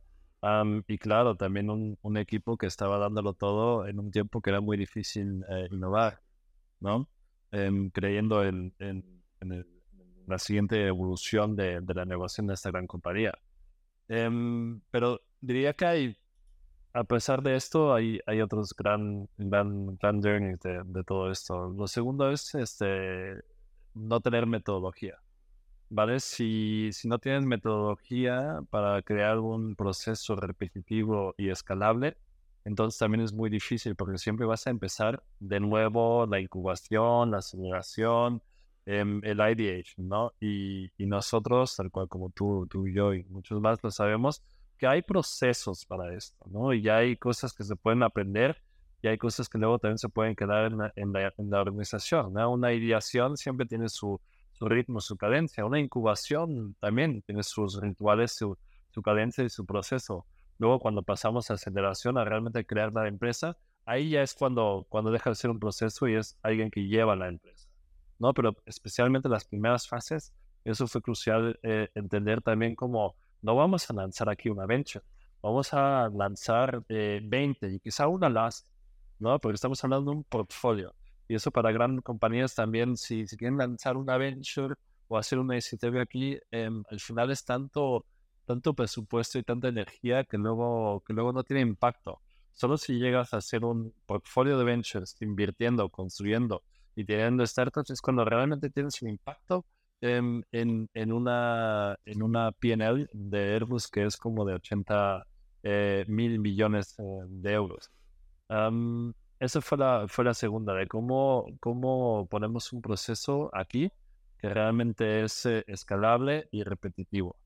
y 0.88 0.98
claro, 0.98 1.36
también 1.36 1.70
un, 1.70 1.98
un, 2.02 2.16
equipo 2.18 2.56
que 2.56 2.66
estaba 2.66 2.98
dándolo 2.98 3.32
todo 3.34 3.86
en 3.86 3.98
un 3.98 4.10
tiempo 4.10 4.40
que 4.40 4.50
era 4.50 4.60
muy 4.60 4.76
difícil 4.76 5.44
eh, 5.48 5.68
innovar, 5.70 6.20
¿no? 6.80 7.08
Em, 7.50 7.90
creyendo 7.90 8.44
en, 8.44 8.74
en, 8.78 9.04
en, 9.40 9.52
el, 9.52 9.66
la 10.26 10.38
siguiente 10.38 10.86
evolución 10.86 11.56
de, 11.56 11.80
de, 11.80 11.94
la 11.94 12.04
negociación 12.04 12.48
de 12.48 12.54
esta 12.54 12.70
gran 12.70 12.86
compañía. 12.86 13.32
Em, 14.08 14.80
pero 14.90 15.20
diría 15.40 15.74
que 15.74 15.86
hay 15.86 16.16
a 16.96 17.04
pesar 17.04 17.42
de 17.42 17.56
esto, 17.56 17.92
hay, 17.94 18.20
hay 18.26 18.40
otros 18.40 18.74
gran, 18.74 19.28
gran, 19.36 19.96
gran 19.98 20.20
de, 20.22 20.56
de, 20.86 21.04
todo 21.04 21.30
esto. 21.30 21.68
Lo 21.68 21.86
segundo 21.88 22.30
es 22.32 22.54
este, 22.54 23.34
no 23.92 24.20
tener 24.20 24.46
metodología. 24.46 25.18
¿Vale? 25.90 26.20
Si, 26.20 26.90
si 26.92 27.06
no 27.06 27.18
tienes 27.18 27.44
metodología 27.44 28.60
para 28.70 29.02
crear 29.02 29.38
un 29.38 29.76
proceso 29.76 30.36
repetitivo 30.36 31.34
y 31.36 31.50
escalable, 31.50 32.16
entonces 32.64 32.98
también 32.98 33.22
es 33.22 33.32
muy 33.34 33.50
difícil 33.50 33.94
porque 33.94 34.16
siempre 34.16 34.46
vas 34.46 34.66
a 34.66 34.70
empezar 34.70 35.22
de 35.38 35.60
nuevo 35.60 36.26
la 36.26 36.40
incubación, 36.40 37.30
la 37.30 37.38
aceleración, 37.38 38.42
el 38.86 39.40
ideation, 39.40 40.08
¿no? 40.08 40.32
Y, 40.40 40.90
y 40.96 41.06
nosotros, 41.06 41.76
tal 41.76 41.90
cual 41.90 42.08
como 42.08 42.30
tú, 42.30 42.66
tú 42.70 42.86
y 42.86 42.94
yo 42.94 43.12
y 43.14 43.24
muchos 43.24 43.60
más 43.60 43.82
lo 43.82 43.90
sabemos, 43.90 44.42
que 44.78 44.86
hay 44.86 45.02
procesos 45.02 45.84
para 45.86 46.14
esto, 46.14 46.44
¿no? 46.50 46.72
Y 46.72 46.88
hay 46.88 47.16
cosas 47.16 47.52
que 47.52 47.64
se 47.64 47.76
pueden 47.76 48.02
aprender 48.02 48.62
y 49.02 49.08
hay 49.08 49.18
cosas 49.18 49.48
que 49.48 49.58
luego 49.58 49.78
también 49.78 49.98
se 49.98 50.08
pueden 50.08 50.34
quedar 50.34 50.72
en 50.72 50.78
la, 50.78 50.92
en 50.96 51.12
la, 51.12 51.32
en 51.36 51.50
la 51.50 51.60
organización, 51.60 52.32
¿no? 52.32 52.50
Una 52.50 52.72
ideación 52.72 53.36
siempre 53.36 53.66
tiene 53.66 53.88
su, 53.88 54.20
su, 54.52 54.68
ritmo, 54.68 55.00
su 55.00 55.16
cadencia. 55.16 55.64
Una 55.64 55.78
incubación 55.78 56.74
también 56.80 57.22
tiene 57.22 57.42
sus 57.42 57.80
rituales, 57.80 58.32
su, 58.32 58.58
su 58.90 59.02
cadencia 59.02 59.44
y 59.44 59.48
su 59.48 59.64
proceso. 59.66 60.26
Luego, 60.58 60.78
cuando 60.80 61.02
pasamos 61.02 61.50
a 61.50 61.54
aceleración, 61.54 62.18
a 62.18 62.24
realmente 62.24 62.64
crear 62.64 62.92
la 62.92 63.06
empresa, 63.08 63.56
ahí 63.84 64.10
ya 64.10 64.22
es 64.22 64.34
cuando, 64.34 64.86
cuando 64.88 65.10
deja 65.10 65.30
de 65.30 65.36
ser 65.36 65.50
un 65.50 65.60
proceso 65.60 66.08
y 66.08 66.14
es 66.14 66.38
alguien 66.42 66.70
que 66.70 66.86
lleva 66.88 67.14
la 67.14 67.28
empresa, 67.28 67.55
¿no? 68.18 68.32
Pero 68.34 68.56
especialmente 68.66 69.28
las 69.28 69.44
primeras 69.44 69.88
fases, 69.88 70.32
eso 70.64 70.86
fue 70.86 71.02
crucial 71.02 71.58
eh, 71.62 71.88
entender 71.94 72.42
también 72.42 72.74
como 72.74 73.16
no 73.42 73.54
vamos 73.54 73.88
a 73.90 73.94
lanzar 73.94 74.28
aquí 74.28 74.48
una 74.48 74.66
venture, 74.66 75.04
vamos 75.42 75.72
a 75.72 76.08
lanzar 76.08 76.82
eh, 76.88 77.20
20 77.22 77.74
y 77.74 77.80
quizá 77.80 78.08
una 78.08 78.28
last, 78.28 78.68
¿no? 79.18 79.38
Porque 79.38 79.54
estamos 79.54 79.82
hablando 79.84 80.10
de 80.10 80.16
un 80.18 80.24
portfolio. 80.24 80.94
Y 81.28 81.34
eso 81.34 81.50
para 81.50 81.72
grandes 81.72 82.04
compañías 82.04 82.54
también, 82.54 82.96
si, 82.96 83.26
quieren 83.26 83.58
lanzar 83.58 83.96
una 83.96 84.16
venture 84.16 84.74
o 85.08 85.18
hacer 85.18 85.38
una 85.38 85.54
iniciativa 85.54 86.02
aquí, 86.02 86.38
eh, 86.50 86.70
al 86.90 87.00
final 87.00 87.30
es 87.30 87.44
tanto, 87.44 88.04
tanto 88.44 88.74
presupuesto 88.74 89.38
y 89.38 89.42
tanta 89.42 89.68
energía 89.68 90.24
que 90.24 90.38
luego, 90.38 91.02
que 91.06 91.12
luego 91.12 91.32
no 91.32 91.44
tiene 91.44 91.62
impacto. 91.62 92.20
Solo 92.52 92.78
si 92.78 92.98
llegas 92.98 93.34
a 93.34 93.38
hacer 93.38 93.64
un 93.64 93.92
portfolio 94.06 94.56
de 94.58 94.64
ventures, 94.64 95.16
invirtiendo, 95.20 95.88
construyendo 95.90 96.62
y 96.96 97.04
teniendo 97.04 97.46
startups, 97.46 97.90
es 97.90 98.00
cuando 98.00 98.24
realmente 98.24 98.70
tienes 98.70 99.00
un 99.02 99.10
impacto 99.10 99.64
en, 100.00 100.44
en, 100.50 101.12
una, 101.12 101.96
en 102.04 102.22
una 102.22 102.52
PNL 102.52 103.08
de 103.12 103.54
Airbus 103.54 103.88
que 103.88 104.04
es 104.04 104.16
como 104.16 104.44
de 104.44 104.54
80 104.54 105.26
eh, 105.62 106.04
mil 106.08 106.38
millones 106.40 106.94
eh, 106.98 107.02
de 107.28 107.52
euros. 107.52 107.90
Um, 108.48 109.12
esa 109.38 109.60
fue 109.60 109.78
la, 109.78 110.06
fue 110.08 110.24
la 110.24 110.32
segunda, 110.32 110.72
de 110.72 110.86
cómo, 110.86 111.46
cómo 111.60 112.26
ponemos 112.30 112.72
un 112.72 112.80
proceso 112.80 113.50
aquí 113.52 113.90
que 114.38 114.48
realmente 114.48 115.22
es 115.22 115.44
eh, 115.46 115.64
escalable 115.66 116.48
y 116.50 116.62
repetitivo. 116.62 117.36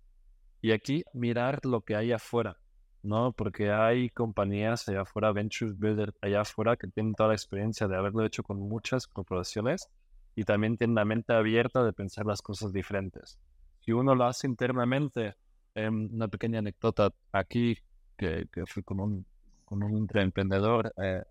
Y 0.60 0.72
aquí 0.72 1.02
mirar 1.12 1.64
lo 1.64 1.80
que 1.80 1.96
hay 1.96 2.12
afuera, 2.12 2.58
¿no? 3.02 3.32
Porque 3.32 3.70
hay 3.70 4.10
compañías 4.10 4.88
allá 4.88 5.02
afuera, 5.02 5.32
Venture 5.32 5.72
Builder 5.72 6.14
allá 6.20 6.42
afuera, 6.42 6.76
que 6.76 6.88
tienen 6.88 7.14
toda 7.14 7.30
la 7.30 7.34
experiencia 7.34 7.88
de 7.88 7.96
haberlo 7.96 8.24
hecho 8.24 8.42
con 8.42 8.58
muchas 8.58 9.06
corporaciones 9.06 9.88
y 10.34 10.44
también 10.44 10.76
tiene 10.76 10.94
la 10.94 11.04
mente 11.04 11.32
abierta 11.32 11.84
de 11.84 11.92
pensar 11.92 12.26
las 12.26 12.42
cosas 12.42 12.72
diferentes. 12.72 13.38
Si 13.80 13.92
uno 13.92 14.14
lo 14.14 14.24
hace 14.24 14.46
internamente, 14.46 15.34
em, 15.74 16.08
una 16.12 16.28
pequeña 16.28 16.58
anécdota 16.60 17.10
aquí, 17.32 17.78
que, 18.16 18.46
que 18.52 18.66
fui 18.66 18.82
con 18.82 19.00
un, 19.00 19.26
con 19.64 19.82
un 19.82 20.06
emprendedor 20.14 20.92
eh, 21.02 21.22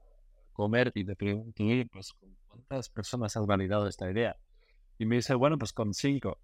comer 0.53 0.91
y 0.95 1.03
le 1.03 1.15
pregunté, 1.15 1.87
pues, 1.91 2.13
¿cuántas 2.47 2.89
personas 2.89 3.37
han 3.37 3.45
validado 3.45 3.87
esta 3.87 4.09
idea? 4.09 4.35
Y 4.97 5.05
me 5.05 5.17
dice, 5.17 5.35
bueno, 5.35 5.57
pues 5.57 5.71
con 5.71 5.93
cinco. 5.93 6.39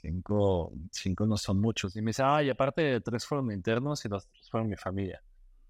Cinco, 0.00 0.72
cinco 0.90 1.26
no 1.26 1.36
son 1.36 1.60
muchos. 1.60 1.94
Y 1.96 2.02
me 2.02 2.10
dice, 2.10 2.22
ah, 2.24 2.42
y 2.42 2.50
aparte 2.50 3.00
tres 3.00 3.26
fueron 3.26 3.52
internos 3.52 4.04
y 4.04 4.08
los 4.08 4.26
tres 4.28 4.48
fueron 4.50 4.68
mi 4.68 4.76
familia. 4.76 5.22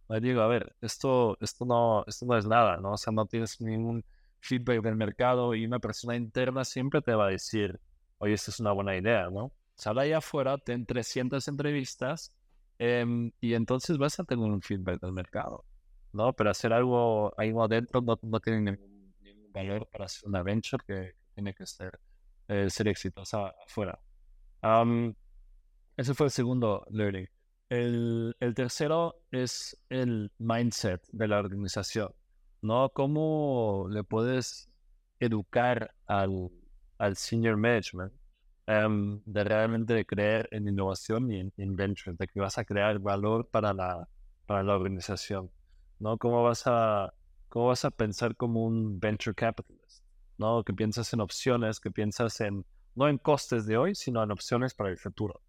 Le 0.08 0.20
digo, 0.20 0.42
a 0.42 0.46
ver, 0.48 0.74
esto, 0.80 1.36
esto, 1.40 1.64
no, 1.64 2.04
esto 2.06 2.26
no 2.26 2.36
es 2.36 2.46
nada, 2.46 2.76
¿no? 2.78 2.92
O 2.92 2.96
sea, 2.96 3.12
no 3.12 3.26
tienes 3.26 3.60
ningún 3.60 4.04
feedback 4.40 4.82
del 4.82 4.96
mercado 4.96 5.54
y 5.54 5.64
una 5.64 5.78
persona 5.78 6.16
interna 6.16 6.64
siempre 6.64 7.02
te 7.02 7.14
va 7.14 7.26
a 7.26 7.30
decir, 7.30 7.80
oye, 8.18 8.34
esta 8.34 8.50
es 8.50 8.60
una 8.60 8.72
buena 8.72 8.96
idea, 8.96 9.30
¿no? 9.30 9.52
Sal 9.74 9.98
ahí 9.98 10.12
afuera, 10.12 10.58
ten 10.58 10.86
300 10.86 11.46
entrevistas 11.48 12.32
eh, 12.78 13.04
y 13.40 13.54
entonces 13.54 13.98
vas 13.98 14.18
a 14.20 14.24
tener 14.24 14.44
un 14.44 14.62
feedback 14.62 15.00
del 15.00 15.12
mercado, 15.12 15.64
¿no? 16.12 16.32
Pero 16.32 16.50
hacer 16.50 16.72
algo 16.72 17.32
ahí 17.38 17.52
adentro 17.56 18.00
no, 18.00 18.18
no 18.22 18.40
tiene 18.40 18.60
ningún, 18.62 18.90
valor 19.52 19.88
para 19.90 20.04
hacer 20.04 20.28
una 20.28 20.42
venture 20.42 20.84
que 20.86 21.14
tiene 21.34 21.54
que 21.54 21.66
ser, 21.66 21.98
eh, 22.48 22.70
ser 22.70 22.88
exitosa 22.88 23.52
afuera. 23.66 23.98
Um, 24.62 25.14
ese 25.96 26.14
fue 26.14 26.26
el 26.26 26.32
segundo 26.32 26.86
learning. 26.90 27.28
El, 27.68 28.34
tercero 28.54 29.14
es 29.30 29.76
el 29.88 30.32
mindset 30.38 31.02
de 31.12 31.28
la 31.28 31.38
organización. 31.38 32.12
¿no? 32.62 32.90
¿Cómo 32.90 33.86
le 33.88 34.02
puedes 34.04 34.68
educar 35.18 35.94
al, 36.06 36.50
al 36.98 37.16
senior 37.16 37.56
management 37.56 38.12
um, 38.66 39.22
de 39.24 39.44
realmente 39.44 40.04
creer 40.04 40.48
en 40.50 40.68
innovación 40.68 41.30
y 41.30 41.40
en, 41.40 41.52
en 41.56 41.76
ventures, 41.76 42.18
de 42.18 42.26
que 42.26 42.40
vas 42.40 42.58
a 42.58 42.64
crear 42.64 42.98
valor 42.98 43.48
para 43.48 43.72
la, 43.72 44.08
para 44.46 44.62
la 44.62 44.74
organización, 44.74 45.50
¿no? 46.00 46.18
¿Cómo 46.18 46.42
vas 46.42 46.62
a, 46.66 47.12
cómo 47.48 47.68
vas 47.68 47.84
a 47.84 47.90
pensar 47.90 48.34
como 48.36 48.64
un 48.64 48.98
venture 48.98 49.34
capitalist, 49.34 50.04
¿no? 50.38 50.64
Que 50.64 50.72
piensas 50.72 51.12
en 51.12 51.20
opciones, 51.20 51.78
que 51.78 51.90
piensas 51.90 52.40
en 52.40 52.64
no 53.00 53.08
en 53.08 53.16
costes 53.16 53.66
de 53.66 53.78
hoy, 53.78 53.94
sino 53.94 54.22
en 54.22 54.30
opciones 54.30 54.74
para 54.74 54.90
el 54.90 54.98
futuro. 54.98 55.40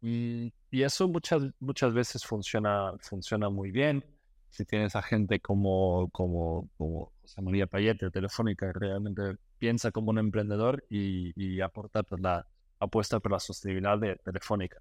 y, 0.00 0.52
y, 0.70 0.82
eso 0.82 1.06
muchas, 1.06 1.42
muchas 1.60 1.92
veces 1.92 2.24
funciona, 2.24 2.94
funciona 3.00 3.50
muy 3.50 3.70
bien. 3.70 4.02
Si 4.48 4.64
tienes 4.64 4.96
a 4.96 5.02
gente 5.02 5.38
como, 5.38 6.08
como, 6.10 6.70
como 6.78 7.12
José 7.20 7.42
María 7.42 7.66
Payete 7.66 8.10
Telefónica, 8.10 8.72
que 8.72 8.78
realmente 8.78 9.36
piensa 9.58 9.90
como 9.90 10.10
un 10.10 10.18
emprendedor 10.18 10.82
y, 10.88 11.32
y 11.36 11.60
aporta 11.60 12.02
por 12.02 12.20
la 12.20 12.46
apuesta 12.80 13.20
por 13.20 13.32
la 13.32 13.38
sostenibilidad 13.38 13.98
de 13.98 14.16
Telefónica. 14.16 14.80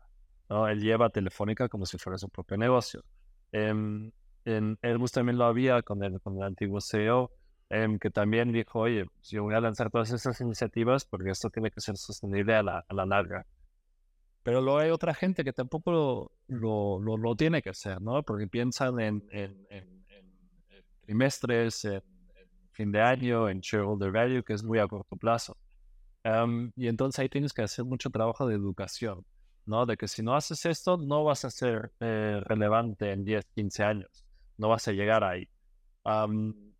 ¿no? 0.49 0.65
Él 0.69 0.79
lleva 0.79 1.09
Telefónica 1.09 1.67
como 1.67 1.85
si 1.85 1.97
fuera 1.97 2.17
su 2.17 2.29
propio 2.29 2.55
negocio. 2.55 3.03
Eh, 3.51 4.11
en 4.45 4.79
Airbus 4.81 5.11
también 5.11 5.37
lo 5.37 5.43
había 5.43 5.81
con 5.81 6.01
el, 6.05 6.21
con 6.21 6.37
el 6.37 6.43
antiguo 6.43 6.79
CEO, 6.79 7.31
em, 7.69 7.99
que 7.99 8.09
también 8.09 8.51
dijo, 8.51 8.79
oye, 8.79 9.05
pues, 9.05 9.29
yo 9.29 9.43
voy 9.43 9.55
a 9.55 9.61
lanzar 9.61 9.89
todas 9.89 10.11
estas 10.11 10.39
iniciativas 10.41 11.05
porque 11.05 11.31
esto 11.31 11.49
tiene 11.49 11.71
que 11.71 11.81
ser 11.81 11.97
sostenible 11.97 12.55
a 12.55 12.63
la, 12.63 12.85
a 12.87 12.93
la 12.93 13.05
larga. 13.05 13.45
Pero 14.43 14.61
luego 14.61 14.79
hay 14.79 14.89
otra 14.91 15.13
gente 15.13 15.43
que 15.43 15.53
tampoco 15.53 16.31
lo, 16.47 16.99
lo, 16.99 17.17
lo, 17.17 17.35
tiene 17.35 17.61
que 17.61 17.69
hacer, 17.69 18.01
¿no? 18.01 18.23
Porque 18.23 18.47
piensan 18.47 18.99
en, 18.99 19.23
en, 19.31 19.67
en, 19.69 20.05
en 20.09 20.83
trimestres, 21.01 21.85
en, 21.85 22.01
fin 22.71 22.91
de 22.91 23.01
año, 23.01 23.49
en 23.49 23.59
shareholder 23.59 24.11
value, 24.11 24.43
que 24.43 24.53
es 24.53 24.63
muy 24.63 24.79
a 24.79 24.87
corto 24.87 25.15
plazo. 25.17 25.57
Um, 26.23 26.71
y 26.75 26.87
entonces 26.87 27.19
ahí 27.19 27.29
tienes 27.29 27.53
que 27.53 27.63
hacer 27.63 27.83
mucho 27.85 28.09
trabajo 28.09 28.47
de 28.47 28.55
educación, 28.55 29.25
¿no? 29.65 29.85
De 29.85 29.97
que 29.97 30.07
si 30.07 30.21
no 30.21 30.35
haces 30.35 30.65
esto, 30.65 30.97
no 30.97 31.23
vas 31.23 31.43
a 31.43 31.49
ser 31.49 31.91
eh, 31.99 32.39
relevante 32.45 33.11
en 33.11 33.25
10, 33.25 33.45
15 33.55 33.83
años 33.83 34.27
no 34.57 34.69
vas 34.69 34.87
a 34.87 34.91
llegar 34.91 35.23
ahí. 35.23 35.47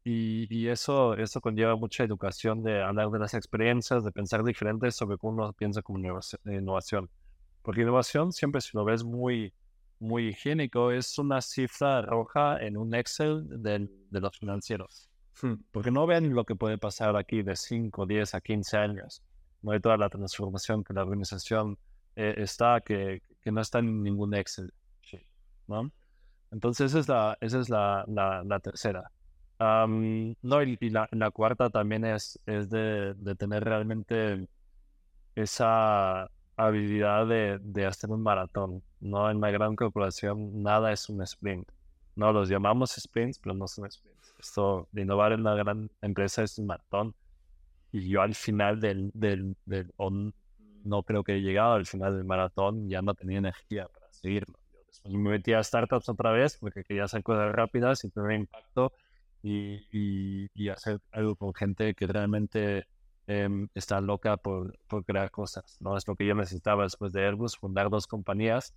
Y, 0.09 0.67
eso, 0.67 1.15
eso 1.15 1.41
conlleva 1.41 1.75
mucha 1.75 2.03
educación 2.03 2.63
de 2.63 2.81
hablar 2.81 3.09
de 3.09 3.19
las 3.19 3.33
experiencias, 3.33 4.03
de 4.03 4.11
pensar 4.11 4.43
diferente 4.43 4.89
sobre 4.91 5.17
cómo 5.17 5.33
uno 5.33 5.53
piensa 5.53 5.81
como 5.81 5.99
innovación. 6.45 7.09
Porque 7.61 7.81
innovación, 7.81 8.31
siempre 8.31 8.61
si 8.61 8.69
lo 8.73 8.85
ves 8.85 9.03
muy, 9.03 9.53
muy 9.99 10.29
higiénico, 10.29 10.91
es 10.91 11.17
una 11.19 11.41
cifra 11.41 12.01
roja 12.01 12.57
en 12.61 12.77
un 12.77 12.95
Excel 12.95 13.45
de, 13.49 13.89
de 14.09 14.21
los 14.21 14.37
financieros. 14.37 15.09
Hmm. 15.41 15.55
Porque 15.71 15.91
no 15.91 16.07
ven 16.07 16.33
lo 16.33 16.45
que 16.45 16.55
puede 16.55 16.77
pasar 16.77 17.15
aquí 17.17 17.43
de 17.43 17.55
5, 17.55 18.05
10 18.05 18.33
a 18.35 18.41
15 18.41 18.77
años. 18.77 19.21
No 19.61 19.71
hay 19.71 19.81
toda 19.81 19.97
la 19.97 20.09
transformación 20.09 20.83
que 20.83 20.93
la 20.93 21.03
organización 21.03 21.77
eh, 22.15 22.35
está, 22.37 22.79
que, 22.81 23.21
que, 23.41 23.51
no 23.51 23.61
está 23.61 23.79
en 23.79 24.01
ningún 24.01 24.33
Excel. 24.33 24.71
¿no? 25.67 25.91
Entonces 26.51 26.91
esa 26.91 26.99
es 26.99 27.07
la, 27.09 27.37
esa 27.41 27.59
es 27.59 27.69
la, 27.69 28.05
la, 28.07 28.59
tercera. 28.59 29.11
No, 29.59 30.63
y, 30.63 30.89
la, 30.89 31.09
la, 31.11 31.31
cuarta 31.31 31.69
también 31.69 32.05
es, 32.05 32.39
es 32.45 32.69
de, 32.69 33.13
de, 33.15 33.35
tener 33.35 33.63
realmente 33.63 34.47
esa 35.35 36.29
habilidad 36.55 37.27
de, 37.27 37.59
de, 37.61 37.85
hacer 37.85 38.11
un 38.11 38.21
maratón. 38.21 38.83
¿no? 38.99 39.29
En 39.29 39.37
una 39.37 39.51
gran 39.51 39.75
corporación 39.75 40.61
nada 40.61 40.91
es 40.91 41.09
un 41.09 41.21
sprint. 41.23 41.67
No, 42.15 42.31
los 42.31 42.49
llamamos 42.49 42.91
sprints, 42.91 43.39
pero 43.39 43.55
no 43.55 43.67
son 43.67 43.89
sprints. 43.89 44.33
Esto 44.39 44.87
de 44.91 45.01
innovar 45.03 45.33
en 45.33 45.41
una 45.41 45.55
gran 45.55 45.89
empresa 46.01 46.43
es 46.43 46.57
un 46.57 46.67
maratón. 46.67 47.15
Y 47.91 48.09
yo 48.09 48.21
al 48.21 48.35
final 48.35 48.79
del, 48.79 49.11
del, 49.13 49.55
del 49.65 49.91
no 50.83 51.03
creo 51.03 51.23
que 51.23 51.35
he 51.37 51.41
llegado 51.41 51.73
al 51.73 51.85
final 51.85 52.15
del 52.15 52.25
maratón, 52.25 52.89
ya 52.89 53.01
no 53.01 53.13
tenía 53.13 53.39
energía 53.39 53.87
para 53.87 54.11
seguirlo 54.11 54.57
pues 55.03 55.15
me 55.15 55.29
metí 55.29 55.53
a 55.53 55.63
startups 55.63 56.09
otra 56.09 56.31
vez 56.31 56.57
porque 56.57 56.83
quería 56.83 57.05
hacer 57.05 57.23
cosas 57.23 57.53
rápidas 57.53 58.03
y 58.03 58.09
tener 58.09 58.31
impacto 58.31 58.91
y, 59.47 60.49
y, 60.53 60.69
hacer 60.69 60.99
algo 61.11 61.35
con 61.35 61.53
gente 61.53 61.93
que 61.93 62.07
realmente 62.07 62.87
em, 63.27 63.67
está 63.73 64.01
loca 64.01 64.37
por, 64.37 64.77
por, 64.87 65.05
crear 65.05 65.31
cosas. 65.31 65.77
No 65.79 65.95
es 65.97 66.07
lo 66.07 66.15
que 66.15 66.25
yo 66.25 66.35
necesitaba 66.35 66.83
después 66.83 67.13
de 67.13 67.25
Airbus, 67.25 67.57
fundar 67.57 67.89
dos 67.89 68.07
compañías. 68.07 68.73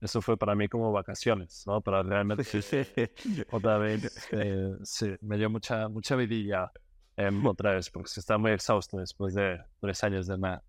Eso 0.00 0.22
fue 0.22 0.36
para 0.36 0.54
mí 0.54 0.68
como 0.68 0.92
vacaciones, 0.92 1.64
¿no? 1.66 1.80
Para 1.80 2.02
realmente 2.02 2.44
otra 3.50 3.78
vez 3.78 4.28
eh, 4.32 4.76
sí, 4.84 5.16
me 5.22 5.36
dio 5.36 5.50
mucha, 5.50 5.88
mucha 5.88 6.14
vidilla 6.14 6.70
em, 7.16 7.44
otra 7.46 7.74
vez 7.74 7.90
porque 7.90 8.08
se 8.08 8.20
está 8.20 8.38
muy 8.38 8.52
exhausto 8.52 8.98
después 8.98 9.34
de 9.34 9.58
tres 9.80 10.04
años 10.04 10.26
de 10.28 10.34
una 10.34 10.62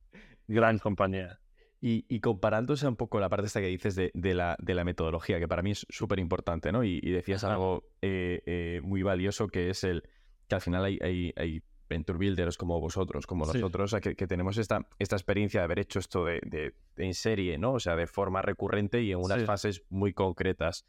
gran 0.48 0.80
compañía. 0.80 1.40
Y, 1.82 2.20
comparándose 2.20 2.86
un 2.88 2.98
poco 2.98 3.22
la 3.22 3.30
parte 3.30 3.48
esta 3.48 3.62
que 3.62 3.68
dices 3.68 3.96
de, 3.96 4.12
la, 4.34 4.58
de 4.60 4.74
la, 4.74 4.84
metodología, 4.84 5.40
que 5.40 5.48
para 5.48 5.62
mí 5.62 5.72
es 5.72 5.86
súper 5.90 6.20
importante, 6.20 6.74
¿no? 6.74 6.84
Y, 6.84 7.00
decías 7.00 7.46
algo 7.46 7.86
eh, 8.02 8.42
eh, 8.46 8.82
muy 8.84 9.02
valioso 9.02 9.48
que 9.48 9.70
es 9.70 9.86
el 9.86 10.04
que 10.50 10.56
al 10.56 10.62
final 10.62 10.84
hay, 10.84 11.00
hay, 11.02 11.34
hay 11.38 11.64
venture 11.88 12.18
builders 12.18 12.58
como 12.58 12.82
vosotros, 12.82 13.26
como 13.26 13.46
nosotros, 13.46 13.96
que, 14.02 14.16
que, 14.16 14.28
tenemos 14.28 14.58
esta, 14.58 14.88
esta 14.98 15.16
experiencia 15.16 15.62
de 15.62 15.66
haber 15.66 15.80
hecho 15.80 16.00
esto 16.00 16.26
de, 16.26 16.42
de, 16.46 16.76
en 16.98 17.14
serie, 17.14 17.58
¿no? 17.58 17.74
O 17.74 17.80
sea, 17.80 17.96
de 17.96 18.08
forma 18.08 18.42
recurrente 18.42 19.02
y 19.02 19.12
en 19.12 19.20
unas 19.20 19.44
fases 19.46 19.84
muy 19.90 20.14
concretas. 20.14 20.86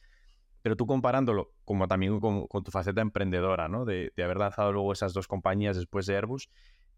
Pero 0.62 0.76
tú 0.76 0.86
comparándolo, 0.86 1.52
como 1.64 1.88
también 1.88 2.18
con, 2.20 2.46
con 2.46 2.64
tu 2.64 2.70
faceta 2.70 3.00
emprendedora, 3.00 3.68
¿no? 3.68 3.84
De, 3.84 4.12
de 4.16 4.24
haber 4.24 4.38
lanzado 4.38 4.72
luego 4.72 4.92
esas 4.92 5.14
dos 5.14 5.28
compañías 5.28 5.76
después 5.76 6.06
de 6.06 6.16
Airbus, 6.16 6.50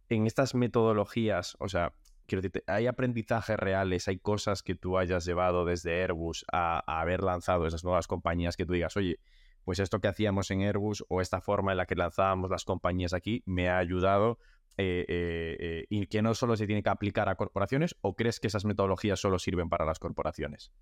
en 0.09 0.26
estas 0.26 0.55
metodologías, 0.55 1.57
o 1.61 1.68
sea, 1.68 1.93
quiero 2.26 2.42
decir, 2.42 2.64
hay 2.66 2.86
aprendizajes 2.86 3.56
reales, 3.56 4.08
hay 4.08 4.18
cosas 4.18 4.62
que 4.62 4.74
tú 4.74 4.98
hayas 4.98 5.24
llevado 5.24 5.64
desde 5.64 6.02
Airbus 6.02 6.44
a, 6.52 6.82
haber 7.00 7.22
lanzado 7.22 7.66
esas 7.66 7.84
nuevas 7.84 8.06
compañías 8.06 8.56
que 8.56 8.66
tú 8.66 8.72
digas, 8.72 8.96
oye, 8.96 9.18
pues 9.64 9.78
esto 9.78 10.00
que 10.00 10.08
hacíamos 10.08 10.50
en 10.50 10.62
Airbus 10.62 11.04
o 11.08 11.20
esta 11.20 11.40
forma 11.40 11.72
en 11.72 11.78
la 11.78 11.86
que 11.86 11.94
lanzábamos 11.94 12.50
las 12.50 12.64
compañías 12.64 13.12
aquí 13.12 13.42
me 13.46 13.68
ha 13.68 13.78
ayudado 13.78 14.38
eh, 14.78 15.04
eh, 15.06 15.56
eh, 15.60 15.86
y 15.90 16.06
que 16.06 16.22
no 16.22 16.34
solo 16.34 16.56
se 16.56 16.66
tiene 16.66 16.82
que 16.82 16.88
aplicar 16.88 17.28
a 17.28 17.34
corporaciones 17.34 17.94
o 18.00 18.14
crees 18.14 18.40
que 18.40 18.46
esas 18.46 18.64
metodologías 18.64 19.20
solo 19.20 19.38
sirven 19.38 19.68
para 19.68 19.84
las 19.84 19.98
corporaciones? 19.98 20.72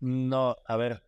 No, 0.00 0.56
a 0.64 0.76
ver, 0.76 1.02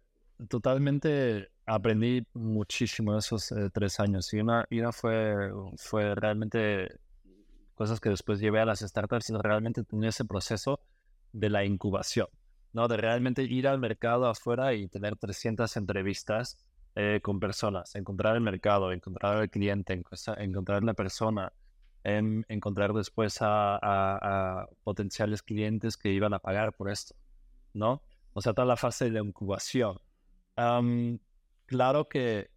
totalmente 0.48 1.50
aprendí 1.64 2.26
muchísimo 2.34 3.16
esos 3.16 3.54
tres 3.72 4.00
años 4.00 4.32
y 4.32 4.40
una, 4.40 4.66
y 4.70 4.80
una 4.80 4.92
fue, 4.92 5.50
fue 5.76 6.14
realmente 6.14 6.88
cosas 7.78 8.00
que 8.00 8.08
después 8.08 8.40
llevé 8.40 8.58
a 8.58 8.64
las 8.64 8.80
startups, 8.80 9.26
sino 9.26 9.40
realmente 9.40 9.84
tener 9.84 10.08
ese 10.08 10.24
proceso 10.24 10.80
de 11.32 11.48
la 11.48 11.64
incubación, 11.64 12.26
¿no? 12.72 12.88
De 12.88 12.96
realmente 12.96 13.44
ir 13.44 13.68
al 13.68 13.78
mercado 13.78 14.26
afuera 14.26 14.74
y 14.74 14.88
tener 14.88 15.14
300 15.14 15.76
entrevistas 15.76 16.58
eh, 16.96 17.20
con 17.22 17.38
personas, 17.38 17.94
encontrar 17.94 18.34
el 18.34 18.40
mercado, 18.40 18.90
encontrar 18.90 19.36
al 19.36 19.48
cliente, 19.48 20.02
encontrar 20.38 20.82
la 20.82 20.94
persona, 20.94 21.52
en, 22.02 22.44
encontrar 22.48 22.92
después 22.94 23.38
a, 23.42 24.66
potenciales 24.82 25.44
clientes 25.44 25.96
que 25.96 26.10
iban 26.10 26.34
a 26.34 26.40
pagar 26.40 26.72
por 26.72 26.90
esto, 26.90 27.14
¿no? 27.74 28.02
O 28.32 28.40
sea, 28.40 28.54
toda 28.54 28.66
la 28.66 28.76
fase 28.76 29.04
de 29.04 29.12
la 29.12 29.20
incubación. 29.20 30.00
claro 31.66 32.08
que 32.08 32.50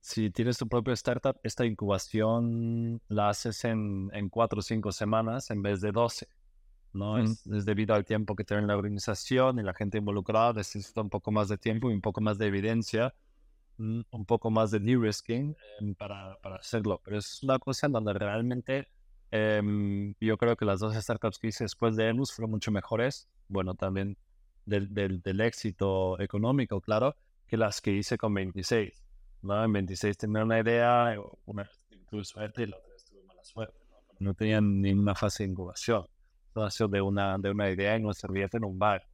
si 0.00 0.30
tienes 0.30 0.58
tu 0.58 0.68
propia 0.68 0.94
startup, 0.94 1.38
esta 1.42 1.66
incubación 1.66 3.00
la 3.08 3.30
haces 3.30 3.64
en, 3.64 4.10
en 4.12 4.28
cuatro 4.28 4.60
o 4.60 4.62
cinco 4.62 4.92
semanas 4.92 5.50
en 5.50 5.62
vez 5.62 5.80
de 5.80 5.92
doce. 5.92 6.28
¿no? 6.92 7.18
es, 7.18 7.44
debido 7.44 7.94
al 7.94 8.04
tiempo 8.04 8.34
que 8.34 8.44
tiene 8.44 8.66
la 8.66 8.76
organización 8.76 9.58
y 9.58 9.62
la 9.62 9.74
gente 9.74 9.98
involucrada, 9.98 10.52
necesita 10.54 11.00
un 11.00 11.10
poco 11.10 11.30
más 11.30 11.48
de 11.48 11.58
tiempo 11.58 11.90
y 11.90 11.94
un 11.94 12.00
poco 12.00 12.20
más 12.20 12.38
de 12.38 12.46
evidencia, 12.46 13.14
mm, 13.78 14.00
un 14.10 14.24
poco 14.24 14.50
más 14.50 14.70
de 14.70 14.80
de-risking 14.80 15.56
em, 15.80 15.94
para, 15.94 16.36
para, 16.42 16.56
hacerlo. 16.56 17.00
Pero 17.04 17.18
es 17.18 17.42
una 17.42 17.58
cosa 17.58 17.86
en 17.86 17.92
donde 17.92 18.12
realmente 18.14 18.88
em, 19.30 20.14
yo 20.20 20.38
creo 20.38 20.56
que 20.56 20.64
las 20.64 20.80
dos 20.80 20.94
startups 20.94 21.38
que 21.38 21.48
hice 21.48 21.64
después 21.64 21.96
de 21.96 22.08
Enus 22.08 22.32
fueron 22.32 22.50
mucho 22.50 22.70
mejores, 22.70 23.28
bueno, 23.48 23.74
también 23.74 24.16
del, 24.64 24.92
del, 24.92 25.20
del 25.22 25.40
éxito 25.40 26.18
económico, 26.20 26.80
claro, 26.80 27.16
que 27.46 27.56
las 27.56 27.80
que 27.80 27.92
hice 27.92 28.18
con 28.18 28.34
26. 28.34 29.07
¿No? 29.42 29.64
En 29.64 29.72
26 29.72 30.16
tenía 30.16 30.42
una 30.42 30.60
idea, 30.60 31.14
una 31.46 31.68
tuve 32.08 32.24
suerte 32.24 32.62
y 32.62 32.66
la 32.66 32.76
otra 32.76 32.92
tuve 33.08 33.22
mala 33.24 33.44
suerte. 33.44 33.78
No, 34.18 34.34
tenían 34.34 34.80
ninguna 34.80 35.14
fase 35.14 35.44
de 35.44 35.50
incubación. 35.50 36.06
Todo 36.52 36.88
de 36.88 37.00
una, 37.00 37.38
de 37.38 37.50
una 37.50 37.70
idea 37.70 37.96
y 37.96 38.02
una 38.02 38.14
servilleta 38.14 38.56
en 38.56 38.64
un 38.64 38.78
bar. 38.78 39.06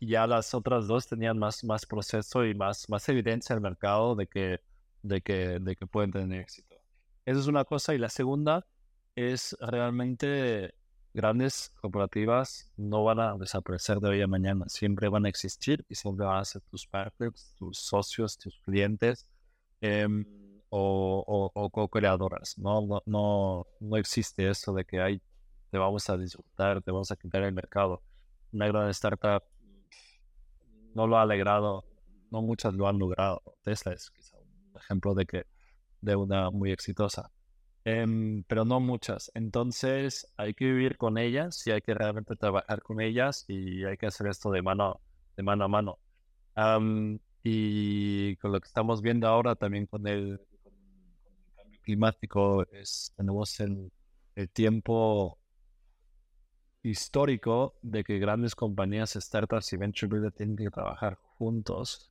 ya 0.00 0.26
las 0.26 0.54
otras 0.54 0.86
dos 0.86 1.06
tenían 1.06 1.38
más, 1.38 1.64
más 1.64 1.84
proceso 1.84 2.44
y 2.46 2.54
más, 2.54 2.88
más 2.88 3.08
evidencia 3.08 3.52
en 3.52 3.58
el 3.58 3.62
mercado 3.62 4.14
de 4.14 4.26
que, 4.26 4.60
de, 5.02 5.20
que, 5.20 5.58
de 5.60 5.76
que 5.76 5.86
pueden 5.86 6.10
tener 6.10 6.40
éxito. 6.40 6.76
Esa 7.26 7.40
es 7.40 7.46
una 7.46 7.64
cosa. 7.64 7.94
Y 7.94 7.98
la 7.98 8.08
segunda 8.08 8.66
es 9.14 9.56
realmente 9.60 10.74
grandes 11.14 11.72
corporativas 11.80 12.72
no 12.76 13.04
van 13.04 13.20
a 13.20 13.36
desaparecer 13.38 14.00
de 14.00 14.08
hoy 14.08 14.20
a 14.20 14.26
mañana, 14.26 14.64
siempre 14.68 15.08
van 15.08 15.26
a 15.26 15.28
existir 15.28 15.84
y 15.88 15.94
siempre 15.94 16.26
van 16.26 16.40
a 16.40 16.44
ser 16.44 16.60
tus 16.62 16.86
partners, 16.86 17.54
tus 17.56 17.78
socios, 17.78 18.36
tus 18.36 18.58
clientes 18.58 19.30
em, 19.80 20.26
o, 20.68 21.52
o, 21.54 21.70
co-creadoras. 21.70 22.58
¿no? 22.58 22.80
No, 22.82 23.02
no, 23.06 23.66
no, 23.78 23.96
existe 23.96 24.48
eso 24.48 24.74
de 24.74 24.84
que 24.84 25.00
hay, 25.00 25.22
te 25.70 25.78
vamos 25.78 26.10
a 26.10 26.16
disfrutar, 26.16 26.82
te 26.82 26.90
vamos 26.90 27.12
a 27.12 27.16
quitar 27.16 27.42
el 27.44 27.52
mercado. 27.52 28.02
Una 28.52 28.66
gran 28.66 28.90
startup 28.90 29.44
no 30.94 31.06
lo 31.06 31.16
ha 31.16 31.22
alegrado, 31.22 31.84
no 32.30 32.42
muchas 32.42 32.74
lo 32.74 32.88
han 32.88 32.98
logrado. 32.98 33.40
Tesla 33.62 33.92
es 33.92 34.10
quizá 34.10 34.36
un 34.38 34.76
ejemplo 34.76 35.14
de 35.14 35.26
que 35.26 35.46
de 36.00 36.16
una 36.16 36.50
muy 36.50 36.72
exitosa. 36.72 37.30
Em, 37.84 38.42
pero 38.44 38.64
no 38.64 38.80
muchas. 38.80 39.30
Entonces 39.34 40.32
hay 40.36 40.54
que 40.54 40.66
vivir 40.66 40.96
con 40.96 41.18
ellas 41.18 41.66
y 41.66 41.70
hay 41.70 41.80
que 41.82 41.94
realmente 41.94 42.36
trabajar 42.36 42.82
con 42.82 43.00
ellas 43.00 43.44
y 43.48 43.84
hay 43.84 43.96
que 43.96 44.06
hacer 44.06 44.26
esto 44.28 44.50
de 44.50 44.62
mano, 44.62 45.00
de 45.36 45.42
mano 45.42 45.64
a 45.64 45.68
mano. 45.68 45.98
y 47.42 48.36
con 48.36 48.52
lo 48.52 48.60
que 48.60 48.66
estamos 48.66 49.02
viendo 49.02 49.28
ahora 49.28 49.54
también 49.54 49.86
con 49.86 50.06
el, 50.06 50.40
cambio 51.56 51.80
climático, 51.82 52.66
es, 52.72 53.12
tenemos 53.16 53.60
el, 53.60 53.92
tiempo 54.52 55.38
histórico 56.82 57.76
de 57.82 58.04
que 58.04 58.18
grandes 58.18 58.54
compañías, 58.54 59.12
startups 59.14 59.72
y 59.72 59.76
venture 59.76 60.08
builder 60.08 60.32
tienen 60.32 60.56
que 60.56 60.70
trabajar 60.70 61.16
juntos 61.38 62.10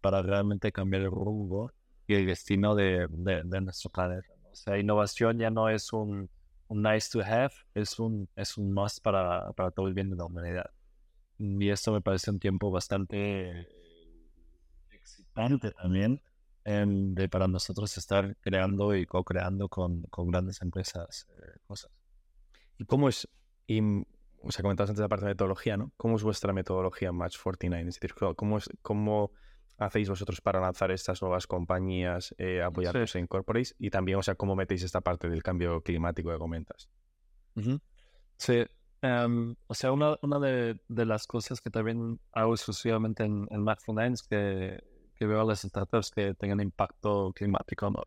para 0.00 0.22
realmente 0.22 0.72
cambiar 0.72 1.02
el 1.02 1.10
rumbo 1.10 1.72
y 2.06 2.14
el 2.14 2.26
destino 2.26 2.74
de, 2.74 3.06
de, 3.10 3.60
nuestro 3.60 3.90
planeta. 3.90 4.39
O 4.52 4.54
sea, 4.54 4.78
innovación 4.78 5.38
ya 5.38 5.50
no 5.50 5.68
es 5.68 5.92
un, 5.92 6.28
un, 6.68 6.82
nice 6.82 7.08
to 7.12 7.20
have, 7.20 7.52
es 7.74 7.98
un, 7.98 8.28
es 8.36 8.56
un 8.56 8.72
must 8.72 9.02
para, 9.02 9.52
para 9.52 9.70
todo 9.70 9.86
el 9.86 9.94
bien 9.94 10.10
de 10.10 10.16
la 10.16 10.24
humanidad. 10.24 10.70
Y 11.38 11.70
esto 11.70 11.92
me 11.92 12.00
parece 12.00 12.30
un 12.30 12.38
tiempo 12.38 12.70
bastante 12.70 13.68
excitante 14.90 15.70
también 15.72 16.20
de, 16.64 17.28
para 17.28 17.48
nosotros 17.48 17.96
estar 17.96 18.36
creando 18.40 18.94
y 18.94 19.06
co-creando 19.06 19.68
con, 19.68 20.02
con, 20.02 20.30
grandes 20.30 20.60
empresas 20.62 21.26
eh, 21.30 21.58
cosas. 21.66 21.90
¿Y 22.78 22.84
cómo 22.84 23.08
es 23.08 23.28
y, 23.66 23.80
o 24.42 24.50
sea, 24.50 24.62
comentabas 24.62 24.90
antes 24.90 25.00
la 25.00 25.08
parte 25.08 25.26
de 25.26 25.32
metodología, 25.32 25.76
¿no? 25.76 25.92
¿Cómo 25.96 26.16
es 26.16 26.22
vuestra 26.22 26.52
metodología 26.52 27.12
Match 27.12 27.38
49? 27.40 27.88
Es 27.88 27.94
decir, 28.00 28.14
¿cómo, 28.36 28.58
es, 28.58 28.68
cómo 28.82 29.32
hacéis 29.80 30.08
vosotros 30.08 30.40
para 30.40 30.60
lanzar 30.60 30.90
estas 30.90 31.20
nuevas 31.22 31.46
compañías, 31.46 32.34
eh, 32.38 32.62
apoyarlos 32.62 33.16
en 33.16 33.26
corporates? 33.26 33.74
Y 33.78 33.90
también, 33.90 34.18
o 34.18 34.22
sea, 34.22 34.34
¿cómo 34.34 34.54
metéis 34.54 34.82
esta 34.82 35.00
parte 35.00 35.28
del 35.28 35.42
cambio 35.42 35.80
climático 35.80 36.30
que 36.30 36.38
comentas? 36.38 36.88
Sí, 38.36 38.64
em, 39.02 39.56
o 39.66 39.74
sea, 39.74 39.92
una, 39.92 40.16
una 40.22 40.38
de, 40.38 40.80
de, 40.88 41.06
las 41.06 41.26
cosas 41.26 41.60
que 41.60 41.70
también 41.70 42.20
hago 42.32 42.54
exclusivamente 42.54 43.24
en, 43.24 43.48
en 43.50 43.62
Match 43.62 43.80
49 43.84 44.14
es 44.14 44.22
que, 44.22 44.84
que, 45.16 45.26
veo 45.26 45.40
a 45.40 45.44
las 45.44 45.62
startups 45.62 46.10
que 46.10 46.34
tengan 46.34 46.60
impacto 46.60 47.32
climático, 47.34 47.90
¿no? 47.90 48.02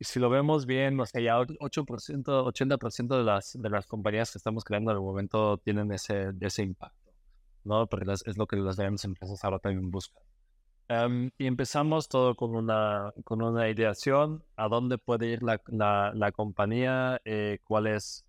Y 0.00 0.04
si 0.04 0.18
lo 0.18 0.30
vemos 0.30 0.64
bien, 0.64 0.98
o 0.98 1.04
sea, 1.04 1.20
ya 1.20 1.36
8%, 1.38 2.24
80% 2.24 3.18
de 3.18 3.22
las, 3.22 3.52
de 3.60 3.68
las 3.68 3.86
compañías 3.86 4.32
que 4.32 4.38
estamos 4.38 4.64
creando 4.64 4.90
en 4.92 4.96
el 4.96 5.02
momento 5.02 5.58
tienen 5.58 5.92
ese, 5.92 6.32
ese 6.40 6.62
impacto, 6.62 6.98
¿no? 7.64 7.86
Porque 7.86 8.12
es 8.12 8.36
lo 8.36 8.46
que 8.46 8.56
las 8.56 8.76
grandes 8.76 9.04
empresas 9.04 9.44
ahora 9.44 9.58
también 9.58 9.90
buscan. 9.90 10.22
Em, 10.88 11.30
y 11.38 11.46
empezamos 11.46 12.08
todo 12.08 12.34
con 12.34 12.54
una, 12.54 13.12
con 13.24 13.42
una 13.42 13.68
ideación, 13.68 14.42
a 14.56 14.68
dónde 14.68 14.98
puede 14.98 15.28
ir 15.28 15.42
la, 15.42 15.60
la, 15.68 16.12
la 16.14 16.32
compañía, 16.32 17.20
eh, 17.24 17.58
cuáles 17.64 18.24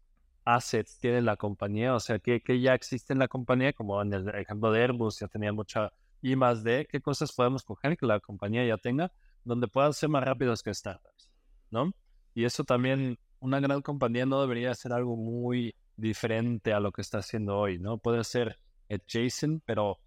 assets 0.45 0.99
tiene 0.99 1.21
la 1.21 1.37
compañía, 1.37 1.95
o 1.95 1.99
sea, 1.99 2.19
qué, 2.19 2.41
qué 2.41 2.59
ya 2.59 2.73
existe 2.73 3.13
en 3.13 3.19
la 3.19 3.27
compañía, 3.27 3.73
como 3.73 4.01
en 4.01 4.13
el 4.13 4.29
ejemplo 4.29 4.71
de 4.71 4.81
Airbus, 4.81 5.19
ya 5.19 5.27
tenía 5.27 5.51
mucha 5.53 5.91
I 6.21 6.35
más 6.35 6.63
D, 6.63 6.87
qué 6.89 7.01
cosas 7.01 7.31
podemos 7.31 7.63
coger 7.63 7.97
que 7.97 8.05
la 8.05 8.19
compañía 8.19 8.65
ya 8.65 8.77
tenga, 8.77 9.11
donde 9.43 9.67
puedan 9.67 9.93
ser 9.93 10.09
más 10.09 10.23
rápidos 10.23 10.61
que 10.61 10.73
startups. 10.73 11.31
¿no? 11.71 11.91
Y 12.35 12.45
eso 12.45 12.63
también, 12.63 13.17
una 13.39 13.59
gran 13.59 13.81
compañía 13.81 14.25
no 14.25 14.39
debería 14.41 14.75
ser 14.75 14.93
algo 14.93 15.15
muy 15.15 15.75
diferente 15.97 16.73
a 16.73 16.79
lo 16.79 16.91
que 16.91 17.01
está 17.01 17.19
haciendo 17.19 17.57
hoy, 17.57 17.79
¿no? 17.79 17.97
Puede 17.97 18.23
ser 18.23 18.59
adjacent, 18.91 19.63
pero, 19.65 19.99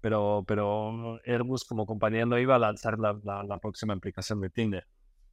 pero, 0.00 0.44
pero 0.46 1.20
Airbus 1.24 1.64
como 1.64 1.86
compañía 1.86 2.26
no 2.26 2.38
iba 2.38 2.56
a 2.56 2.58
lanzar 2.58 2.98
la, 2.98 3.18
la, 3.22 3.58
próxima 3.58 3.94
aplicación 3.94 4.40
de 4.40 4.50
Tinder, 4.50 4.86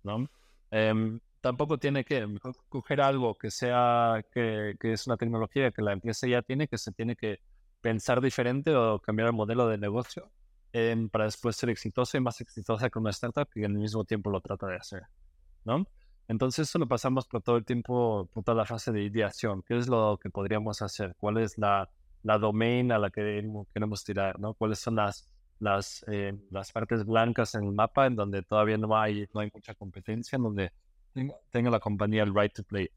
¿no? 0.04 0.30
Em, 0.72 1.20
tampoco 1.42 1.78
tiene 1.78 2.04
que 2.04 2.28
coger 2.70 3.02
algo 3.02 3.38
que 3.38 3.52
sea, 3.52 4.24
que, 4.34 4.76
que, 4.80 4.94
es 4.94 5.08
una 5.08 5.18
tecnología 5.18 5.72
que 5.72 5.82
la 5.82 5.94
empresa 5.94 6.28
ya 6.28 6.42
tiene, 6.42 6.68
que 6.68 6.78
se 6.78 6.92
tiene 6.92 7.16
que 7.16 7.40
pensar 7.82 8.22
diferente 8.22 8.76
o 8.76 9.00
cambiar 9.00 9.28
el 9.28 9.34
modelo 9.34 9.68
de 9.68 9.78
negocio 9.78 10.32
em, 10.74 11.10
para 11.10 11.26
después 11.26 11.56
ser 11.56 11.70
exitosa 11.70 12.18
y 12.18 12.22
más 12.22 12.42
exitosa 12.42 12.90
con 12.90 13.04
una 13.04 13.12
startup 13.12 13.48
que 13.50 13.66
al 13.66 13.74
mismo 13.74 14.04
tiempo 14.04 14.30
lo 14.30 14.42
trata 14.42 14.68
de 14.68 14.76
hacer. 14.76 15.04
¿no? 15.64 15.88
Entonces 16.28 16.68
eso 16.68 16.80
lo 16.80 16.88
pasamos 16.88 17.28
por 17.28 17.42
todo 17.42 17.58
el 17.58 17.66
tiempo, 17.66 18.30
por 18.34 18.44
toda 18.44 18.58
la 18.58 18.66
fase 18.66 18.92
de 18.92 19.04
ideación. 19.04 19.64
¿Qué 19.64 19.78
es 19.78 19.88
lo 19.88 20.20
que 20.22 20.30
podríamos 20.30 20.82
hacer? 20.82 21.16
¿Cuál 21.18 21.38
es 21.38 21.58
la, 21.58 21.90
la 22.24 22.38
domain 22.38 22.92
a 22.92 23.00
la 23.00 23.10
que 23.10 23.44
queremos 23.74 24.04
tirar? 24.04 24.40
¿no? 24.40 24.54
¿Cuáles 24.54 24.80
son 24.80 24.96
las, 24.96 25.30
las, 25.60 26.06
eh, 26.08 26.34
las 26.52 26.72
partes 26.72 27.06
blancas 27.06 27.56
en 27.56 27.64
el 27.64 27.72
mapa 27.72 28.06
en 28.08 28.16
donde 28.16 28.42
todavía 28.42 28.78
no 28.78 28.98
hay, 28.98 29.28
no 29.34 29.42
hay 29.42 29.50
mucha 29.54 29.74
competencia, 29.76 30.36
en 30.36 30.44
donde 30.44 30.72
tenga, 31.52 31.70
la 31.70 31.80
compañía 31.80 32.24
el 32.24 32.34
right 32.34 32.54
to 32.54 32.64
play? 32.64 32.90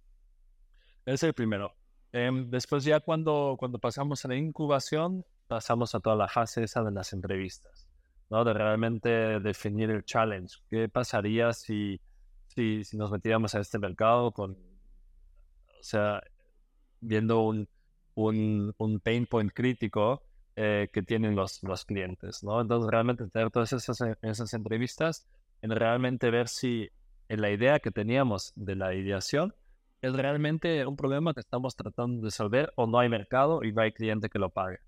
Ese 1.04 1.14
es 1.14 1.22
el 1.24 1.34
primero. 1.34 1.74
Em, 2.12 2.50
después 2.50 2.84
ya 2.84 3.00
cuando, 3.00 3.56
cuando 3.58 3.78
pasamos 3.78 4.24
a 4.24 4.28
la 4.28 4.36
incubación, 4.36 5.24
pasamos 5.46 5.94
a 5.94 6.00
toda 6.00 6.16
la 6.16 6.28
fase 6.28 6.64
esa 6.64 6.82
de 6.82 6.90
las 6.92 7.12
entrevistas, 7.12 7.88
¿no? 8.28 8.44
De 8.44 8.52
realmente 8.52 9.40
definir 9.40 9.90
el 9.90 10.04
challenge. 10.04 10.56
¿Qué 10.68 10.88
pasaría 10.88 11.52
si 11.52 12.00
si, 12.54 12.84
si 12.84 12.96
nos 12.96 13.10
metiéramos 13.10 13.54
a 13.54 13.60
este 13.60 13.78
mercado 13.78 14.32
con, 14.32 14.52
o 14.52 15.82
sea, 15.82 16.22
viendo 17.00 17.40
un, 17.42 17.68
un, 18.28 18.74
un 18.78 19.00
pain 19.00 19.26
point 19.26 19.52
crítico 19.52 20.22
eh, 20.56 20.88
que 20.92 21.02
tienen 21.02 21.36
los, 21.36 21.62
los 21.62 21.84
clientes, 21.84 22.42
¿no? 22.42 22.60
Entonces, 22.60 22.90
realmente 22.90 23.26
tener 23.28 23.50
todas 23.50 23.72
esas, 23.72 24.00
esas 24.20 24.52
entrevistas 24.52 25.26
en 25.62 25.70
realmente 25.70 26.30
ver 26.30 26.48
si 26.48 26.90
en 27.28 27.40
la 27.40 27.50
idea 27.50 27.78
que 27.78 27.90
teníamos 27.90 28.52
de 28.56 28.74
la 28.74 28.94
ideación 28.94 29.54
es 30.02 30.12
realmente 30.12 30.84
un 30.86 30.96
problema 30.96 31.34
que 31.34 31.40
estamos 31.40 31.76
tratando 31.76 32.20
de 32.20 32.26
resolver 32.26 32.72
o 32.76 32.86
no 32.86 32.98
hay 32.98 33.08
mercado 33.08 33.62
y 33.62 33.72
no 33.72 33.82
hay 33.82 33.92
cliente 33.92 34.28
que 34.28 34.38
lo 34.38 34.50
pague, 34.50 34.80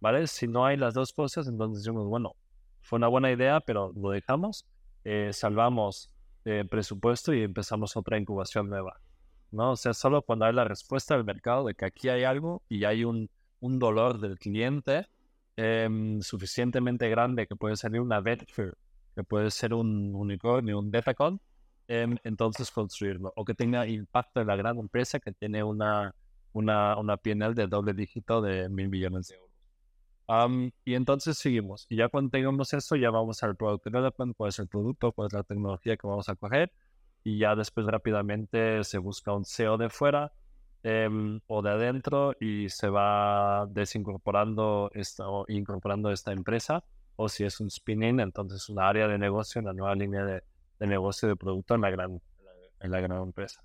¿vale? 0.00 0.26
Si 0.26 0.46
no 0.46 0.66
hay 0.66 0.76
las 0.76 0.94
dos 0.94 1.12
cosas, 1.12 1.48
entonces 1.48 1.82
decimos, 1.82 2.06
bueno, 2.06 2.36
fue 2.82 2.98
una 2.98 3.08
buena 3.08 3.32
idea, 3.32 3.60
pero 3.60 3.92
lo 3.96 4.10
dejamos, 4.10 4.66
eh, 5.04 5.30
salvamos 5.32 6.12
presupuesto 6.70 7.34
y 7.34 7.42
empezamos 7.42 7.96
otra 7.96 8.18
incubación 8.18 8.68
nueva. 8.68 9.00
¿No? 9.56 9.72
O 9.72 9.76
sea, 9.76 9.94
solo 9.94 10.22
cuando 10.22 10.44
hay 10.44 10.52
la 10.52 10.64
respuesta 10.64 11.14
del 11.16 11.24
mercado 11.24 11.66
de 11.66 11.74
que 11.74 11.84
aquí 11.86 12.08
hay 12.08 12.24
algo 12.24 12.62
y 12.68 12.84
hay 12.84 13.04
un, 13.04 13.30
un 13.60 13.78
dolor 13.78 14.20
del 14.20 14.38
cliente 14.38 15.08
em, 15.56 16.20
suficientemente 16.20 17.08
grande 17.08 17.46
que 17.46 17.56
puede 17.56 17.76
ser 17.76 17.98
una 18.00 18.20
venture, 18.20 18.72
que 19.14 19.24
puede 19.24 19.50
ser 19.50 19.74
un 19.74 20.14
unicornio, 20.14 20.78
un 20.78 20.90
decacon, 20.90 21.40
em, 21.88 22.16
entonces 22.24 22.70
construirlo. 22.70 23.32
O 23.36 23.44
que 23.44 23.54
tenga 23.54 23.86
impacto 23.86 24.40
en 24.40 24.48
la 24.48 24.56
gran 24.56 24.78
empresa 24.78 25.18
que 25.20 25.32
tiene 25.32 25.64
una, 25.64 26.14
una, 26.52 26.96
una 26.98 27.16
PNL 27.16 27.54
de 27.54 27.66
doble 27.66 27.94
dígito 27.94 28.40
de 28.42 28.68
mil 28.68 28.88
millones 28.88 29.28
de 29.28 29.36
euros 29.36 29.46
y 30.84 30.94
entonces 30.94 31.38
seguimos. 31.38 31.86
Y 31.88 31.96
ya 31.96 32.08
cuando 32.08 32.30
tengamos 32.30 32.72
eso, 32.72 32.96
ya 32.96 33.10
vamos 33.10 33.42
al 33.42 33.56
product 33.56 33.84
development, 33.84 34.36
cuál 34.36 34.48
es 34.48 34.58
el 34.58 34.68
producto, 34.68 35.12
cuál 35.12 35.28
es 35.28 35.32
la 35.32 35.42
tecnología 35.42 35.96
que 35.96 36.06
vamos 36.06 36.28
a 36.28 36.34
coger. 36.34 36.72
Y 37.26 37.38
ya 37.38 37.56
después 37.56 37.88
rápidamente 37.88 38.84
se 38.84 38.98
busca 38.98 39.32
un 39.32 39.44
SEO 39.44 39.76
de 39.76 39.90
fuera 39.90 40.30
em, 40.84 41.40
o 41.48 41.60
de 41.60 41.70
adentro 41.70 42.36
y 42.38 42.68
se 42.68 42.88
va 42.88 43.66
desincorporando 43.68 44.92
esta, 44.94 45.28
o 45.28 45.44
incorporando 45.48 46.12
esta 46.12 46.30
empresa. 46.30 46.84
O 47.16 47.28
si 47.28 47.42
es 47.42 47.58
un 47.58 47.66
spin-in, 47.66 48.20
entonces 48.20 48.68
una 48.68 48.88
área 48.88 49.08
de 49.08 49.18
negocio, 49.18 49.60
una 49.60 49.72
nueva 49.72 49.96
línea 49.96 50.24
de, 50.24 50.44
de 50.78 50.86
negocio 50.86 51.28
de 51.28 51.34
producto 51.34 51.74
en 51.74 51.80
la, 51.80 51.90
gran, 51.90 52.22
en 52.78 52.90
la 52.92 53.00
gran 53.00 53.20
empresa. 53.20 53.60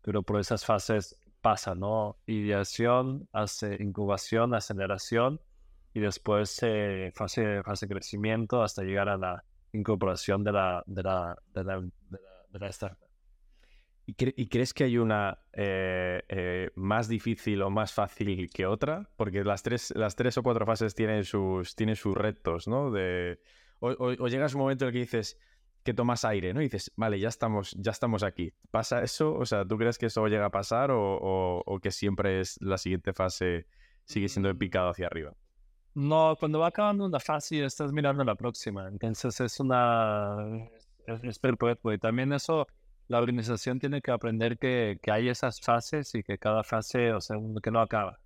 Pero 0.00 0.22
por 0.22 0.40
esas 0.40 0.64
fases 0.64 1.18
pasa, 1.42 1.74
¿no? 1.74 2.16
Ideación, 2.24 3.28
hace 3.34 3.76
incubación, 3.82 4.54
aceleración 4.54 5.38
y 5.92 6.00
después 6.00 6.58
eh, 6.62 7.12
fase, 7.14 7.62
fase 7.62 7.86
de 7.86 7.94
crecimiento 7.94 8.62
hasta 8.62 8.84
llegar 8.84 9.10
a 9.10 9.18
la 9.18 9.44
incorporación 9.72 10.42
de 10.42 10.52
la, 10.52 10.82
de 10.86 11.02
la, 11.02 11.36
de 11.52 11.64
la, 11.64 11.80
de 11.80 12.18
la, 12.22 12.33
startup. 12.62 13.08
¿Y, 14.06 14.14
¿Y, 14.42 14.48
crees 14.48 14.74
que 14.74 14.84
hay 14.84 14.98
una 14.98 15.38
eh, 15.54 16.22
eh, 16.28 16.70
más 16.74 17.08
difícil 17.08 17.62
o 17.62 17.70
más 17.70 17.92
fácil 17.92 18.50
que 18.50 18.66
otra? 18.66 19.08
Porque 19.16 19.44
las 19.44 19.62
tres, 19.62 19.94
las 19.96 20.14
tres 20.14 20.36
o 20.36 20.42
cuatro 20.42 20.66
fases 20.66 20.94
tienen 20.94 21.24
sus, 21.24 21.74
tienen 21.74 21.96
sus 21.96 22.14
retos, 22.14 22.68
¿no? 22.68 22.90
De, 22.90 23.40
o, 23.80 23.88
o, 23.98 24.28
llegas 24.28 24.54
un 24.54 24.60
momento 24.60 24.84
en 24.84 24.88
el 24.88 24.92
que 24.92 25.00
dices 25.00 25.38
que 25.84 25.94
tomas 25.94 26.24
aire, 26.24 26.52
¿no? 26.52 26.60
Y 26.60 26.64
dices, 26.64 26.92
vale, 26.96 27.18
ya 27.18 27.28
estamos, 27.28 27.74
ya 27.78 27.92
estamos 27.92 28.22
aquí. 28.22 28.52
¿Pasa 28.70 29.02
eso? 29.02 29.34
O 29.34 29.46
sea, 29.46 29.66
¿tú 29.66 29.78
crees 29.78 29.96
que 29.96 30.06
eso 30.06 30.26
llega 30.26 30.46
a 30.46 30.50
pasar 30.50 30.90
o, 30.90 31.00
o, 31.00 31.62
o 31.64 31.78
que 31.80 31.90
siempre 31.90 32.40
es 32.40 32.60
la 32.60 32.76
siguiente 32.76 33.14
fase 33.14 33.66
sigue 34.04 34.28
siendo 34.28 34.48
de 34.48 34.54
picado 34.54 34.90
hacia 34.90 35.06
arriba? 35.06 35.34
No, 35.94 36.36
cuando 36.38 36.58
va 36.58 36.68
acabando 36.68 37.06
una 37.06 37.20
fase 37.20 37.64
estás 37.64 37.92
mirando 37.92 38.24
la 38.24 38.34
próxima. 38.34 38.88
Entonces 38.88 39.40
es 39.40 39.60
una... 39.60 40.36
Es, 41.06 41.38
perpetuo. 41.38 41.92
Y 41.92 41.98
también 41.98 42.32
eso, 42.32 42.66
la 43.08 43.18
organización 43.18 43.78
tiene 43.78 44.00
que 44.00 44.10
aprender 44.10 44.58
que, 44.58 44.98
que, 45.02 45.10
hay 45.10 45.28
esas 45.28 45.60
fases 45.60 46.14
y 46.14 46.22
que 46.22 46.38
cada 46.38 46.64
fase, 46.64 47.12
o 47.12 47.20
sea, 47.20 47.36
que 47.62 47.70
no 47.70 47.80
acaba. 47.80 48.18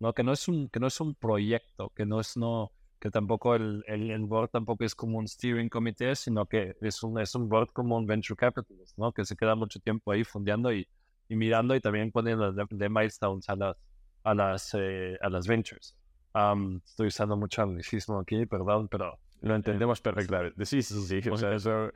¿no? 0.00 0.12
Que, 0.12 0.22
no 0.22 0.32
es 0.32 0.48
un, 0.48 0.68
que 0.68 0.80
no 0.80 0.86
es 0.86 1.00
un 1.00 1.14
proyecto, 1.14 1.90
que 1.94 2.06
no 2.06 2.20
es, 2.20 2.36
no, 2.36 2.72
que 2.98 3.10
tampoco 3.10 3.54
el, 3.54 3.84
el, 3.86 4.24
board 4.24 4.50
tampoco 4.50 4.84
es 4.84 4.94
como 4.94 5.18
un 5.18 5.28
steering 5.28 5.68
committee, 5.68 6.16
sino 6.16 6.46
que 6.46 6.76
es 6.80 7.02
un, 7.02 7.20
es 7.20 7.34
un 7.34 7.48
board 7.48 7.68
como 7.72 7.96
un 7.96 8.06
venture 8.06 8.36
capitalist, 8.36 8.96
¿no? 8.98 9.12
Que 9.12 9.24
se 9.24 9.36
queda 9.36 9.54
mucho 9.54 9.78
tiempo 9.80 10.12
ahí 10.12 10.24
fundeando 10.24 10.72
y, 10.72 10.88
y 11.28 11.36
mirando 11.36 11.74
y 11.74 11.80
también 11.80 12.10
poniendo 12.10 12.52
de, 12.52 12.88
milestones 12.88 13.48
a 13.48 13.56
las, 13.56 13.76
a 14.24 14.34
las, 14.34 14.74
eh, 14.78 15.18
a 15.20 15.28
las 15.28 15.46
ventures. 15.46 15.94
estoy 16.86 17.08
usando 17.08 17.36
mucho 17.36 17.62
anglicismo 17.62 18.18
aquí, 18.20 18.46
perdón, 18.46 18.88
pero... 18.88 19.18
Lo 19.44 19.54
entendemos 19.54 20.00
perfectamente. 20.00 20.64
Sí, 20.64 20.82
sí, 20.82 21.20
sí. 21.20 21.28
O 21.28 21.36
sea, 21.36 21.54
eso... 21.54 21.92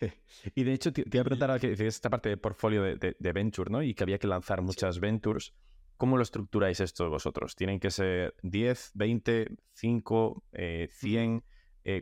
Y 0.54 0.64
de 0.64 0.74
hecho, 0.74 0.92
te, 0.92 1.04
te 1.04 1.16
iba 1.16 1.22
a 1.22 1.24
preguntar 1.24 1.58
que 1.58 1.72
esta 1.86 2.10
parte 2.10 2.28
de 2.28 2.36
portfolio 2.36 2.82
de, 2.82 2.96
de, 2.96 3.16
de, 3.18 3.32
venture, 3.32 3.70
¿no? 3.70 3.82
Y 3.82 3.94
que 3.94 4.04
había 4.04 4.18
que 4.18 4.26
lanzar 4.26 4.60
muchas 4.60 5.00
ventures. 5.00 5.54
¿Cómo 5.96 6.18
lo 6.18 6.22
estructuráis 6.22 6.80
esto 6.80 7.08
vosotros? 7.08 7.56
¿Tienen 7.56 7.80
que 7.80 7.90
ser 7.90 8.34
10, 8.42 8.92
20, 8.94 9.48
5, 9.72 10.44
100? 10.90 11.44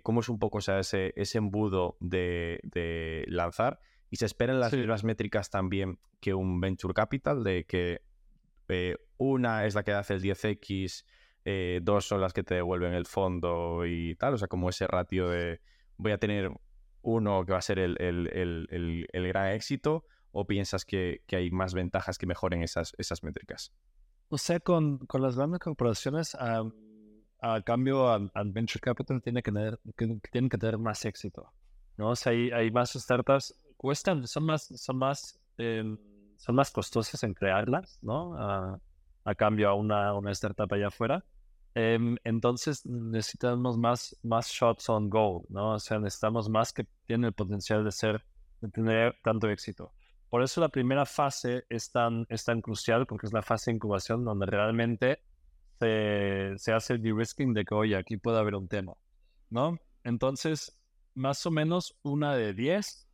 ¿Cómo 0.03 0.21
es 0.21 0.29
un 0.29 0.39
poco 0.39 0.59
ese, 0.59 1.13
ese 1.15 1.39
embudo 1.39 1.97
de, 2.01 3.25
lanzar? 3.29 3.79
¿Y 4.11 4.17
se 4.17 4.27
esperan 4.27 4.59
las 4.59 4.73
mismas 4.73 5.05
métricas 5.05 5.51
también 5.51 6.01
que 6.21 6.35
un 6.35 6.61
venture 6.61 6.95
capital? 6.95 7.45
De 7.45 7.65
que 7.65 8.03
eh, 8.69 8.97
una 9.17 9.67
es 9.67 9.75
la 9.75 9.85
que 9.85 9.93
hace 9.93 10.15
el 10.15 10.23
10x, 10.23 11.05
eh, 11.45 11.81
dos 11.83 12.07
son 12.07 12.21
las 12.21 12.33
que 12.33 12.43
te 12.43 12.55
devuelven 12.55 12.95
el 12.95 13.07
fondo 13.07 13.87
y 13.87 14.15
tal. 14.17 14.35
O 14.35 14.39
sea, 14.39 14.49
como 14.49 14.71
ese 14.71 14.87
ratio 14.87 15.29
de 15.29 15.61
voy 15.97 16.13
a 16.13 16.19
tener 16.19 16.51
uno 17.03 17.45
que 17.45 17.53
va 17.53 17.59
a 17.59 17.63
ser 17.63 17.79
el, 17.79 17.97
el 18.01 19.29
gran 19.29 19.53
éxito 19.53 20.05
o 20.35 20.45
piensas 20.47 20.85
que, 20.85 21.23
hay 21.31 21.51
más 21.51 21.75
ventajas 21.75 22.19
que 22.19 22.27
mejoren 22.27 22.63
esas, 22.63 22.93
esas 22.99 23.23
métricas? 23.23 23.73
O 24.29 24.37
sea, 24.37 24.59
con, 24.59 24.99
con 25.07 25.23
las 25.23 25.37
grandes 25.37 25.61
corporaciones, 25.61 26.35
a, 26.35 26.65
cambio, 27.65 28.11
al, 28.11 28.31
venture 28.47 28.81
capital 28.81 29.23
tiene 29.23 29.43
que, 29.43 29.53
tener, 29.53 29.79
que, 29.97 30.19
tienen 30.33 30.51
que 30.51 30.59
tener 30.59 30.77
más 30.79 31.05
éxito. 31.05 31.53
¿no? 31.97 32.11
O 32.11 32.17
sea, 32.17 32.33
hay, 32.33 32.51
hay 32.51 32.71
más 32.73 32.95
startups, 32.95 33.55
cuestan, 33.77 34.27
son 34.27 34.45
más, 34.45 34.67
son 34.67 34.99
más, 34.99 35.41
em, 35.57 35.97
son 36.37 36.57
más 36.57 36.73
costosas 36.73 37.23
en 37.23 37.33
crearlas, 37.33 38.01
¿no? 38.03 38.35
A, 38.37 38.81
cambio 39.37 39.69
a 39.69 39.75
una, 39.75 40.15
una 40.15 40.33
startup 40.33 40.71
allá 40.73 40.89
afuera. 40.89 41.25
Em, 41.75 42.17
entonces 42.23 42.87
necesitamos 42.87 43.77
más, 43.77 44.17
más 44.23 44.49
shots 44.49 44.89
on 44.89 45.11
goal, 45.11 45.43
¿no? 45.49 45.73
O 45.73 45.79
sea, 45.81 45.99
necesitamos 45.99 46.49
más 46.49 46.73
que 46.73 46.87
tienen 47.07 47.27
el 47.27 47.33
potencial 47.33 47.85
de 47.85 47.91
ser, 47.91 48.25
de 48.61 48.69
tener 48.69 49.17
tanto 49.25 49.49
éxito. 49.51 49.93
Por 50.31 50.43
eso 50.43 50.61
la 50.61 50.69
primera 50.69 51.05
fase 51.05 51.65
es 51.69 51.91
tan, 51.91 52.27
es 52.29 52.45
tan 52.45 52.61
crucial, 52.61 53.07
porque 53.07 53.27
es 53.27 53.33
la 53.33 53.43
fase 53.43 53.71
de 53.71 53.77
incubación 53.77 54.25
donde 54.25 54.47
realmente 54.47 55.21
se, 55.81 56.55
se 56.57 56.73
hace 56.73 56.95
el 56.95 57.03
de-risking 57.03 57.53
de 57.55 57.65
que, 57.65 57.75
oye, 57.75 57.97
aquí 57.97 58.17
puede 58.17 58.39
haber 58.39 58.55
un 58.55 58.69
tema, 58.69 58.95
¿no? 59.51 59.77
Entonces, 60.05 60.79
más 61.15 61.45
o 61.47 61.51
menos 61.51 61.97
una 62.03 62.37
de 62.37 62.55
10 62.55 63.09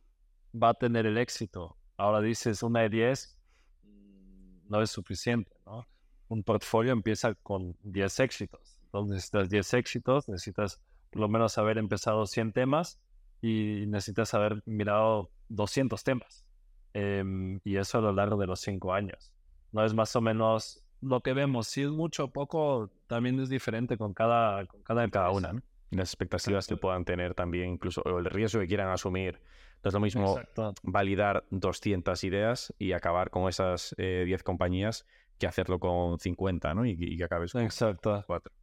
va 0.61 0.69
a 0.69 0.73
tener 0.75 1.05
el 1.05 1.17
éxito. 1.17 1.77
Ahora 1.97 2.21
dices, 2.21 2.61
una 2.63 2.81
de 2.81 2.89
10 2.89 3.39
mm, 3.83 4.69
no 4.69 4.81
es 4.81 4.91
suficiente, 4.91 5.51
¿no? 5.65 5.87
Un 6.31 6.43
portfolio 6.43 6.93
empieza 6.93 7.35
con 7.35 7.75
10 7.83 8.21
éxitos. 8.21 8.79
Entonces 8.85 9.15
necesitas 9.15 9.49
10 9.49 9.73
éxitos, 9.73 10.29
necesitas 10.29 10.81
por 11.09 11.19
lo 11.19 11.27
menos 11.27 11.57
haber 11.57 11.77
empezado 11.77 12.25
100 12.25 12.53
temas 12.53 13.01
y 13.41 13.83
necesitas 13.87 14.33
haber 14.33 14.63
mirado 14.65 15.29
200 15.49 16.01
temas. 16.05 16.45
Em, 16.93 17.59
y 17.65 17.75
eso 17.75 17.97
a 17.97 18.01
lo 18.01 18.13
largo 18.13 18.37
de 18.37 18.47
los 18.47 18.61
cinco 18.61 18.93
años. 18.93 19.33
No 19.73 19.83
es 19.83 19.93
más 19.93 20.15
o 20.15 20.21
menos 20.21 20.81
lo 21.01 21.19
que 21.19 21.33
vemos. 21.33 21.67
Si 21.67 21.81
es 21.81 21.89
mucho 21.89 22.23
o 22.23 22.31
poco, 22.31 22.89
también 23.07 23.37
es 23.41 23.49
diferente 23.49 23.97
con 23.97 24.13
cada, 24.13 24.65
con 24.67 24.83
cada, 24.83 25.09
cada 25.09 25.31
una. 25.31 25.61
Las 25.89 26.13
expectativas 26.13 26.65
que 26.65 26.77
puedan 26.77 27.03
tener 27.03 27.33
también, 27.33 27.71
incluso 27.71 28.03
el 28.05 28.23
riesgo 28.23 28.61
que 28.61 28.67
quieran 28.67 28.89
asumir. 28.89 29.41
No 29.83 29.89
es 29.89 29.93
lo 29.93 29.99
mismo 29.99 30.39
validar 30.83 31.43
200 31.49 32.23
ideas 32.23 32.73
y 32.79 32.93
acabar 32.93 33.31
con 33.31 33.49
esas 33.49 33.93
10 33.97 34.39
eh, 34.39 34.43
compañías 34.45 35.05
que 35.41 35.47
hacerlo 35.47 35.79
con 35.79 36.19
50, 36.19 36.73
¿no? 36.75 36.85
Y, 36.85 36.91
y 36.91 37.17
que 37.17 37.23
acabes 37.23 37.51
con 37.51 37.63
Exacto. 37.63 38.23
4. 38.27 38.53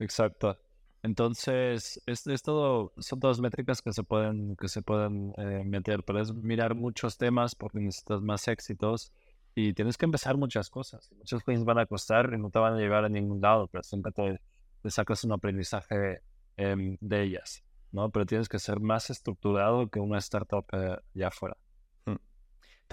Exacto. 0.00 0.58
Entonces, 1.04 2.02
es, 2.06 2.26
es, 2.26 2.42
todo, 2.42 2.92
son 2.98 3.20
todas 3.20 3.40
métricas 3.40 3.82
que 3.82 3.92
se 3.92 4.02
pueden, 4.02 4.56
que 4.56 4.68
se 4.68 4.82
pueden 4.82 5.32
eh, 5.36 5.62
meter, 5.64 6.02
pero 6.04 6.20
es 6.20 6.34
mirar 6.34 6.74
muchos 6.74 7.18
temas 7.18 7.54
porque 7.54 7.78
necesitas 7.78 8.20
más 8.20 8.46
éxitos 8.48 9.12
y 9.54 9.74
tienes 9.74 9.96
que 9.96 10.06
empezar 10.06 10.36
muchas 10.36 10.70
cosas. 10.70 11.10
Muchas 11.18 11.42
cosas 11.44 11.64
van 11.64 11.78
a 11.78 11.86
costar 11.86 12.32
y 12.34 12.38
no 12.38 12.50
te 12.50 12.58
van 12.58 12.74
a 12.74 12.78
llevar 12.78 13.04
a 13.04 13.08
ningún 13.08 13.40
lado, 13.40 13.68
pero 13.68 13.84
siempre 13.84 14.12
te, 14.12 14.90
sacas 14.90 15.22
un 15.22 15.32
aprendizaje 15.32 16.22
em, 16.56 16.96
de 17.00 17.22
ellas, 17.22 17.62
¿no? 17.92 18.10
Pero 18.10 18.26
tienes 18.26 18.48
que 18.48 18.58
ser 18.58 18.80
más 18.80 19.08
estructurado 19.10 19.88
que 19.88 20.00
una 20.00 20.18
startup 20.18 20.66
eh, 20.72 20.96
ya 21.14 21.28
afuera 21.28 21.56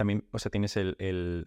también, 0.00 0.24
o 0.32 0.38
sea, 0.38 0.50
tienes 0.50 0.78
el, 0.78 1.44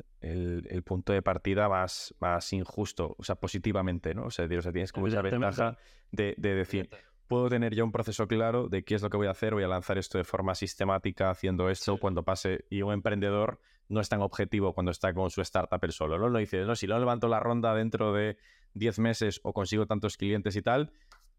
punto 0.86 1.12
de 1.12 1.24
partida 1.24 1.68
más, 1.70 2.14
más 2.20 2.54
injusto, 2.54 3.16
o 3.18 3.24
sea, 3.24 3.34
positivamente, 3.34 4.14
¿no? 4.14 4.26
O 4.26 4.30
sea, 4.30 4.48
tienes 4.48 4.92
como 4.92 5.08
esa 5.08 5.24
ventaja 5.24 5.80
de, 6.12 6.36
decir, 6.38 6.88
puedo 7.28 7.50
tener 7.50 7.74
ya 7.74 7.84
un 7.84 7.92
proceso 7.92 8.28
claro 8.28 8.70
de 8.70 8.84
qué 8.84 8.94
es 8.94 9.02
lo 9.02 9.10
que 9.10 9.18
voy 9.18 9.26
a 9.26 9.32
hacer, 9.32 9.56
voy 9.56 9.64
a 9.64 9.68
lanzar 9.68 9.98
esto 9.98 10.20
de 10.20 10.24
forma 10.24 10.54
sistemática, 10.54 11.32
haciendo 11.32 11.68
esto 11.72 11.98
cuando 11.98 12.22
pase, 12.22 12.66
y 12.70 12.84
un 12.84 12.94
emprendedor 12.94 13.60
no 13.90 14.00
es 14.00 14.08
tan 14.08 14.22
objetivo 14.22 14.76
cuando 14.76 14.92
está 14.92 15.16
con 15.16 15.32
su 15.32 15.42
startup 15.42 15.84
el 15.84 15.92
solo, 15.92 16.20
¿no? 16.20 16.30
Lo 16.30 16.38
dice, 16.38 16.64
no, 16.64 16.76
si 16.76 16.86
lo 16.86 17.00
levanto 17.00 17.28
la 17.28 17.40
ronda 17.40 17.74
dentro 17.74 18.14
de 18.14 18.38
10 18.76 19.00
meses 19.00 19.40
o 19.42 19.54
consigo 19.54 19.88
tantos 19.88 20.16
clientes 20.16 20.56
y 20.56 20.62
tal, 20.62 20.92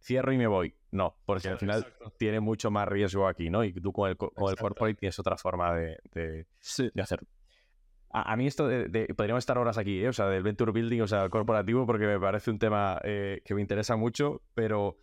cierro 0.04 0.32
y 0.32 0.38
me 0.38 0.46
voy. 0.46 0.74
No, 0.92 1.16
porque 1.24 1.48
al 1.48 1.58
final 1.58 1.86
tiene 2.18 2.38
mucho 2.38 2.70
más 2.70 2.86
riesgo 2.86 3.26
aquí, 3.26 3.50
¿no? 3.50 3.64
Y 3.64 3.72
tú 3.72 3.92
con 3.92 4.10
el, 4.10 4.16
con 4.16 4.30
el 4.50 4.56
corporate 4.56 4.94
tienes 4.94 5.18
otra 5.18 5.36
forma 5.36 5.74
de, 5.74 5.98
de, 6.12 6.46
hacerlo. 7.02 7.26
A, 8.10 8.36
mí 8.36 8.46
esto 8.46 8.68
de, 8.68 9.12
Podríamos 9.16 9.42
estar 9.42 9.58
horas 9.58 9.76
aquí, 9.76 10.04
¿eh? 10.04 10.08
O 10.08 10.12
sea, 10.12 10.26
del 10.26 10.44
venture 10.44 10.70
building, 10.70 11.00
o 11.00 11.08
sea, 11.08 11.28
corporativo, 11.30 11.84
porque 11.84 12.06
me 12.06 12.20
parece 12.20 12.52
un 12.52 12.60
tema 12.60 13.00
eh, 13.02 13.42
que 13.44 13.54
me 13.54 13.60
interesa 13.60 13.96
mucho, 13.96 14.42
pero 14.54 14.98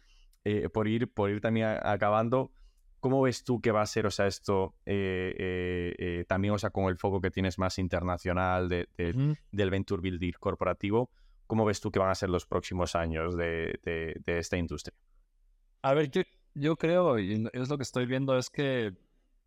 eh, 0.45 0.69
por, 0.69 0.87
ir, 0.87 1.11
por 1.11 1.29
ir 1.29 1.41
también 1.41 1.77
acabando, 1.83 2.53
¿cómo 3.01 3.21
ves 3.21 3.43
tú 3.43 3.59
que 3.59 3.71
va 3.71 3.81
a 3.81 3.85
ser, 3.85 4.05
o 4.05 4.11
sea, 4.11 4.27
esto 4.27 4.75
también, 6.27 6.53
o 6.53 6.57
sea, 6.57 6.69
con 6.69 6.85
el 6.85 6.97
foco 6.97 7.19
que 7.19 7.31
tienes 7.31 7.59
más 7.59 7.79
internacional 7.79 8.69
del 8.69 9.69
venture 9.69 10.01
building 10.01 10.31
corporativo? 10.39 11.11
¿Cómo 11.51 11.65
ves 11.65 11.81
tú 11.81 11.91
que 11.91 11.99
van 11.99 12.09
a 12.09 12.15
ser 12.15 12.29
los 12.29 12.45
próximos 12.45 12.95
años 12.95 13.35
de, 13.35 13.77
esta 14.25 14.55
industria? 14.55 14.95
A 15.81 15.93
ver, 15.93 16.09
yo, 16.55 16.77
creo, 16.77 17.19
y 17.19 17.45
es 17.51 17.67
lo 17.67 17.75
que 17.75 17.83
estoy 17.83 18.05
viendo, 18.05 18.37
es 18.37 18.49
que 18.49 18.93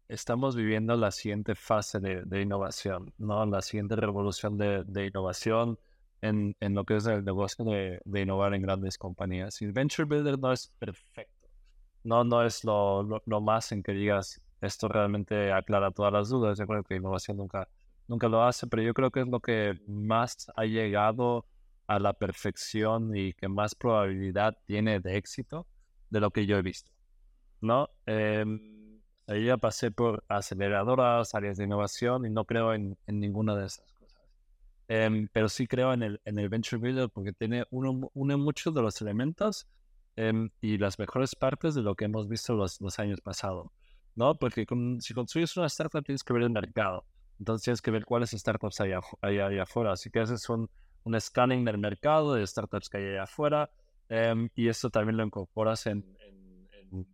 estamos 0.07 0.55
viviendo 0.55 0.95
la 0.97 1.11
siguiente 1.11 1.55
fase 1.55 2.01
de, 2.01 2.43
innovación, 2.43 3.15
¿no? 3.17 3.47
La 3.47 3.63
siguiente 3.63 3.97
revolución 3.97 4.59
de, 4.59 5.07
innovación 5.07 5.79
en, 6.21 6.55
lo 6.61 6.85
que 6.85 6.97
es 6.97 7.07
el 7.07 7.25
negocio 7.25 7.65
de, 7.65 8.21
innovar 8.21 8.53
en 8.53 8.61
grandes 8.61 8.99
compañías. 8.99 9.63
Y 9.63 9.69
Venture 9.69 10.05
Builder 10.05 10.39
no 10.39 10.53
es 10.53 10.69
perfecto. 10.79 11.49
No, 12.03 12.23
no 12.23 12.45
es 12.45 12.65
lo, 12.65 13.23
lo, 13.25 13.41
más 13.41 13.73
en 13.73 13.83
que 13.83 13.93
digas, 13.93 14.43
esto 14.61 14.89
realmente 14.89 15.53
aclara 15.53 15.91
todas 15.91 16.13
las 16.13 16.29
dudas. 16.29 16.59
Yo 16.59 16.67
creo 16.67 16.85
que 16.85 16.97
innovación 16.97 17.39
nunca, 17.39 17.67
nunca 18.09 18.29
lo 18.29 18.43
hace, 18.43 18.67
pero 18.67 18.83
yo 18.83 18.93
creo 18.93 19.11
que 19.11 19.21
es 19.21 19.27
lo 19.27 19.41
que 19.41 19.81
más 19.87 20.53
ha 20.55 20.67
llegado 20.67 21.47
a 21.87 21.99
la 21.99 22.13
perfección 22.13 23.17
y 23.17 23.33
que 23.35 23.49
más 23.49 23.75
probabilidad 23.75 24.57
tiene 24.67 25.01
de 25.01 25.17
éxito 25.17 25.67
de 26.11 26.21
lo 26.21 26.31
que 26.31 26.47
yo 26.47 26.57
he 26.57 26.63
visto. 26.63 26.93
¿No? 27.61 27.89
Eh, 28.07 28.45
ya 29.27 29.57
pasé 29.57 29.91
por 29.91 30.25
aceleradoras, 30.29 31.35
áreas 31.35 31.57
de 31.57 31.65
innovación 31.65 32.27
y 32.27 32.31
no 32.31 32.45
creo 32.45 32.75
en, 32.75 32.97
ninguna 33.07 33.57
de 33.57 33.67
esas 33.67 33.93
cosas. 33.95 34.21
Em, 34.89 35.29
pero 35.33 35.49
sí 35.49 35.67
creo 35.67 35.95
en 35.95 36.03
el, 36.03 36.21
en 36.25 36.39
el 36.39 36.49
Venture 36.51 36.79
Builder 36.79 37.09
porque 37.09 37.33
tiene 37.33 37.65
uno, 37.71 38.11
une 38.13 38.37
muchos 38.37 38.75
de 38.75 38.83
los 38.83 39.01
elementos 39.01 39.67
em, 40.17 40.51
y 40.61 40.77
las 40.77 40.99
mejores 40.99 41.35
partes 41.35 41.75
de 41.75 41.83
lo 41.83 41.95
que 41.95 42.05
hemos 42.05 42.29
visto 42.29 42.55
los, 42.55 42.81
los 42.81 42.99
años 42.99 43.21
pasados. 43.23 43.69
¿no? 44.15 44.35
Porque 44.37 44.67
si 45.01 45.15
construyes 45.15 45.57
una 45.57 45.67
startup 45.67 46.05
tienes 46.05 46.23
que 46.23 46.33
ver 46.33 46.43
el 46.43 46.51
mercado. 46.51 47.05
Entonces 47.39 47.65
tienes 47.65 47.83
que 47.83 47.91
ver 47.91 48.05
cuáles 48.05 48.31
startups 48.31 48.81
hay, 48.81 48.93
allá 49.23 49.63
afuera. 49.63 49.93
Así 49.93 50.11
que 50.11 50.23
ese 50.23 50.35
es 50.35 50.49
un, 50.49 50.71
un 51.05 51.21
scanning 51.21 51.65
del 51.65 51.79
mercado 51.79 52.35
de 52.35 52.47
startups 52.47 52.89
que 52.89 52.99
hay 52.99 53.05
allá 53.11 53.23
afuera 53.25 53.71
em, 54.09 54.49
y 54.55 54.69
eso 54.69 54.91
también 54.91 55.17
lo 55.17 55.25
incorporas 55.25 55.87
en, 55.87 56.05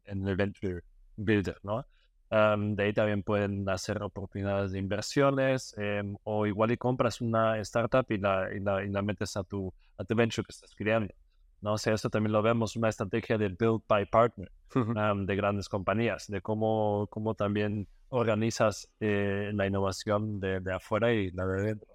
en, 0.04 0.28
el 0.28 0.36
Venture 0.36 0.82
Builder, 1.16 1.58
¿no? 1.62 1.86
Em, 2.30 2.74
de 2.76 2.84
ahí 2.84 2.92
también 2.92 3.22
pueden 3.22 3.68
hacer 3.68 4.02
oportunidades 4.02 4.72
de 4.72 4.78
inversiones 4.78 5.74
em, 5.76 6.16
o 6.24 6.46
igual 6.46 6.70
y 6.70 6.76
compras 6.76 7.20
una 7.20 7.58
startup 7.58 8.06
y 8.08 8.18
la, 8.18 8.48
y 8.54 8.60
la, 8.60 8.84
y 8.84 8.88
la, 8.88 9.02
metes 9.02 9.36
a 9.36 9.42
tu, 9.42 9.72
a 9.98 10.04
tu 10.04 10.14
venture 10.14 10.44
que 10.44 10.52
estás 10.52 10.74
creando. 10.74 11.12
¿no? 11.60 11.74
O 11.74 11.78
sea, 11.78 11.94
eso 11.94 12.08
también 12.08 12.32
lo 12.32 12.42
vemos, 12.42 12.76
una 12.76 12.88
estrategia 12.88 13.36
de 13.36 13.48
build 13.48 13.82
by 13.88 14.06
partner 14.06 14.50
de 14.72 15.36
grandes 15.36 15.68
compañías, 15.68 16.28
de 16.28 16.40
cómo, 16.40 17.08
cómo 17.10 17.34
también 17.34 17.88
organizas 18.08 18.88
eh, 19.00 19.50
la 19.54 19.66
innovación 19.66 20.40
de, 20.40 20.60
de, 20.60 20.72
afuera 20.72 21.12
y 21.12 21.30
la 21.32 21.46
de 21.46 21.62
dentro. 21.62 21.88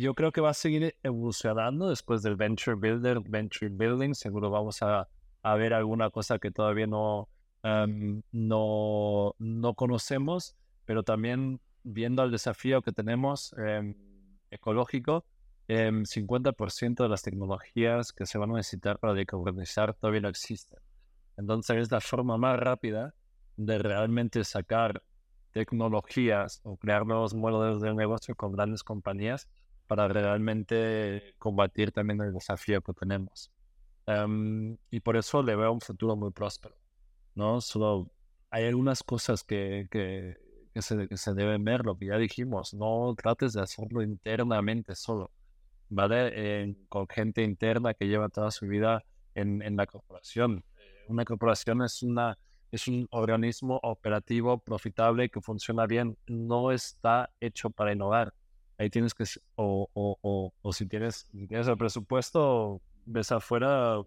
Yo 0.00 0.14
creo 0.14 0.32
que 0.32 0.40
va 0.40 0.50
a 0.50 0.54
seguir 0.54 0.96
evolucionando 1.02 1.88
después 1.88 2.22
del 2.22 2.36
Venture 2.36 2.76
Builder, 2.76 3.20
Venture 3.20 3.70
Building. 3.70 4.14
Seguro 4.14 4.50
vamos 4.50 4.82
a, 4.82 5.08
a 5.42 5.54
ver 5.54 5.72
alguna 5.74 6.10
cosa 6.10 6.38
que 6.38 6.50
todavía 6.50 6.86
no, 6.86 7.28
em, 7.62 8.22
no, 8.32 9.34
no 9.38 9.74
conocemos, 9.74 10.56
pero 10.84 11.02
también 11.02 11.60
viendo 11.82 12.22
el 12.24 12.30
desafío 12.30 12.82
que 12.82 12.92
tenemos 12.92 13.54
em, 13.58 13.94
ecológico, 14.50 15.24
50% 15.68 17.02
de 17.02 17.08
las 17.08 17.22
tecnologías 17.22 18.12
que 18.12 18.24
se 18.24 18.38
van 18.38 18.50
a 18.50 18.54
necesitar 18.54 19.00
para 19.00 19.14
decarbonizar 19.14 19.94
todavía 19.94 20.20
no 20.20 20.28
existen. 20.28 20.78
Entonces 21.36 21.76
es 21.78 21.90
la 21.90 22.00
forma 22.00 22.38
más 22.38 22.58
rápida 22.58 23.14
de 23.56 23.78
realmente 23.78 24.44
sacar 24.44 25.02
tecnologías 25.50 26.60
o 26.62 26.76
crear 26.76 27.04
nuevos 27.04 27.34
modelos 27.34 27.80
de 27.80 27.92
negocio 27.94 28.34
con 28.36 28.52
grandes 28.52 28.84
compañías 28.84 29.48
para 29.86 30.08
realmente 30.08 31.34
combatir 31.38 31.92
también 31.92 32.20
el 32.20 32.32
desafío 32.32 32.82
que 32.82 32.92
tenemos. 32.92 33.50
Em, 34.06 34.76
y 34.90 35.00
por 35.00 35.16
eso 35.16 35.42
le 35.42 35.56
veo 35.56 35.72
un 35.72 35.80
futuro 35.80 36.16
muy 36.16 36.30
próspero. 36.30 36.76
¿no? 37.34 37.60
Solo 37.60 38.10
hay 38.50 38.64
algunas 38.66 39.02
cosas 39.02 39.44
que, 39.44 39.88
que, 39.90 40.36
que, 40.74 40.82
se, 40.82 41.08
que 41.08 41.16
se 41.16 41.34
deben 41.34 41.64
ver, 41.64 41.84
lo 41.84 41.96
que 41.96 42.06
ya 42.06 42.18
dijimos, 42.18 42.74
no 42.74 43.14
trates 43.16 43.52
de 43.52 43.62
hacerlo 43.62 44.02
internamente 44.02 44.94
solo, 44.94 45.30
¿vale? 45.88 46.76
con 46.88 47.06
gente 47.08 47.42
interna 47.42 47.94
que 47.94 48.06
lleva 48.06 48.28
toda 48.28 48.50
su 48.50 48.66
vida 48.66 49.04
en, 49.34 49.62
en 49.62 49.76
la 49.76 49.86
corporación. 49.86 50.64
Eh, 50.78 51.04
una 51.08 51.24
corporación 51.24 51.82
es 51.82 52.02
una 52.02 52.38
es 52.72 52.88
un 52.88 53.06
organismo 53.10 53.78
operativo 53.82 54.58
profitable 54.58 55.30
que 55.30 55.40
funciona 55.40 55.86
bien, 55.86 56.18
no 56.26 56.72
está 56.72 57.30
hecho 57.40 57.70
para 57.70 57.92
innovar. 57.92 58.34
Ahí 58.78 58.90
tienes 58.90 59.14
que, 59.14 59.24
o, 59.54 59.88
o, 59.94 60.18
o, 60.20 60.52
o 60.60 60.72
si, 60.72 60.86
tienes, 60.86 61.28
tienes 61.30 61.66
el 61.66 61.76
presupuesto, 61.76 62.82
ves 63.06 63.32
afuera, 63.32 64.02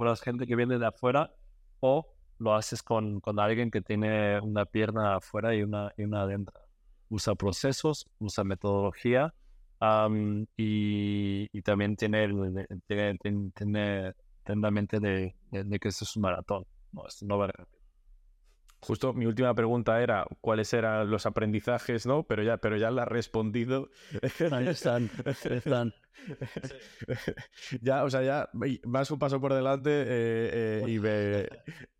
incorporas 0.00 0.20
gente 0.20 0.46
que 0.46 0.56
viene 0.56 0.78
de 0.78 0.86
afuera 0.86 1.34
o 1.80 2.06
lo 2.38 2.54
haces 2.54 2.82
con, 2.82 3.20
con 3.20 3.38
alguien 3.38 3.70
que 3.70 3.82
tiene 3.82 4.40
una 4.40 4.64
pierna 4.64 5.16
afuera 5.16 5.54
y 5.54 5.62
una, 5.62 5.92
y 5.96 6.04
una 6.04 6.22
adentro. 6.22 6.58
Usa 7.08 7.34
procesos, 7.34 8.06
usa 8.18 8.44
metodología 8.44 9.34
y, 10.56 11.48
y, 11.52 11.62
también 11.62 11.96
tiene, 11.96 12.28
tiene, 12.86 13.18
tiene, 13.18 13.50
tiene 13.54 14.14
la 14.60 14.70
mente 14.70 15.00
de, 15.00 15.34
de, 15.50 15.78
que 15.78 15.88
esto 15.88 16.04
es 16.04 16.16
un 16.16 16.22
maratón. 16.22 16.64
No, 16.92 17.06
esto 17.06 17.26
no 17.26 17.38
va. 17.38 17.50
Justo 18.82 19.12
mi 19.12 19.26
última 19.26 19.54
pregunta 19.54 20.00
era 20.02 20.26
cuáles 20.40 20.72
eran 20.72 21.10
los 21.10 21.26
aprendizajes, 21.26 22.06
¿no? 22.06 22.22
Pero 22.22 22.42
ya, 22.42 22.56
pero 22.56 22.76
ya 22.76 22.90
la 22.90 23.02
has 23.02 23.08
respondido. 23.08 23.90
Ahí 24.52 24.68
están, 24.68 25.10
están. 25.26 25.94
ya, 27.80 28.04
o 28.04 28.10
sea, 28.10 28.22
ya 28.22 28.50
vas 28.84 29.10
un 29.10 29.18
paso 29.18 29.40
por 29.40 29.54
delante 29.54 29.90
eh, 29.90 30.50
eh, 30.52 30.84
y, 30.86 30.98
me, 30.98 31.48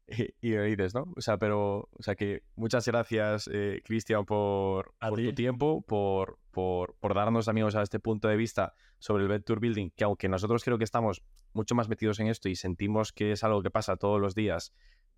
y, 0.41 0.51
me 0.51 0.65
dices, 0.65 0.95
¿no? 0.95 1.13
O 1.17 1.21
sea, 1.21 1.39
pero, 1.39 1.89
o 1.93 2.03
sea, 2.03 2.15
que 2.15 2.43
muchas 2.57 2.87
gracias, 2.87 3.49
eh, 3.53 3.83
Cristian, 3.85 4.25
por, 4.25 4.95
por 5.01 5.21
tu 5.21 5.33
tiempo, 5.35 5.83
por, 5.83 6.39
por, 6.51 6.97
por 7.01 7.15
darnos, 7.15 7.49
amigos, 7.49 7.75
a 7.75 7.83
este 7.83 8.01
punto 8.01 8.29
de 8.29 8.37
vista 8.37 8.75
sobre 8.99 9.23
el 9.23 9.29
Venture 9.29 9.61
Building, 9.61 9.91
que 9.97 10.05
aunque 10.05 10.29
nosotros 10.29 10.65
creo 10.65 10.79
que 10.79 10.85
estamos 10.85 11.23
mucho 11.53 11.75
más 11.75 11.89
metidos 11.89 12.21
en 12.21 12.29
esto 12.29 12.49
y 12.49 12.57
sentimos 12.57 13.13
que 13.13 13.33
es 13.33 13.45
algo 13.45 13.63
que 13.63 13.71
pasa 13.71 13.97
todos 13.97 14.21
los 14.21 14.35
días 14.35 14.73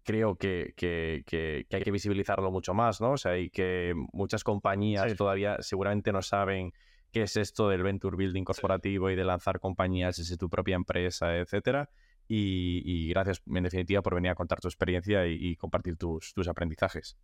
creo 0.04 0.36
que, 0.36 0.74
que, 0.76 1.22
que, 1.26 1.66
hay 1.70 1.82
que 1.82 1.90
visibilizarlo 1.90 2.50
mucho 2.50 2.74
más, 2.74 3.00
¿no? 3.00 3.12
O 3.12 3.16
sea, 3.16 3.38
y 3.38 3.50
que 3.50 3.94
muchas 4.12 4.44
compañías 4.44 5.14
todavía 5.16 5.56
seguramente 5.60 6.12
no 6.12 6.22
saben 6.22 6.72
qué 7.12 7.22
es 7.22 7.36
esto 7.36 7.68
del 7.68 7.82
venture 7.82 8.16
building 8.16 8.44
corporativo 8.44 9.10
y 9.10 9.16
de 9.16 9.24
lanzar 9.24 9.60
compañías 9.60 10.16
desde 10.16 10.36
tu 10.36 10.48
propia 10.48 10.76
empresa, 10.76 11.36
etcétera. 11.36 11.90
Y, 12.28 13.10
gracias, 13.10 13.42
en 13.46 13.62
definitiva, 13.62 14.00
por 14.00 14.14
venir 14.14 14.30
a 14.30 14.34
contar 14.34 14.58
tu 14.58 14.68
experiencia 14.68 15.26
y, 15.26 15.34
y 15.34 15.56
compartir 15.56 15.96
tus, 15.96 16.32
tus 16.32 16.48
aprendizajes. 16.48 17.16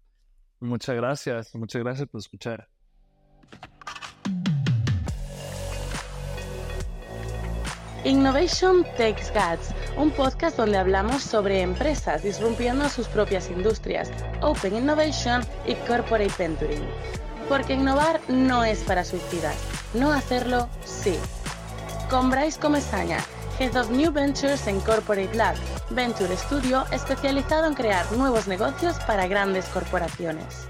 Muchas 0.61 0.97
gracias, 0.97 1.55
muchas 1.55 1.82
gracias 1.82 2.09
por 2.09 2.18
escuchar. 2.18 2.68
Innovation 8.05 8.84
Takes 8.97 9.32
Guts, 9.34 9.74
un 9.97 10.11
podcast 10.11 10.57
donde 10.57 10.78
hablamos 10.78 11.22
sobre 11.22 11.62
empresas 11.62 12.22
disrumpiendo 12.22 12.89
sus 12.89 13.09
propias 13.09 13.51
industrias, 13.51 14.11
Open 14.41 14.76
Innovation 14.76 15.43
y 15.66 15.74
Corporate 15.86 16.32
Venturing. 16.39 17.28
Porque 17.49 17.75
innovar 17.75 18.21
no 18.29 18.65
es 18.65 18.81
para 18.81 19.05
suicidas, 19.05 19.57
no 19.95 20.13
hacerlo 20.13 20.69
sí. 20.85 21.19
Con 22.11 22.31
Bryce 22.31 22.61
Comesaña, 22.61 23.19
Head 23.59 23.77
of 23.77 23.91
New 23.91 24.13
Ventures 24.13 24.67
en 24.67 24.81
Corporate 24.81 25.35
Lab, 25.35 25.57
Venture 25.91 26.37
Studio 26.37 26.85
especializado 26.93 27.67
en 27.67 27.75
crear 27.75 28.11
nuevos 28.13 28.49
negocios 28.49 28.97
para 29.07 29.27
grandes 29.27 29.65
corporaciones. 29.67 30.69